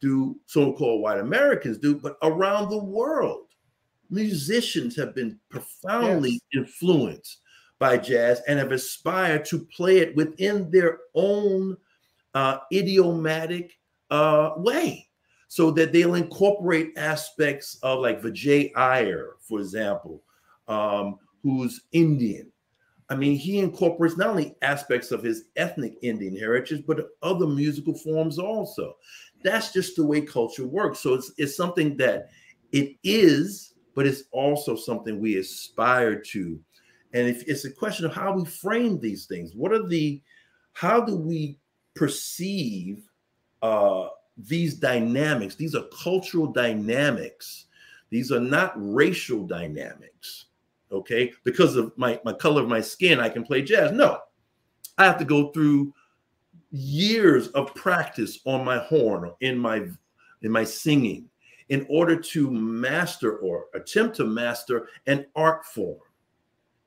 do 0.00 0.38
so 0.46 0.72
called 0.72 1.02
white 1.02 1.18
Americans 1.18 1.78
do, 1.78 1.96
but 1.96 2.16
around 2.22 2.70
the 2.70 2.82
world, 2.82 3.48
musicians 4.08 4.94
have 4.96 5.14
been 5.14 5.38
profoundly 5.50 6.40
yes. 6.52 6.64
influenced 6.64 7.40
by 7.78 7.96
jazz 7.96 8.40
and 8.48 8.58
have 8.58 8.72
aspired 8.72 9.44
to 9.46 9.64
play 9.66 9.98
it 9.98 10.14
within 10.16 10.70
their 10.70 10.98
own 11.14 11.76
uh, 12.34 12.58
idiomatic 12.72 13.78
uh, 14.10 14.52
way 14.56 15.08
so 15.48 15.70
that 15.70 15.92
they'll 15.92 16.14
incorporate 16.14 16.92
aspects 16.96 17.78
of 17.82 18.00
like 18.00 18.20
Vijay 18.20 18.70
Iyer, 18.76 19.36
for 19.40 19.60
example, 19.60 20.22
um, 20.66 21.16
who's 21.42 21.80
Indian. 21.92 22.52
I 23.10 23.16
mean, 23.16 23.36
he 23.36 23.58
incorporates 23.58 24.18
not 24.18 24.28
only 24.28 24.54
aspects 24.60 25.10
of 25.10 25.22
his 25.22 25.44
ethnic 25.56 25.94
Indian 26.02 26.36
heritage, 26.36 26.84
but 26.86 27.08
other 27.22 27.46
musical 27.46 27.94
forms 27.94 28.38
also. 28.38 28.96
That's 29.42 29.72
just 29.72 29.96
the 29.96 30.04
way 30.04 30.20
culture 30.20 30.66
works. 30.66 31.00
So 31.00 31.14
it's, 31.14 31.32
it's 31.38 31.56
something 31.56 31.96
that 31.96 32.28
it 32.72 32.96
is, 33.02 33.72
but 33.94 34.06
it's 34.06 34.24
also 34.30 34.76
something 34.76 35.18
we 35.18 35.36
aspire 35.38 36.16
to 36.16 36.60
and 37.14 37.28
if 37.28 37.42
it's 37.48 37.64
a 37.64 37.70
question 37.70 38.04
of 38.04 38.14
how 38.14 38.32
we 38.32 38.44
frame 38.44 39.00
these 39.00 39.26
things, 39.26 39.54
what 39.54 39.72
are 39.72 39.86
the, 39.86 40.20
how 40.72 41.00
do 41.00 41.16
we 41.16 41.58
perceive 41.94 43.02
uh, 43.62 44.08
these 44.36 44.74
dynamics? 44.74 45.54
These 45.54 45.74
are 45.74 45.84
cultural 46.02 46.46
dynamics. 46.46 47.66
These 48.10 48.30
are 48.32 48.40
not 48.40 48.72
racial 48.76 49.46
dynamics. 49.46 50.46
Okay, 50.90 51.32
because 51.44 51.76
of 51.76 51.92
my 51.98 52.18
my 52.24 52.32
color 52.32 52.62
of 52.62 52.68
my 52.68 52.80
skin, 52.80 53.20
I 53.20 53.28
can 53.28 53.44
play 53.44 53.60
jazz. 53.60 53.92
No, 53.92 54.20
I 54.96 55.04
have 55.04 55.18
to 55.18 55.24
go 55.24 55.50
through 55.52 55.92
years 56.70 57.48
of 57.48 57.74
practice 57.74 58.38
on 58.46 58.64
my 58.64 58.78
horn 58.78 59.24
or 59.24 59.36
in 59.40 59.58
my 59.58 59.86
in 60.42 60.50
my 60.50 60.64
singing 60.64 61.28
in 61.68 61.86
order 61.90 62.16
to 62.16 62.50
master 62.50 63.36
or 63.38 63.66
attempt 63.74 64.16
to 64.16 64.24
master 64.24 64.88
an 65.06 65.26
art 65.36 65.64
form 65.66 65.98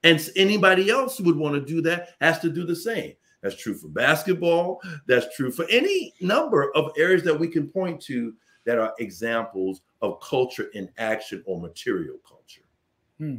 and 0.04 0.30
anybody 0.36 0.89
else 0.89 1.18
who 1.18 1.24
would 1.26 1.38
want 1.38 1.56
to 1.56 1.62
do 1.62 1.82
that 1.82 2.10
has 2.22 2.39
to 2.39 2.49
do 2.49 2.66
the 2.66 2.76
same. 2.76 3.14
That's 3.41 3.56
true 3.56 3.76
for 3.76 3.88
basketball. 3.88 4.82
That's 5.08 5.36
true 5.36 5.52
for 5.52 5.66
any 5.70 6.14
number 6.22 6.72
of 6.76 6.91
areas 6.97 7.24
that 7.24 7.39
we 7.39 7.47
can 7.47 7.68
point 7.68 8.02
to 8.04 8.34
that 8.66 8.78
are 8.78 8.93
examples 8.99 9.82
of 10.02 10.20
culture 10.22 10.70
in 10.74 10.89
action 10.97 11.43
or 11.45 11.60
material 11.60 12.18
culture. 12.28 12.62
Hmm. 13.18 13.38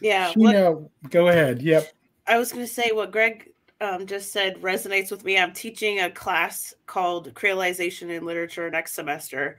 Yeah. 0.00 0.32
What, 0.34 0.90
go 1.10 1.28
ahead. 1.28 1.62
Yep. 1.62 1.92
I 2.26 2.38
was 2.38 2.52
going 2.52 2.66
to 2.66 2.72
say 2.72 2.90
what 2.92 3.12
Greg 3.12 3.52
um, 3.80 4.06
just 4.06 4.32
said 4.32 4.60
resonates 4.60 5.10
with 5.10 5.24
me. 5.24 5.38
I'm 5.38 5.52
teaching 5.52 6.00
a 6.00 6.10
class 6.10 6.74
called 6.86 7.32
Creolization 7.34 8.10
in 8.10 8.24
Literature 8.24 8.70
next 8.70 8.94
semester. 8.94 9.58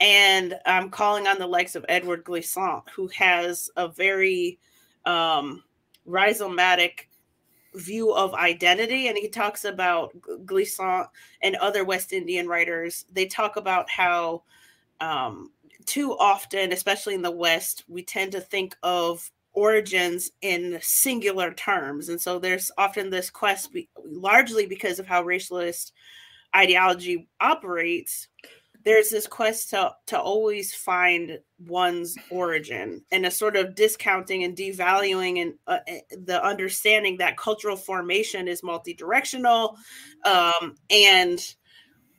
And 0.00 0.54
I'm 0.66 0.90
calling 0.90 1.26
on 1.26 1.38
the 1.38 1.46
likes 1.46 1.76
of 1.76 1.86
Édouard 1.88 2.24
Glissant, 2.24 2.82
who 2.94 3.08
has 3.08 3.70
a 3.76 3.88
very 3.88 4.58
um, 5.06 5.62
rhizomatic 6.06 7.08
view 7.74 8.12
of 8.12 8.34
identity. 8.34 9.08
And 9.08 9.16
he 9.16 9.28
talks 9.28 9.64
about 9.64 10.14
glissant 10.44 11.08
and 11.42 11.56
other 11.56 11.84
west 11.84 12.12
indian 12.12 12.46
writers. 12.46 13.06
They 13.12 13.26
talk 13.26 13.56
about 13.56 13.88
how 13.88 14.42
um, 15.00 15.50
too 15.86 16.16
often 16.18 16.72
especially 16.72 17.14
in 17.14 17.22
the 17.22 17.30
west 17.30 17.84
we 17.88 18.02
tend 18.02 18.32
to 18.32 18.40
think 18.40 18.76
of 18.82 19.30
origins 19.54 20.30
in 20.40 20.78
singular 20.80 21.52
terms. 21.52 22.08
And 22.08 22.20
so 22.20 22.38
there's 22.38 22.70
often 22.78 23.10
this 23.10 23.30
quest 23.30 23.74
largely 24.04 24.66
because 24.66 24.98
of 24.98 25.06
how 25.06 25.22
racialist 25.22 25.92
ideology 26.54 27.28
operates 27.40 28.28
there's 28.84 29.10
this 29.10 29.26
quest 29.26 29.70
to 29.70 29.92
to 30.06 30.18
always 30.18 30.74
find 30.74 31.38
one's 31.58 32.16
origin 32.30 33.02
and 33.10 33.24
a 33.24 33.30
sort 33.30 33.56
of 33.56 33.74
discounting 33.74 34.44
and 34.44 34.56
devaluing 34.56 35.40
and 35.40 35.54
uh, 35.66 35.78
eh, 35.86 36.00
the 36.10 36.42
understanding 36.44 37.18
that 37.18 37.36
cultural 37.36 37.76
formation 37.76 38.48
is 38.48 38.62
multi-directional 38.62 39.76
um, 40.24 40.74
and 40.90 41.54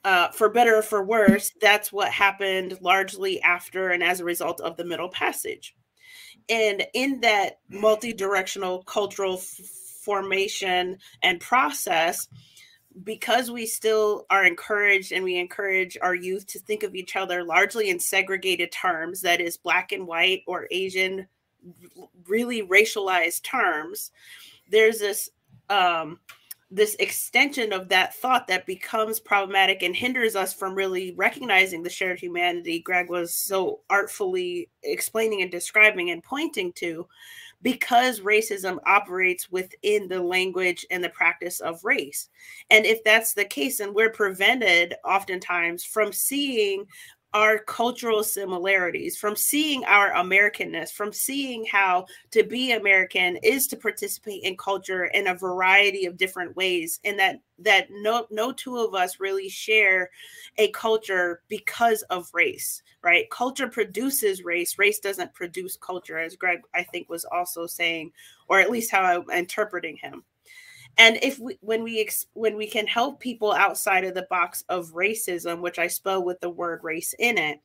uh, 0.06 0.30
for 0.30 0.50
better 0.50 0.78
or 0.78 0.82
for 0.82 1.04
worse 1.04 1.52
that's 1.62 1.92
what 1.92 2.12
happened 2.12 2.78
largely 2.82 3.42
after 3.42 3.90
and 3.90 4.04
as 4.04 4.20
a 4.20 4.26
result 4.26 4.60
of 4.62 4.78
the 4.78 4.86
middle 4.86 5.10
passage. 5.10 5.76
And 6.50 6.86
in 6.94 7.22
that 7.22 7.60
multi-directional 7.70 8.84
cultural 8.84 9.38
formation 9.38 10.98
and 11.22 11.40
process 11.40 12.28
because 13.04 13.50
we 13.50 13.66
still 13.66 14.26
are 14.30 14.46
encouraged 14.46 15.12
and 15.12 15.24
we 15.24 15.38
encourage 15.38 15.98
our 16.02 16.16
youth 16.16 16.46
to 16.48 16.60
think 16.60 16.84
of 16.84 16.96
each 16.96 17.16
other 17.16 17.44
largely 17.44 17.90
in 17.90 18.00
segregated 18.00 18.72
terms 18.72 19.22
that 19.22 19.42
is 19.42 19.58
black 19.58 19.92
and 19.92 20.06
white 20.06 20.44
or 20.48 20.68
asian 20.72 21.28
really 22.28 22.62
racialized 22.64 23.42
terms 23.44 24.12
there's 24.70 25.00
this 25.00 25.30
um 25.70 26.20
this 26.70 26.96
extension 26.96 27.72
of 27.72 27.88
that 27.90 28.16
thought 28.16 28.48
that 28.48 28.66
becomes 28.66 29.20
problematic 29.20 29.84
and 29.84 29.96
hinders 29.96 30.36
us 30.36 30.54
from 30.54 30.74
really 30.74 31.14
recognizing 31.16 31.84
the 31.84 31.90
shared 31.90 32.20
humanity 32.20 32.80
greg 32.80 33.10
was 33.10 33.34
so 33.34 33.80
artfully 33.90 34.70
explaining 34.84 35.42
and 35.42 35.52
describing 35.52 36.12
and 36.12 36.24
pointing 36.24 36.72
to 36.74 37.08
because 37.64 38.20
racism 38.20 38.78
operates 38.86 39.52
within 39.52 40.08
the 40.08 40.22
language 40.22 40.86
and 40.92 41.04
the 41.04 41.10
practice 41.10 41.62
of 41.62 41.84
race. 41.84 42.30
And 42.70 42.86
if 42.86 43.04
that's 43.04 43.34
the 43.34 43.46
case, 43.46 43.80
and 43.80 43.96
we're 43.96 44.12
prevented 44.12 44.94
oftentimes 45.04 45.84
from 45.84 46.12
seeing 46.12 46.86
our 47.34 47.58
cultural 47.58 48.24
similarities, 48.24 49.18
from 49.18 49.36
seeing 49.36 49.84
our 49.86 50.12
Americanness, 50.12 50.92
from 50.92 51.12
seeing 51.12 51.66
how 51.66 52.06
to 52.32 52.44
be 52.44 52.72
American 52.72 53.38
is 53.38 53.68
to 53.68 53.78
participate 53.78 54.44
in 54.44 54.56
culture 54.56 55.06
in 55.06 55.28
a 55.28 55.36
variety 55.36 56.06
of 56.06 56.18
different 56.18 56.56
ways, 56.56 57.00
and 57.04 57.18
that 57.18 57.40
that 57.60 57.88
no 57.92 58.28
no 58.30 58.52
two 58.52 58.78
of 58.78 58.94
us 58.94 59.20
really 59.20 59.50
share 59.50 60.10
a 60.58 60.70
culture 60.72 61.42
because 61.48 62.04
of 62.04 62.30
race, 62.34 62.84
right? 63.04 63.30
Culture 63.32 63.68
produces 63.68 64.44
race. 64.44 64.78
Race 64.78 65.00
doesn't 65.00 65.34
produce 65.34 65.78
culture, 65.78 66.20
as 66.20 66.36
Greg 66.36 66.62
I 66.76 66.84
think 66.84 67.10
was 67.10 67.26
also 67.26 67.66
saying, 67.66 68.12
or 68.48 68.60
at 68.60 68.70
least 68.70 68.92
how 68.92 69.02
I'm 69.02 69.30
interpreting 69.32 69.98
him 69.98 70.24
and 70.98 71.18
if 71.22 71.40
we 71.40 71.58
when 71.62 71.84
we 71.84 72.08
when 72.34 72.56
we 72.56 72.68
can 72.68 72.88
help 72.88 73.20
people 73.20 73.52
outside 73.52 74.04
of 74.04 74.14
the 74.14 74.28
box 74.30 74.64
of 74.70 74.92
racism 74.94 75.60
which 75.60 75.80
i 75.80 75.88
spell 75.88 76.24
with 76.24 76.40
the 76.42 76.50
word 76.50 76.80
race 76.84 77.14
in 77.20 77.38
it 77.38 77.60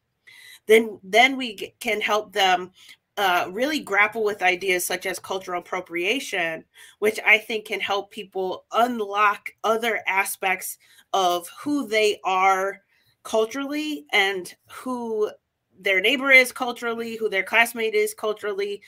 then 0.66 0.98
then 1.02 1.36
we 1.36 1.54
can 1.80 2.00
help 2.00 2.32
them 2.32 2.70
uh, 3.18 3.48
really 3.50 3.80
grapple 3.80 4.22
with 4.22 4.42
ideas 4.42 4.86
such 4.86 5.04
as 5.04 5.18
cultural 5.18 5.58
appropriation, 5.60 6.64
which 7.00 7.18
I 7.26 7.36
think 7.36 7.64
can 7.64 7.80
help 7.80 8.12
people 8.12 8.64
unlock 8.70 9.50
other 9.64 10.00
aspects 10.06 10.78
of 11.12 11.50
who 11.60 11.88
they 11.88 12.20
are 12.24 12.80
culturally 13.24 14.06
and 14.12 14.54
who 14.70 15.32
their 15.80 16.00
neighbor 16.00 16.30
is 16.30 16.52
culturally, 16.52 17.16
who 17.16 17.28
their 17.28 17.42
classmate 17.42 17.94
is 17.94 18.14
culturally, 18.14 18.82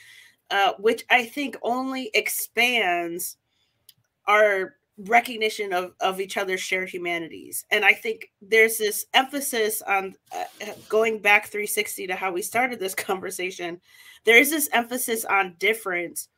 uh, 0.49 0.73
which 0.79 1.03
I 1.09 1.25
think 1.25 1.57
only 1.61 2.09
expands 2.13 3.35
our 4.31 4.75
recognition 4.97 5.73
of, 5.73 5.93
of 5.99 6.21
each 6.21 6.37
other's 6.37 6.61
shared 6.61 6.89
humanities. 6.89 7.65
And 7.71 7.83
I 7.83 7.93
think 7.93 8.31
there's 8.41 8.77
this 8.77 9.05
emphasis 9.13 9.81
on 9.81 10.15
uh, 10.35 10.73
going 10.89 11.19
back 11.19 11.47
360 11.47 12.07
to 12.07 12.15
how 12.15 12.31
we 12.31 12.41
started 12.41 12.79
this 12.79 12.95
conversation. 13.09 13.81
There 14.25 14.37
is 14.37 14.49
this 14.49 14.69
emphasis 14.71 15.25
on 15.25 15.55
difference, 15.59 16.29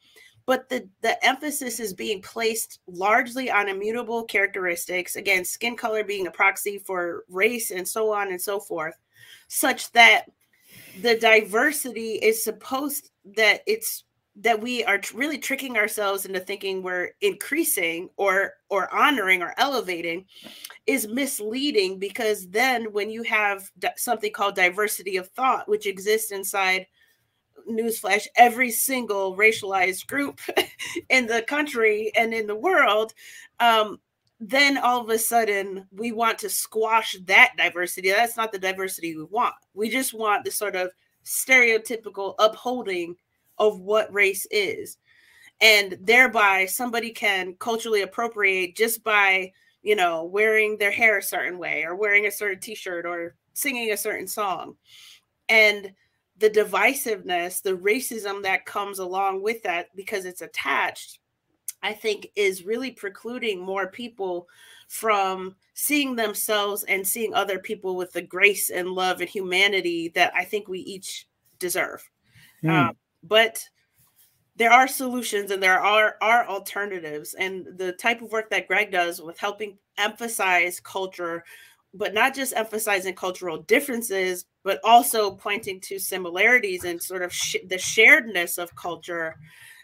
but 0.45 0.69
the, 0.69 0.87
the 1.01 1.23
emphasis 1.25 1.79
is 1.79 1.93
being 1.93 2.21
placed 2.21 2.79
largely 2.87 3.51
on 3.51 3.69
immutable 3.69 4.23
characteristics. 4.23 5.15
Again, 5.15 5.45
skin 5.45 5.75
color 5.75 6.03
being 6.03 6.27
a 6.27 6.31
proxy 6.31 6.77
for 6.77 7.25
race 7.29 7.71
and 7.71 7.87
so 7.87 8.13
on 8.13 8.29
and 8.29 8.41
so 8.41 8.59
forth, 8.59 8.95
such 9.47 9.91
that 9.91 10.25
the 11.01 11.17
diversity 11.17 12.13
is 12.13 12.43
supposed 12.43 13.11
that 13.35 13.61
it's 13.67 14.03
that 14.36 14.61
we 14.61 14.84
are 14.84 14.99
really 15.13 15.38
tricking 15.38 15.77
ourselves 15.77 16.25
into 16.25 16.39
thinking 16.39 16.81
we're 16.81 17.11
increasing 17.21 18.09
or 18.17 18.53
or 18.69 18.93
honoring 18.93 19.43
or 19.43 19.53
elevating 19.57 20.25
is 20.88 21.07
misleading 21.07 21.99
because 21.99 22.49
then 22.49 22.91
when 22.91 23.09
you 23.09 23.23
have 23.23 23.69
something 23.95 24.31
called 24.31 24.55
diversity 24.55 25.17
of 25.17 25.27
thought 25.29 25.69
which 25.69 25.86
exists 25.86 26.31
inside 26.31 26.88
newsflash 27.69 28.25
every 28.36 28.71
single 28.71 29.38
racialized 29.38 30.07
group 30.07 30.41
in 31.09 31.27
the 31.27 31.43
country 31.43 32.11
and 32.17 32.34
in 32.34 32.47
the 32.47 32.55
world 32.55 33.13
um, 33.59 33.99
then 34.39 34.77
all 34.77 34.99
of 34.99 35.09
a 35.09 35.17
sudden 35.17 35.88
we 35.91 36.11
want 36.11 36.38
to 36.39 36.49
squash 36.49 37.15
that 37.25 37.53
diversity. 37.57 38.11
That's 38.11 38.36
not 38.36 38.51
the 38.51 38.59
diversity 38.59 39.15
we 39.15 39.23
want. 39.23 39.55
We 39.73 39.89
just 39.89 40.13
want 40.13 40.43
the 40.43 40.51
sort 40.51 40.75
of 40.75 40.91
stereotypical 41.23 42.36
upholding 42.39 43.15
of 43.58 43.80
what 43.80 44.14
race 44.14 44.47
is. 44.51 44.97
And 45.62 45.97
thereby 46.01 46.66
somebody 46.66 47.12
can 47.12 47.56
culturally 47.60 48.01
appropriate 48.01 48.76
just 48.76 49.04
by 49.04 49.51
you 49.82 49.95
know 49.95 50.24
wearing 50.24 50.78
their 50.78 50.91
hair 50.91 51.18
a 51.18 51.24
certain 51.24 51.58
way 51.58 51.84
or 51.84 51.95
wearing 51.95 52.26
a 52.26 52.32
certain 52.32 52.60
t-shirt 52.60 53.06
or 53.06 53.36
singing 53.54 53.91
a 53.91 53.97
certain 53.97 54.28
song. 54.28 54.76
And 55.49 55.93
the 56.39 56.49
divisiveness 56.49 57.62
the 57.62 57.78
racism 57.78 58.41
that 58.43 58.66
comes 58.66 58.99
along 58.99 59.41
with 59.41 59.62
that 59.64 59.88
because 59.95 60.26
it's 60.26 60.41
attached 60.41 61.20
i 61.84 61.93
think 61.93 62.28
is 62.36 62.66
really 62.66 62.91
precluding 62.91 63.62
more 63.62 63.88
people 63.88 64.47
from 64.88 65.56
seeing 65.74 66.16
themselves 66.16 66.84
and 66.86 67.08
seeing 67.08 67.34
other 67.34 67.60
people 67.60 67.95
with 67.95 68.12
the 68.14 68.22
grace 68.22 68.70
and 68.70 68.89
love 68.89 69.22
and 69.22 69.30
humanity 69.30 70.12
that 70.16 70.34
i 70.36 70.43
think 70.43 70.68
we 70.68 70.80
each 70.80 71.28
deserve. 71.60 72.08
Mm. 72.64 72.89
um, 72.89 72.95
but 73.24 73.67
there 74.55 74.71
are 74.71 74.88
solutions 74.88 75.51
and 75.51 75.63
there 75.63 75.80
are 75.80 76.15
are 76.21 76.47
alternatives. 76.47 77.34
And 77.34 77.67
the 77.78 77.93
type 77.93 78.21
of 78.21 78.32
work 78.32 78.49
that 78.51 78.67
greg 78.67 78.91
does 78.91 79.21
with 79.21 79.39
helping 79.39 79.78
emphasize 79.97 80.80
culture 80.80 81.43
but 81.93 82.13
not 82.13 82.34
just 82.34 82.53
emphasizing 82.55 83.13
cultural 83.13 83.57
differences 83.57 84.45
but 84.63 84.80
also 84.84 85.32
pointing 85.32 85.80
to 85.82 85.99
similarities 85.99 86.84
and 86.84 87.01
sort 87.01 87.21
of 87.21 87.34
sh- 87.34 87.57
the 87.67 87.76
sharedness 87.76 88.57
of 88.57 88.76
culture 88.76 89.36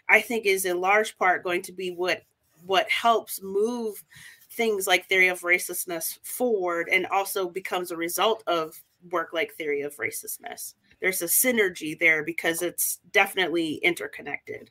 i 0.08 0.20
think 0.20 0.46
is 0.46 0.64
in 0.64 0.80
large 0.80 1.16
part 1.18 1.44
going 1.44 1.62
to 1.62 1.72
be 1.72 1.90
what 1.90 2.22
what 2.66 2.90
helps 2.90 3.40
move 3.42 4.02
things 4.50 4.86
like 4.86 5.06
theory 5.06 5.28
of 5.28 5.42
racelessness 5.42 6.18
forward 6.22 6.88
and 6.90 7.06
also 7.06 7.48
becomes 7.48 7.90
a 7.90 7.96
result 7.96 8.42
of 8.46 8.82
work 9.10 9.30
like 9.32 9.52
theory 9.52 9.82
of 9.82 9.96
racelessness 9.96 10.74
there's 11.00 11.22
a 11.22 11.26
synergy 11.26 11.98
there 11.98 12.24
because 12.24 12.62
it's 12.62 12.98
definitely 13.12 13.74
interconnected. 13.76 14.70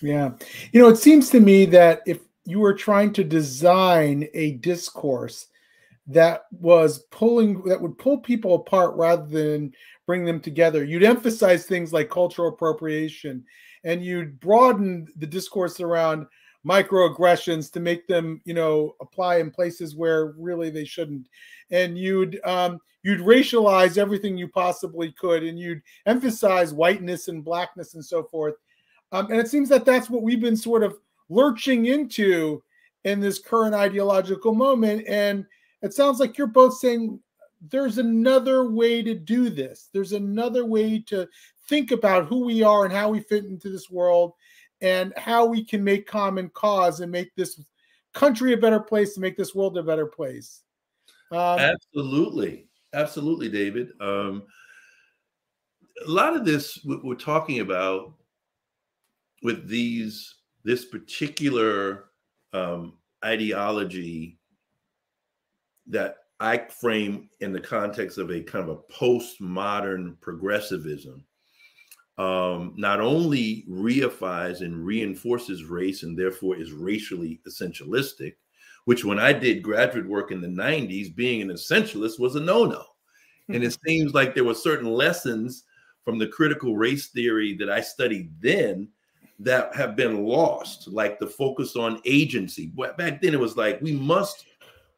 Yeah. 0.00 0.32
You 0.72 0.80
know, 0.80 0.88
it 0.88 0.98
seems 0.98 1.30
to 1.30 1.40
me 1.40 1.66
that 1.66 2.02
if 2.06 2.20
you 2.44 2.60
were 2.60 2.74
trying 2.74 3.12
to 3.14 3.24
design 3.24 4.28
a 4.34 4.52
discourse 4.52 5.46
that 6.06 6.42
was 6.52 7.00
pulling 7.10 7.62
that 7.64 7.80
would 7.80 7.98
pull 7.98 8.18
people 8.18 8.54
apart 8.54 8.94
rather 8.94 9.26
than 9.26 9.72
bring 10.06 10.24
them 10.24 10.40
together, 10.40 10.84
you'd 10.84 11.02
emphasize 11.02 11.66
things 11.66 11.92
like 11.92 12.08
cultural 12.10 12.48
appropriation 12.48 13.44
and 13.84 14.04
you'd 14.04 14.38
broaden 14.40 15.06
the 15.16 15.26
discourse 15.26 15.80
around 15.80 16.26
microaggressions 16.66 17.70
to 17.72 17.80
make 17.80 18.06
them, 18.06 18.40
you 18.44 18.54
know, 18.54 18.94
apply 19.00 19.36
in 19.36 19.50
places 19.50 19.94
where 19.94 20.34
really 20.38 20.70
they 20.70 20.84
shouldn't. 20.84 21.28
And 21.70 21.98
you'd 21.98 22.40
um, 22.44 22.80
you'd 23.02 23.20
racialize 23.20 23.98
everything 23.98 24.36
you 24.36 24.48
possibly 24.48 25.12
could, 25.12 25.42
and 25.42 25.58
you'd 25.58 25.82
emphasize 26.06 26.72
whiteness 26.72 27.28
and 27.28 27.44
blackness 27.44 27.94
and 27.94 28.04
so 28.04 28.24
forth. 28.24 28.54
Um, 29.12 29.30
and 29.30 29.40
it 29.40 29.48
seems 29.48 29.68
that 29.68 29.84
that's 29.84 30.10
what 30.10 30.22
we've 30.22 30.40
been 30.40 30.56
sort 30.56 30.82
of 30.82 30.98
lurching 31.28 31.86
into 31.86 32.62
in 33.04 33.20
this 33.20 33.38
current 33.38 33.74
ideological 33.74 34.54
moment. 34.54 35.06
And 35.06 35.46
it 35.82 35.94
sounds 35.94 36.18
like 36.18 36.36
you're 36.36 36.48
both 36.48 36.76
saying 36.76 37.20
there's 37.70 37.98
another 37.98 38.68
way 38.68 39.02
to 39.02 39.14
do 39.14 39.48
this. 39.48 39.88
There's 39.92 40.12
another 40.12 40.66
way 40.66 40.98
to 41.06 41.28
think 41.68 41.90
about 41.90 42.26
who 42.26 42.44
we 42.44 42.62
are 42.62 42.84
and 42.84 42.92
how 42.92 43.08
we 43.08 43.20
fit 43.20 43.44
into 43.44 43.70
this 43.70 43.90
world 43.90 44.32
and 44.80 45.12
how 45.16 45.46
we 45.46 45.64
can 45.64 45.82
make 45.82 46.06
common 46.06 46.50
cause 46.50 47.00
and 47.00 47.10
make 47.10 47.34
this 47.34 47.60
country 48.12 48.52
a 48.52 48.58
better 48.58 48.80
place 48.80 49.14
to 49.14 49.20
make 49.20 49.36
this 49.36 49.54
world 49.54 49.78
a 49.78 49.82
better 49.82 50.06
place. 50.06 50.62
Um, 51.32 51.58
absolutely, 51.58 52.66
absolutely, 52.92 53.48
David. 53.48 53.88
Um, 54.00 54.44
a 56.06 56.10
lot 56.10 56.36
of 56.36 56.44
this 56.44 56.78
we're 56.84 57.14
talking 57.14 57.60
about 57.60 58.14
with 59.42 59.68
these 59.68 60.34
this 60.64 60.84
particular 60.84 62.06
um, 62.52 62.94
ideology 63.24 64.38
that 65.86 66.16
I 66.40 66.58
frame 66.58 67.30
in 67.40 67.52
the 67.52 67.60
context 67.60 68.18
of 68.18 68.30
a 68.30 68.42
kind 68.42 68.68
of 68.68 68.78
a 68.78 68.92
postmodern 68.92 70.20
progressivism 70.20 71.24
um, 72.18 72.72
not 72.76 73.00
only 73.00 73.64
reifies 73.68 74.62
and 74.62 74.84
reinforces 74.84 75.64
race 75.64 76.02
and 76.02 76.18
therefore 76.18 76.56
is 76.56 76.72
racially 76.72 77.40
essentialistic, 77.46 78.34
which 78.86 79.04
when 79.04 79.18
I 79.18 79.32
did 79.32 79.62
graduate 79.62 80.06
work 80.06 80.30
in 80.30 80.40
the 80.40 80.48
90s, 80.48 81.14
being 81.14 81.42
an 81.42 81.50
essentialist 81.50 82.18
was 82.18 82.36
a 82.36 82.40
no 82.40 82.64
no. 82.64 82.84
And 83.48 83.62
it 83.62 83.76
seems 83.86 84.14
like 84.14 84.34
there 84.34 84.44
were 84.44 84.54
certain 84.54 84.88
lessons 84.88 85.64
from 86.04 86.18
the 86.18 86.26
critical 86.26 86.76
race 86.76 87.08
theory 87.08 87.54
that 87.58 87.68
I 87.68 87.80
studied 87.80 88.32
then 88.40 88.88
that 89.40 89.74
have 89.74 89.96
been 89.96 90.24
lost, 90.24 90.88
like 90.88 91.18
the 91.18 91.26
focus 91.26 91.76
on 91.76 92.00
agency. 92.04 92.72
Back 92.96 93.20
then, 93.20 93.34
it 93.34 93.40
was 93.40 93.56
like 93.56 93.80
we 93.80 93.92
must 93.92 94.46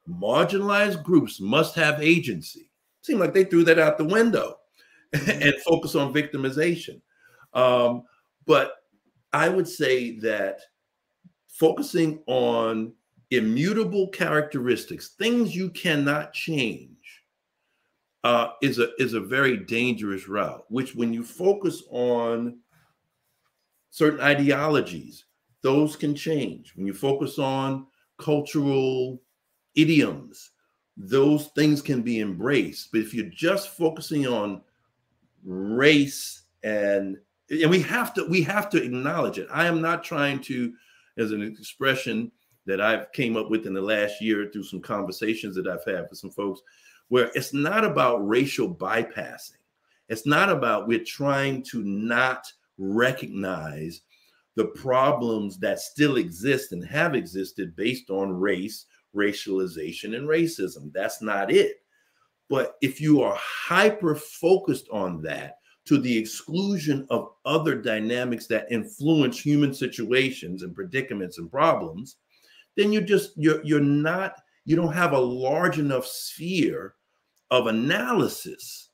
marginalized 0.09 1.03
groups 1.03 1.41
must 1.41 1.75
have 1.75 2.03
agency. 2.03 2.71
It 3.01 3.07
seemed 3.07 3.21
like 3.21 3.35
they 3.35 3.45
threw 3.45 3.65
that 3.65 3.79
out 3.79 3.99
the 3.99 4.05
window 4.05 4.59
and 5.13 5.55
focus 5.67 5.95
on 5.95 6.15
victimization. 6.15 7.01
Um, 7.55 8.05
but 8.47 8.73
I 9.33 9.49
would 9.49 9.69
say 9.69 10.19
that 10.21 10.61
focusing 11.49 12.23
on 12.27 12.93
immutable 13.31 14.09
characteristics, 14.09 15.11
things 15.19 15.55
you 15.55 15.71
cannot 15.71 16.33
change, 16.33 16.93
uh, 18.25 18.49
is 18.63 18.79
a 18.79 18.95
is 18.97 19.15
a 19.15 19.21
very 19.21 19.57
dangerous 19.57 20.29
route. 20.29 20.65
Which, 20.69 20.95
when 20.95 21.13
you 21.13 21.23
focus 21.23 21.83
on 21.91 22.59
certain 23.91 24.21
ideologies, 24.21 25.25
those 25.63 25.97
can 25.97 26.15
change. 26.15 26.75
When 26.75 26.87
you 26.87 26.95
focus 26.95 27.39
on 27.39 27.87
cultural 28.19 29.23
idioms, 29.75 30.51
those 30.97 31.47
things 31.49 31.81
can 31.81 32.03
be 32.03 32.21
embraced. 32.21 32.91
But 32.93 33.03
if 33.03 33.15
you're 33.15 33.31
just 33.31 33.77
focusing 33.77 34.27
on 34.27 34.63
race 35.45 36.43
and 36.65 37.17
and 37.51 37.71
we 37.71 37.81
have 37.81 38.13
to 38.15 38.25
we 38.27 38.43
have 38.43 38.69
to 38.71 38.83
acknowledge 38.83 39.39
it. 39.39 39.49
I 39.51 39.67
am 39.67 39.81
not 39.81 40.05
trying 40.05 40.41
to, 40.43 40.73
as 41.17 41.33
an 41.33 41.43
expression 41.43 42.31
that 42.69 42.81
I've 42.81 43.11
came 43.13 43.37
up 43.37 43.51
with 43.51 43.67
in 43.67 43.75
the 43.75 43.81
last 43.81 44.21
year 44.21 44.49
through 44.53 44.63
some 44.63 44.81
conversations 44.81 45.57
that 45.57 45.67
I've 45.67 45.85
had 45.85 46.07
with 46.09 46.19
some 46.19 46.31
folks, 46.31 46.61
where 47.09 47.31
it's 47.35 47.53
not 47.53 47.85
about 47.85 48.27
racial 48.29 48.73
bypassing. 48.73 49.57
It's 50.09 50.27
not 50.27 50.51
about 50.51 50.87
we're 50.87 51.05
trying 51.05 51.63
to 51.65 51.83
not 51.83 52.47
recognize 52.77 54.03
the 54.55 54.67
problems 54.67 55.59
that 55.59 55.81
still 55.81 56.17
exist 56.17 56.73
and 56.73 56.85
have 56.85 57.15
existed 57.15 57.75
based 57.75 58.11
on 58.11 58.33
race, 58.33 58.87
racialization, 59.15 60.17
and 60.17 60.29
racism. 60.29 60.93
That's 60.93 61.23
not 61.23 61.51
it. 61.51 61.77
But 62.49 62.77
if 62.81 63.01
you 63.01 63.23
are 63.23 63.37
hyper 63.39 64.15
focused 64.15 64.89
on 64.91 65.23
that, 65.23 65.59
to 65.89 65.97
the 65.97 66.19
exclusion 66.19 67.07
of 67.09 67.31
other 67.47 67.75
dynamics 67.75 68.47
that 68.47 68.71
influence 68.71 69.41
human 69.41 69.73
situations 69.73 70.63
and 70.63 70.75
predicaments 70.75 71.39
and 71.39 71.51
problems, 71.51 72.17
then 72.79 72.93
you 72.93 73.01
just 73.01 73.33
you're 73.37 73.63
you're 73.65 73.81
not 73.81 74.37
you 74.65 74.77
don't 74.77 74.93
have 74.93 75.13
a 75.13 75.19
large 75.19 75.79
enough 75.79 76.07
sphere 76.07 76.95
of 77.51 77.67
analysis 77.67 78.91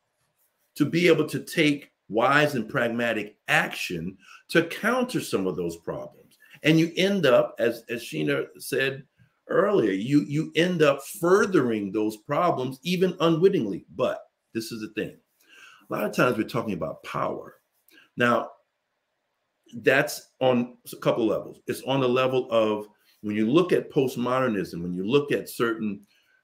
to 0.75 0.85
be 0.85 1.07
able 1.07 1.27
to 1.27 1.41
take 1.41 1.91
wise 2.09 2.55
and 2.55 2.69
pragmatic 2.69 3.37
action 3.49 4.17
to 4.49 4.65
counter 4.65 5.21
some 5.21 5.47
of 5.47 5.57
those 5.57 5.77
problems. 5.77 6.39
And 6.63 6.79
you 6.79 6.93
end 6.97 7.27
up, 7.27 7.55
as, 7.59 7.83
as 7.89 8.03
Sheena 8.03 8.47
said 8.59 9.03
earlier, 9.49 9.93
you, 9.93 10.21
you 10.23 10.53
end 10.57 10.83
up 10.83 11.03
furthering 11.21 11.93
those 11.93 12.17
problems 12.19 12.79
even 12.83 13.17
unwittingly. 13.21 13.85
But 13.95 14.21
this 14.55 14.73
is 14.73 14.81
the 14.81 14.89
thing. 15.01 15.17
A 15.91 15.93
lot 15.93 16.05
of 16.05 16.15
times 16.15 16.39
we're 16.39 16.45
talking 16.45 16.75
about 16.75 17.03
power. 17.03 17.57
Now, 18.17 18.51
that's 19.77 20.31
on 20.41 20.77
a 20.93 20.97
couple 20.97 21.27
levels. 21.27 21.61
It's 21.67 21.83
on 21.83 22.01
the 22.01 22.09
level 22.09 22.49
of 22.51 22.87
when 23.25 23.35
you 23.35 23.51
look 23.51 23.73
at 23.73 23.91
postmodernism, 23.91 24.83
when 24.83 24.93
you 24.93 25.03
look 25.03 25.33
at 25.33 25.49
certain 25.49 26.03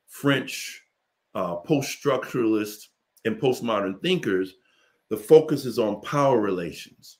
French 0.08 0.82
uh, 1.34 1.56
post 1.56 2.02
structuralist 2.02 2.86
and 3.26 3.38
postmodern 3.38 4.00
thinkers, 4.00 4.54
the 5.10 5.16
focus 5.16 5.66
is 5.66 5.78
on 5.78 6.00
power 6.00 6.40
relations. 6.40 7.18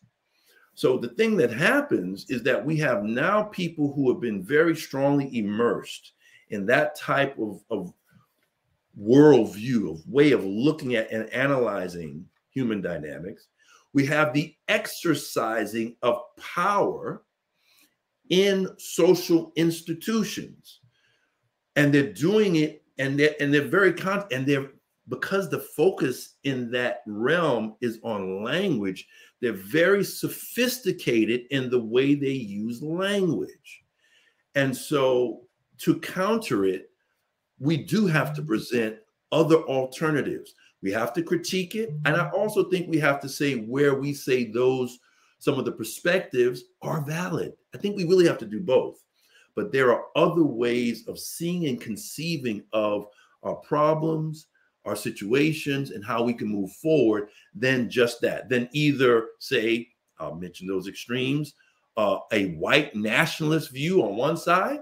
So 0.73 0.97
the 0.97 1.11
thing 1.11 1.37
that 1.37 1.53
happens 1.53 2.25
is 2.31 2.43
that 2.45 2.65
we 2.65 2.79
have 2.79 3.03
now 3.03 3.43
people 3.43 3.93
who 3.93 4.11
have 4.11 4.19
been 4.19 4.43
very 4.43 4.75
strongly 4.75 5.37
immersed 5.37 6.13
in 6.49 6.65
that 6.65 6.97
type 6.97 7.39
of, 7.39 7.61
of 7.69 7.93
worldview, 8.99 9.93
of 9.93 10.09
way 10.09 10.33
of 10.33 10.43
looking 10.43 10.95
at 10.95 11.13
and 11.13 11.29
analyzing 11.35 12.25
human 12.49 12.81
dynamics. 12.81 13.49
We 13.93 14.07
have 14.07 14.33
the 14.33 14.55
exercising 14.69 15.97
of 16.01 16.23
power 16.39 17.25
in 18.31 18.69
social 18.79 19.53
institutions. 19.57 20.81
And 21.77 21.93
they're 21.93 22.13
doing 22.13 22.57
it 22.57 22.83
and 22.99 23.19
they're 23.19 23.35
and 23.41 23.53
they're 23.53 23.63
very 23.63 23.93
con 23.93 24.25
and 24.33 24.47
they're 24.47 24.71
because 25.09 25.51
the 25.51 25.59
focus 25.59 26.37
in 26.45 26.71
that 26.71 27.03
realm 27.07 27.75
is 27.81 27.99
on 28.03 28.45
language, 28.45 29.07
they're 29.41 29.53
very 29.53 30.05
sophisticated 30.05 31.43
in 31.51 31.69
the 31.69 31.81
way 31.81 32.15
they 32.15 32.31
use 32.31 32.83
language. 32.83 33.83
And 34.55 34.77
so 34.77 35.43
to 35.79 35.99
counter 36.01 36.65
it, 36.65 36.91
we 37.59 37.79
do 37.79 38.07
have 38.07 38.35
to 38.35 38.43
present 38.43 38.97
other 39.33 39.57
alternatives. 39.63 40.55
We 40.83 40.93
have 40.93 41.13
to 41.15 41.23
critique 41.23 41.75
it. 41.75 41.91
And 42.05 42.17
I 42.17 42.31
also 42.31 42.71
think 42.71 42.89
we 42.89 42.99
have 42.99 43.21
to 43.21 43.29
say 43.29 43.57
where 43.57 43.95
we 43.95 44.15
say 44.15 44.45
those, 44.45 44.99
some 45.39 45.59
of 45.59 45.65
the 45.65 45.73
perspectives 45.73 46.63
are 46.83 47.05
valid. 47.05 47.53
I 47.75 47.79
think 47.79 47.97
we 47.97 48.05
really 48.05 48.27
have 48.27 48.39
to 48.39 48.47
do 48.47 48.61
both. 48.61 49.03
But 49.57 49.73
there 49.73 49.93
are 49.93 50.05
other 50.17 50.45
ways 50.45 51.07
of 51.09 51.19
seeing 51.19 51.67
and 51.67 51.81
conceiving 51.81 52.63
of 52.73 53.07
our 53.43 53.57
problems, 53.57 54.47
our 54.85 54.97
situations, 54.97 55.91
and 55.91 56.05
how 56.05 56.23
we 56.23 56.35
can 56.35 56.49
move 56.49 56.73
forward 56.73 57.29
than 57.55 57.91
just 57.91 58.21
that. 58.23 58.49
Then 58.49 58.69
either 58.73 59.29
say, 59.39 59.89
I'll 60.19 60.35
mention 60.35 60.67
those 60.67 60.89
extremes, 60.89 61.55
uh, 61.97 62.19
a 62.33 62.53
white 62.53 62.95
nationalist 62.95 63.71
view 63.71 64.03
on 64.03 64.17
one 64.17 64.37
side 64.37 64.81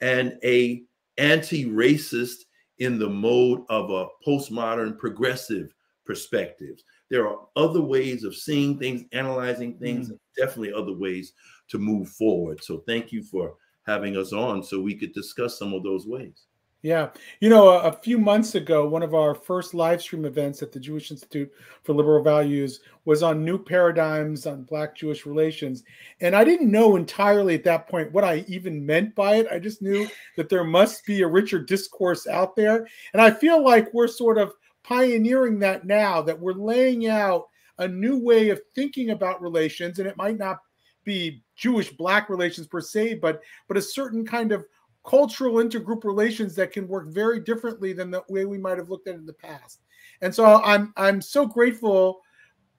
and 0.00 0.38
a 0.44 0.84
anti-racist 1.18 2.44
in 2.78 2.98
the 2.98 3.08
mode 3.08 3.62
of 3.68 3.90
a 3.90 4.06
postmodern 4.26 4.98
progressive 4.98 5.74
perspectives. 6.04 6.84
There 7.10 7.28
are 7.28 7.40
other 7.56 7.82
ways 7.82 8.24
of 8.24 8.34
seeing 8.34 8.78
things, 8.78 9.04
analyzing 9.12 9.78
things, 9.78 10.10
mm. 10.10 10.18
definitely 10.36 10.72
other 10.72 10.96
ways 10.96 11.32
to 11.72 11.78
move 11.78 12.08
forward. 12.08 12.62
So 12.62 12.84
thank 12.86 13.12
you 13.12 13.22
for 13.22 13.54
having 13.84 14.16
us 14.16 14.32
on 14.32 14.62
so 14.62 14.80
we 14.80 14.94
could 14.94 15.12
discuss 15.12 15.58
some 15.58 15.74
of 15.74 15.82
those 15.82 16.06
ways. 16.06 16.44
Yeah. 16.82 17.10
You 17.38 17.48
know, 17.48 17.68
a, 17.68 17.90
a, 17.90 17.92
few 17.92 18.18
months 18.18 18.56
ago, 18.56 18.88
one 18.88 19.04
of 19.04 19.14
our 19.14 19.36
first 19.36 19.72
live 19.72 20.02
stream 20.02 20.24
events 20.24 20.62
at 20.62 20.72
the 20.72 20.80
Jewish 20.80 21.12
Institute 21.12 21.50
for 21.84 21.92
Liberal 21.92 22.24
Values 22.24 22.80
was 23.04 23.22
on 23.22 23.44
new 23.44 23.56
paradigms 23.56 24.46
on 24.46 24.64
Black 24.64 24.96
Jewish 24.96 25.24
relations. 25.24 25.84
And 26.20 26.34
I 26.34 26.42
didn't 26.42 26.72
know 26.72 26.96
entirely 26.96 27.54
at 27.54 27.62
that 27.64 27.88
point 27.88 28.10
what 28.10 28.24
I 28.24 28.44
even 28.48 28.84
meant 28.84 29.14
by 29.14 29.36
it. 29.36 29.46
I 29.48 29.60
just 29.60 29.80
knew 29.80 30.08
that 30.36 30.48
there 30.48 30.64
must 30.64 31.06
be 31.06 31.22
a 31.22 31.28
richer 31.28 31.60
discourse 31.60 32.26
out 32.26 32.56
there. 32.56 32.88
And 33.12 33.22
I 33.22 33.30
feel 33.30 33.64
like 33.64 33.94
we're 33.94 34.08
sort 34.08 34.36
of 34.36 34.52
pioneering 34.82 35.60
that 35.60 35.86
now, 35.86 36.20
that 36.22 36.40
we're 36.40 36.52
laying 36.52 37.06
out 37.06 37.46
a 37.78 37.86
new 37.86 38.18
way 38.18 38.48
of 38.48 38.60
thinking 38.74 39.10
about 39.10 39.40
relations. 39.40 40.00
And 40.00 40.08
it 40.08 40.16
might 40.16 40.36
not 40.36 40.58
be 41.04 41.42
Jewish 41.62 41.92
Black 41.92 42.28
relations 42.28 42.66
per 42.66 42.80
se, 42.80 43.14
but 43.14 43.40
but 43.68 43.76
a 43.76 43.82
certain 43.82 44.26
kind 44.26 44.50
of 44.50 44.64
cultural 45.06 45.54
intergroup 45.54 46.02
relations 46.02 46.56
that 46.56 46.72
can 46.72 46.88
work 46.88 47.06
very 47.08 47.38
differently 47.38 47.92
than 47.92 48.10
the 48.10 48.24
way 48.28 48.44
we 48.44 48.58
might 48.58 48.78
have 48.78 48.90
looked 48.90 49.06
at 49.06 49.14
it 49.14 49.18
in 49.18 49.26
the 49.26 49.32
past. 49.32 49.78
And 50.22 50.34
so 50.34 50.60
I'm 50.62 50.92
I'm 50.96 51.22
so 51.22 51.46
grateful 51.46 52.20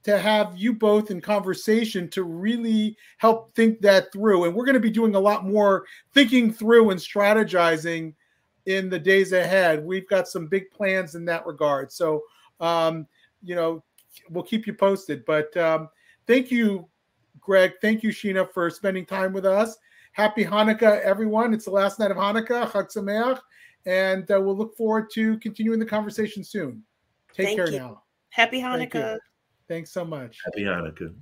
to 0.03 0.19
have 0.19 0.57
you 0.57 0.73
both 0.73 1.11
in 1.11 1.21
conversation 1.21 2.09
to 2.09 2.23
really 2.23 2.97
help 3.19 3.55
think 3.55 3.79
that 3.79 4.11
through. 4.11 4.43
And 4.43 4.53
we're 4.53 4.65
going 4.65 4.73
to 4.73 4.81
be 4.81 4.91
doing 4.91 5.15
a 5.15 5.19
lot 5.19 5.45
more 5.45 5.85
thinking 6.13 6.51
through 6.51 6.89
and 6.89 6.99
strategizing 6.99 8.13
in 8.65 8.89
the 8.89 8.99
days 8.99 9.31
ahead. 9.31 9.81
We've 9.81 10.07
got 10.09 10.27
some 10.27 10.47
big 10.47 10.69
plans 10.71 11.15
in 11.15 11.23
that 11.25 11.45
regard. 11.45 11.89
So 11.89 12.21
um, 12.59 13.07
you 13.41 13.55
know, 13.55 13.81
we'll 14.29 14.43
keep 14.43 14.67
you 14.67 14.73
posted. 14.73 15.23
But 15.23 15.55
um, 15.55 15.87
thank 16.27 16.51
you, 16.51 16.87
Greg. 17.45 17.73
Thank 17.81 18.03
you, 18.03 18.09
Sheena, 18.09 18.51
for 18.51 18.69
spending 18.69 19.05
time 19.05 19.33
with 19.33 19.45
us. 19.45 19.77
Happy 20.13 20.45
Hanukkah, 20.45 21.01
everyone. 21.01 21.53
It's 21.53 21.65
the 21.65 21.71
last 21.71 21.99
night 21.99 22.11
of 22.11 22.17
Hanukkah. 22.17 22.69
Chag 22.69 22.93
Sameach. 22.95 23.39
And 23.85 24.29
uh, 24.31 24.39
we'll 24.39 24.55
look 24.55 24.77
forward 24.77 25.09
to 25.13 25.37
continuing 25.39 25.79
the 25.79 25.85
conversation 25.85 26.43
soon. 26.43 26.83
Take 27.33 27.47
Thank 27.47 27.57
care 27.57 27.69
you. 27.69 27.79
now. 27.79 28.03
Happy 28.29 28.61
Hanukkah. 28.61 28.91
Thank 28.93 29.21
Thanks 29.67 29.91
so 29.91 30.05
much. 30.05 30.39
Happy 30.45 30.63
Hanukkah. 30.63 31.13